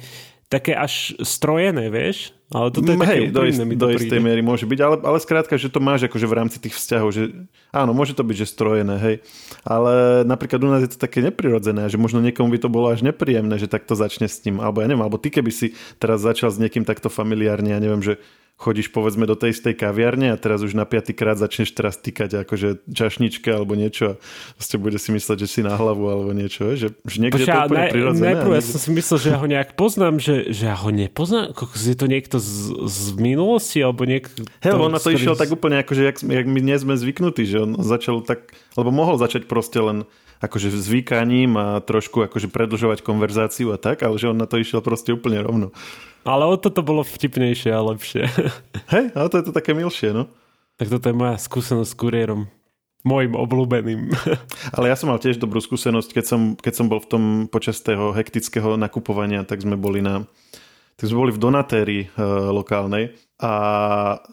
také 0.48 0.72
až 0.72 1.12
strojené, 1.20 1.92
vieš, 1.92 2.37
Ale 2.48 2.72
toto 2.72 2.88
je 2.88 2.96
Hej, 2.96 3.28
do, 3.28 3.44
ist, 3.44 3.60
do 3.60 3.92
to 3.92 3.92
istej 3.92 4.24
miery 4.24 4.40
môže 4.40 4.64
byť, 4.64 4.80
ale, 4.80 4.96
ale 5.04 5.18
skrátka, 5.20 5.60
že 5.60 5.68
to 5.68 5.84
máš 5.84 6.08
akože 6.08 6.24
v 6.24 6.36
rámci 6.36 6.56
tých 6.56 6.80
vzťahov, 6.80 7.12
že 7.12 7.28
áno, 7.76 7.92
môže 7.92 8.16
to 8.16 8.24
byť, 8.24 8.36
že 8.40 8.46
strojené, 8.48 8.96
hej, 8.96 9.16
ale 9.68 10.24
napríklad 10.24 10.56
u 10.64 10.72
nás 10.72 10.80
je 10.80 10.96
to 10.96 10.98
také 10.98 11.20
neprirodzené, 11.20 11.92
že 11.92 12.00
možno 12.00 12.24
niekomu 12.24 12.48
by 12.56 12.58
to 12.64 12.72
bolo 12.72 12.88
až 12.88 13.04
nepríjemné, 13.04 13.60
že 13.60 13.68
takto 13.68 13.92
začne 13.92 14.32
s 14.32 14.40
ním, 14.48 14.64
alebo 14.64 14.80
ja 14.80 14.88
neviem, 14.88 15.04
alebo 15.04 15.20
ty 15.20 15.28
keby 15.28 15.52
si 15.52 15.76
teraz 16.00 16.24
začal 16.24 16.48
s 16.48 16.56
niekým 16.56 16.88
takto 16.88 17.12
familiárne, 17.12 17.76
ja 17.76 17.80
neviem, 17.84 18.00
že 18.00 18.16
chodíš 18.58 18.90
povedzme 18.90 19.22
do 19.22 19.38
tej 19.38 19.54
istej 19.54 19.78
kaviarne 19.78 20.34
a 20.34 20.36
teraz 20.36 20.66
už 20.66 20.74
na 20.74 20.82
piatý 20.82 21.14
krát 21.14 21.38
začneš 21.38 21.70
teraz 21.70 21.94
týkať 21.94 22.42
akože 22.42 22.90
čašničke 22.90 23.46
alebo 23.54 23.78
niečo 23.78 24.18
a 24.18 24.20
vlastne 24.58 24.82
bude 24.82 24.98
si 24.98 25.14
mysleť, 25.14 25.46
že 25.46 25.48
si 25.48 25.60
na 25.62 25.78
hlavu 25.78 26.02
alebo 26.10 26.34
niečo, 26.34 26.74
že, 26.74 26.90
že 27.06 27.16
niekde 27.22 27.46
je 27.46 27.54
to 27.54 27.54
úplne 27.54 27.86
naj, 27.86 27.94
prirodzené. 27.94 28.26
najprv 28.34 28.50
ja 28.58 28.62
som 28.66 28.78
si 28.82 28.90
myslel, 28.90 29.16
že 29.22 29.28
ja 29.30 29.38
ho 29.38 29.46
nejak 29.46 29.70
poznám, 29.78 30.18
že, 30.18 30.50
že 30.50 30.62
ja 30.66 30.74
ho 30.74 30.90
nepoznám. 30.90 31.54
Kokos, 31.54 31.86
Je 31.86 31.94
to 31.94 32.10
niekto 32.10 32.37
z, 32.38 32.86
z 32.86 32.98
minulosti, 33.18 33.82
alebo 33.82 34.06
niek... 34.08 34.30
Hej, 34.62 34.72
lebo 34.74 34.88
on 34.88 34.94
na 34.94 35.02
to 35.02 35.10
ktorý- 35.10 35.18
išiel 35.20 35.34
tak 35.36 35.50
úplne 35.52 35.82
akože, 35.82 36.02
jak, 36.02 36.16
jak 36.22 36.46
my 36.46 36.60
nie 36.62 36.76
sme 36.78 36.94
zvyknutí, 36.96 37.44
že 37.44 37.62
on 37.62 37.78
začal 37.82 38.22
tak, 38.22 38.54
lebo 38.78 38.94
mohol 38.94 39.18
začať 39.18 39.50
proste 39.50 39.78
len 39.82 40.06
akože 40.38 40.70
zvykaním 40.70 41.58
a 41.58 41.66
trošku 41.82 42.22
akože 42.22 42.46
predlžovať 42.46 43.02
konverzáciu 43.02 43.74
a 43.74 43.78
tak, 43.78 44.06
ale 44.06 44.16
že 44.22 44.30
on 44.30 44.38
na 44.38 44.46
to 44.46 44.58
išiel 44.58 44.78
proste 44.78 45.10
úplne 45.10 45.42
rovno. 45.42 45.74
Ale 46.22 46.46
o 46.46 46.54
toto 46.54 46.82
bolo 46.86 47.02
vtipnejšie 47.02 47.74
a 47.74 47.80
lepšie. 47.82 48.30
Hej, 48.94 49.04
ale 49.14 49.26
to 49.30 49.36
je 49.42 49.44
to 49.50 49.52
také 49.54 49.74
milšie, 49.74 50.14
no. 50.14 50.30
tak 50.78 50.90
toto 50.90 51.10
je 51.10 51.14
moja 51.14 51.34
skúsenosť 51.38 51.90
s 51.90 51.98
kuriérom. 51.98 52.46
Mojim 53.06 53.38
obľúbeným. 53.38 54.10
Ale 54.74 54.90
ja 54.90 54.98
som 54.98 55.06
mal 55.06 55.22
tiež 55.22 55.38
dobrú 55.38 55.62
skúsenosť, 55.62 56.18
keď 56.18 56.24
som, 56.26 56.40
keď 56.58 56.74
som 56.74 56.90
bol 56.90 56.98
v 56.98 57.08
tom 57.08 57.24
počas 57.46 57.78
toho 57.78 58.10
hektického 58.10 58.74
nakupovania, 58.74 59.46
tak 59.46 59.62
sme 59.62 59.78
boli 59.78 60.02
na 60.02 60.26
tak 60.98 61.06
sme 61.06 61.22
boli 61.22 61.32
v 61.32 61.38
Donatéri 61.38 61.98
uh, 62.10 62.50
lokálnej 62.50 63.14
a 63.38 63.52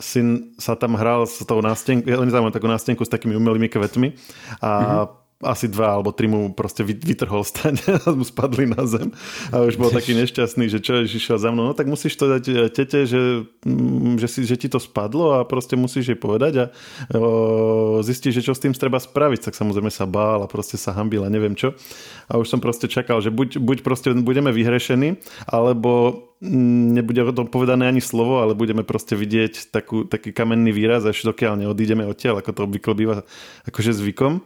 syn 0.02 0.58
sa 0.58 0.74
tam 0.74 0.98
hral 0.98 1.30
s 1.30 1.46
tou 1.46 1.62
nástenkou, 1.62 2.10
ja 2.10 2.18
nezávam 2.18 2.50
takú 2.50 2.66
nástenku 2.66 3.06
s 3.06 3.14
takými 3.14 3.38
umelými 3.38 3.70
kvetmi 3.70 4.18
a 4.66 4.70
mm-hmm. 4.74 5.25
Asi 5.46 5.70
dva 5.70 6.02
alebo 6.02 6.10
tri 6.10 6.26
mu 6.26 6.52
proste 6.52 6.82
vy- 6.82 6.98
vytrhol 6.98 7.46
stane 7.46 7.82
a 8.06 8.12
mu 8.12 8.26
spadli 8.26 8.66
na 8.66 8.84
zem. 8.90 9.14
A 9.54 9.62
už 9.64 9.78
bol 9.78 9.94
taký 9.94 10.18
nešťastný, 10.18 10.68
že 10.68 10.82
čo, 10.82 11.06
išiel 11.06 11.38
za 11.38 11.54
mnou, 11.54 11.72
no 11.72 11.74
tak 11.78 11.86
musíš 11.86 12.18
to 12.18 12.26
dať 12.26 12.44
e, 12.50 12.54
tete, 12.74 13.06
že, 13.06 13.46
mm, 13.64 14.18
že, 14.18 14.28
si, 14.28 14.40
že 14.44 14.58
ti 14.58 14.68
to 14.68 14.82
spadlo 14.82 15.40
a 15.40 15.48
proste 15.48 15.78
musíš 15.78 16.14
jej 16.14 16.20
povedať 16.20 16.54
a 16.58 16.66
o, 17.14 18.02
zistiť, 18.02 18.32
že 18.42 18.46
čo 18.46 18.54
s 18.58 18.62
tým 18.62 18.74
treba 18.74 18.98
spraviť, 18.98 19.50
tak 19.50 19.54
samozrejme 19.54 19.94
sa 19.94 20.10
bál 20.10 20.42
a 20.44 20.52
proste 20.52 20.76
sa 20.76 20.92
hambil 20.98 21.24
a 21.24 21.30
neviem 21.30 21.54
čo. 21.54 21.78
A 22.26 22.42
už 22.42 22.50
som 22.50 22.60
proste 22.60 22.90
čakal, 22.90 23.22
že 23.22 23.30
buď, 23.30 23.62
buď 23.62 23.78
proste 23.86 24.10
budeme 24.18 24.50
vyhrešení, 24.50 25.22
alebo 25.46 26.26
mm, 26.42 26.98
nebude 26.98 27.22
o 27.22 27.36
tom 27.36 27.48
povedané 27.48 27.86
ani 27.86 28.02
slovo, 28.02 28.42
ale 28.42 28.58
budeme 28.58 28.82
proste 28.82 29.14
vidieť 29.14 29.70
takú, 29.70 30.08
taký 30.10 30.34
kamenný 30.34 30.74
výraz, 30.74 31.06
až 31.06 31.22
dokiaľ 31.28 31.66
neodídeme 31.66 32.08
odtiaľ, 32.08 32.42
ako 32.42 32.52
to 32.52 32.62
obvykle 32.66 32.94
býva 32.98 33.16
akože 33.70 33.94
zvykom. 33.94 34.42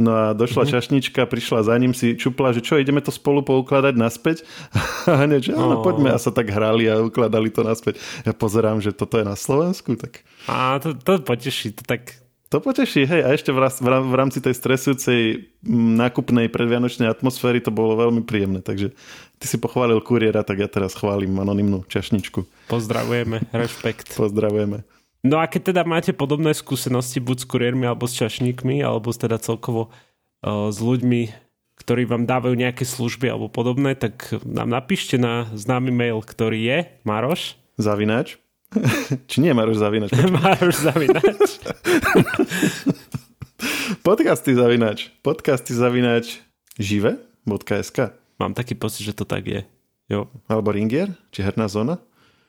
No 0.00 0.16
a 0.16 0.24
došla 0.32 0.64
mm-hmm. 0.64 0.74
čašnička, 0.80 1.28
prišla 1.28 1.68
za 1.68 1.76
ním, 1.76 1.92
si 1.92 2.16
čupla, 2.16 2.56
že 2.56 2.64
čo, 2.64 2.80
ideme 2.80 3.04
to 3.04 3.12
spolu 3.12 3.44
poukladať 3.44 4.00
naspäť? 4.00 4.48
A 5.10 5.28
hneď, 5.28 5.52
že 5.52 5.52
áno, 5.52 5.80
Oh. 5.80 5.84
poďme. 5.84 6.16
A 6.16 6.18
sa 6.18 6.32
tak 6.32 6.48
hrali 6.48 6.88
a 6.88 7.04
ukladali 7.04 7.52
to 7.52 7.60
naspäť. 7.60 8.00
Ja 8.24 8.32
pozerám, 8.32 8.80
že 8.80 8.96
toto 8.96 9.20
je 9.20 9.28
na 9.28 9.36
Slovensku, 9.36 10.00
tak 10.00 10.24
A 10.48 10.80
to, 10.80 10.96
to 10.96 11.20
poteší, 11.20 11.76
to 11.76 11.84
tak... 11.84 12.16
to 12.48 12.64
poteší, 12.64 13.04
hej. 13.04 13.20
A 13.20 13.36
ešte 13.36 13.52
v, 13.52 13.60
rámci 14.16 14.40
tej 14.40 14.56
stresujúcej 14.56 15.52
nákupnej 15.68 16.48
predvianočnej 16.48 17.12
atmosféry 17.12 17.60
to 17.60 17.68
bolo 17.68 18.00
veľmi 18.00 18.24
príjemné. 18.24 18.64
Takže 18.64 18.96
ty 19.36 19.44
si 19.44 19.60
pochválil 19.60 20.00
kuriéra, 20.00 20.40
tak 20.40 20.64
ja 20.64 20.68
teraz 20.72 20.96
chválim 20.96 21.36
anonymnú 21.36 21.84
čašničku. 21.92 22.48
Pozdravujeme, 22.72 23.44
rešpekt. 23.52 24.16
Pozdravujeme. 24.16 24.80
No 25.20 25.36
a 25.36 25.44
keď 25.44 25.72
teda 25.72 25.82
máte 25.84 26.16
podobné 26.16 26.56
skúsenosti 26.56 27.20
buď 27.20 27.44
s 27.44 27.46
kuriérmi, 27.46 27.84
alebo 27.84 28.08
s 28.08 28.16
čašníkmi, 28.16 28.80
alebo 28.80 29.12
teda 29.12 29.36
celkovo 29.36 29.92
uh, 30.40 30.72
s 30.72 30.80
ľuďmi, 30.80 31.28
ktorí 31.76 32.08
vám 32.08 32.24
dávajú 32.24 32.56
nejaké 32.56 32.88
služby 32.88 33.28
alebo 33.28 33.52
podobné, 33.52 33.96
tak 33.96 34.32
nám 34.44 34.68
napíšte 34.72 35.20
na 35.20 35.48
známy 35.52 35.92
mail, 35.92 36.24
ktorý 36.24 36.60
je 36.60 36.78
Maroš. 37.04 37.60
Zavinač. 37.76 38.40
Či 39.28 39.44
nie 39.44 39.52
Maroš 39.52 39.80
Zavinač? 39.80 40.12
Maroš 40.40 40.76
zavinač. 40.88 41.48
Podcasty 44.06 44.56
Zavinač. 44.56 45.12
Podcasty 45.20 45.76
Zavinač 45.76 46.40
žive.sk 46.80 48.16
Mám 48.40 48.56
taký 48.56 48.72
pocit, 48.72 49.04
že 49.04 49.12
to 49.12 49.28
tak 49.28 49.44
je. 49.44 49.60
Jo. 50.08 50.32
Alebo 50.48 50.72
Ringier? 50.72 51.12
Či 51.28 51.44
herná 51.44 51.68
zóna? 51.68 52.00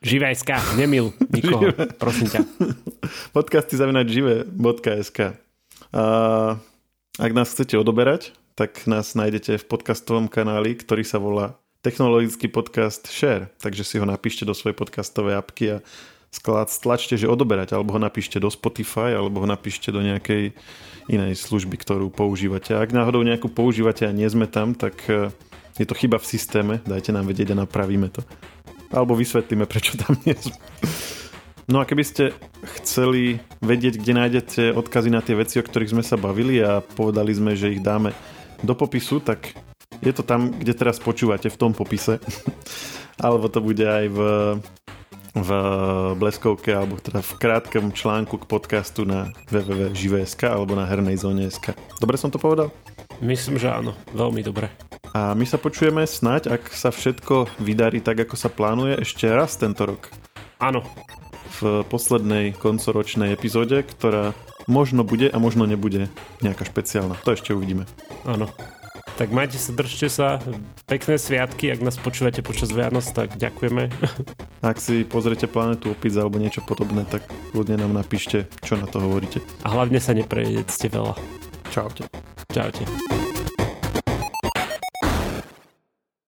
Živajská, 0.02 0.82
nemil 0.82 1.14
nikoho, 1.30 1.70
prosím 2.02 2.26
ťa. 2.26 2.42
Podcasty 3.38 3.78
zavinač 3.78 4.10
žive.sk 4.10 5.38
A 5.94 6.04
ak 7.22 7.32
nás 7.38 7.54
chcete 7.54 7.78
odoberať, 7.78 8.34
tak 8.58 8.90
nás 8.90 9.14
nájdete 9.14 9.62
v 9.62 9.66
podcastovom 9.70 10.26
kanáli, 10.26 10.74
ktorý 10.74 11.06
sa 11.06 11.22
volá 11.22 11.54
Technologický 11.86 12.50
podcast 12.50 13.14
Share. 13.14 13.54
Takže 13.62 13.86
si 13.86 14.02
ho 14.02 14.06
napíšte 14.10 14.42
do 14.42 14.58
svojej 14.58 14.74
podcastovej 14.74 15.38
apky 15.38 15.78
a 15.78 15.86
stlačte, 16.66 17.14
že 17.14 17.30
odoberať, 17.30 17.78
alebo 17.78 17.94
ho 17.94 18.02
napíšte 18.02 18.42
do 18.42 18.50
Spotify, 18.50 19.14
alebo 19.14 19.46
ho 19.46 19.46
napíšte 19.46 19.94
do 19.94 20.02
nejakej 20.02 20.58
inej 21.14 21.38
služby, 21.38 21.78
ktorú 21.78 22.10
používate. 22.10 22.74
Ak 22.74 22.90
náhodou 22.90 23.22
nejakú 23.22 23.54
používate 23.54 24.10
a 24.10 24.16
nie 24.18 24.26
sme 24.26 24.50
tam, 24.50 24.74
tak 24.74 24.98
eh, 25.14 25.30
je 25.78 25.86
to 25.86 25.94
chyba 25.94 26.18
v 26.18 26.26
systéme, 26.26 26.74
dajte 26.90 27.14
nám 27.14 27.30
vedieť 27.30 27.54
a 27.54 27.62
napravíme 27.70 28.10
to. 28.10 28.26
Alebo 28.92 29.16
vysvetlíme, 29.16 29.64
prečo 29.68 29.96
tam 29.96 30.20
nie 30.28 30.36
sme. 30.36 30.56
No 31.72 31.80
a 31.80 31.88
keby 31.88 32.04
ste 32.04 32.36
chceli 32.84 33.40
vedieť, 33.64 33.96
kde 33.96 34.14
nájdete 34.14 34.62
odkazy 34.76 35.08
na 35.08 35.24
tie 35.24 35.40
veci, 35.40 35.56
o 35.56 35.64
ktorých 35.64 35.96
sme 35.96 36.04
sa 36.04 36.20
bavili 36.20 36.60
a 36.60 36.84
povedali 36.84 37.32
sme, 37.32 37.56
že 37.56 37.72
ich 37.72 37.80
dáme 37.80 38.12
do 38.60 38.76
popisu, 38.76 39.24
tak 39.24 39.56
je 40.04 40.12
to 40.12 40.26
tam, 40.26 40.52
kde 40.52 40.76
teraz 40.76 41.00
počúvate, 41.00 41.48
v 41.48 41.60
tom 41.60 41.72
popise. 41.72 42.20
Alebo 43.24 43.48
to 43.48 43.64
bude 43.64 43.86
aj 43.86 44.06
v, 44.10 44.20
v 45.38 45.50
bleskovke, 46.18 46.74
alebo 46.74 46.98
teda 46.98 47.22
v 47.22 47.32
krátkom 47.38 47.94
článku 47.94 48.42
k 48.42 48.50
podcastu 48.50 49.06
na 49.06 49.30
www.žive.sk 49.54 50.42
alebo 50.50 50.74
na 50.74 50.90
hernej 50.90 51.22
zóne.sk. 51.22 51.78
Dobre 52.02 52.18
som 52.18 52.34
to 52.34 52.42
povedal? 52.42 52.74
Myslím, 53.22 53.62
že 53.62 53.70
áno, 53.70 53.94
veľmi 54.18 54.42
dobre. 54.42 54.74
A 55.12 55.36
my 55.36 55.44
sa 55.44 55.60
počujeme 55.60 56.08
snáď, 56.08 56.56
ak 56.56 56.72
sa 56.72 56.88
všetko 56.88 57.60
vydarí 57.60 58.00
tak, 58.00 58.24
ako 58.24 58.36
sa 58.40 58.48
plánuje, 58.48 59.04
ešte 59.04 59.28
raz 59.28 59.60
tento 59.60 59.84
rok. 59.84 60.08
Áno, 60.64 60.88
v 61.60 61.84
poslednej 61.92 62.56
koncoročnej 62.56 63.36
epizóde, 63.36 63.84
ktorá 63.84 64.32
možno 64.72 65.04
bude 65.04 65.28
a 65.28 65.36
možno 65.36 65.68
nebude 65.68 66.08
nejaká 66.40 66.64
špeciálna. 66.64 67.20
To 67.28 67.36
ešte 67.36 67.52
uvidíme. 67.52 67.84
áno. 68.24 68.48
Tak 69.20 69.30
majte 69.36 69.60
sa, 69.60 69.76
držte 69.76 70.08
sa, 70.08 70.40
pekné 70.88 71.20
sviatky, 71.20 71.70
ak 71.70 71.84
nás 71.84 72.00
počúvate 72.00 72.40
počas 72.42 72.72
Vianoc, 72.72 73.06
tak 73.12 73.36
ďakujeme. 73.36 73.92
Ak 74.66 74.78
si 74.78 75.04
pozrete 75.04 75.50
planetu 75.50 75.94
opic 75.94 76.14
alebo 76.16 76.38
niečo 76.38 76.62
podobné, 76.62 77.06
tak 77.10 77.26
ľudne 77.54 77.82
nám 77.82 77.98
napíšte, 77.98 78.46
čo 78.62 78.78
na 78.78 78.86
to 78.86 79.02
hovoríte. 79.02 79.42
A 79.66 79.74
hlavne 79.74 79.98
sa 79.98 80.14
neprejedzte 80.14 80.90
veľa. 80.90 81.18
Čaute. 81.74 82.06
Čaute. 82.54 82.86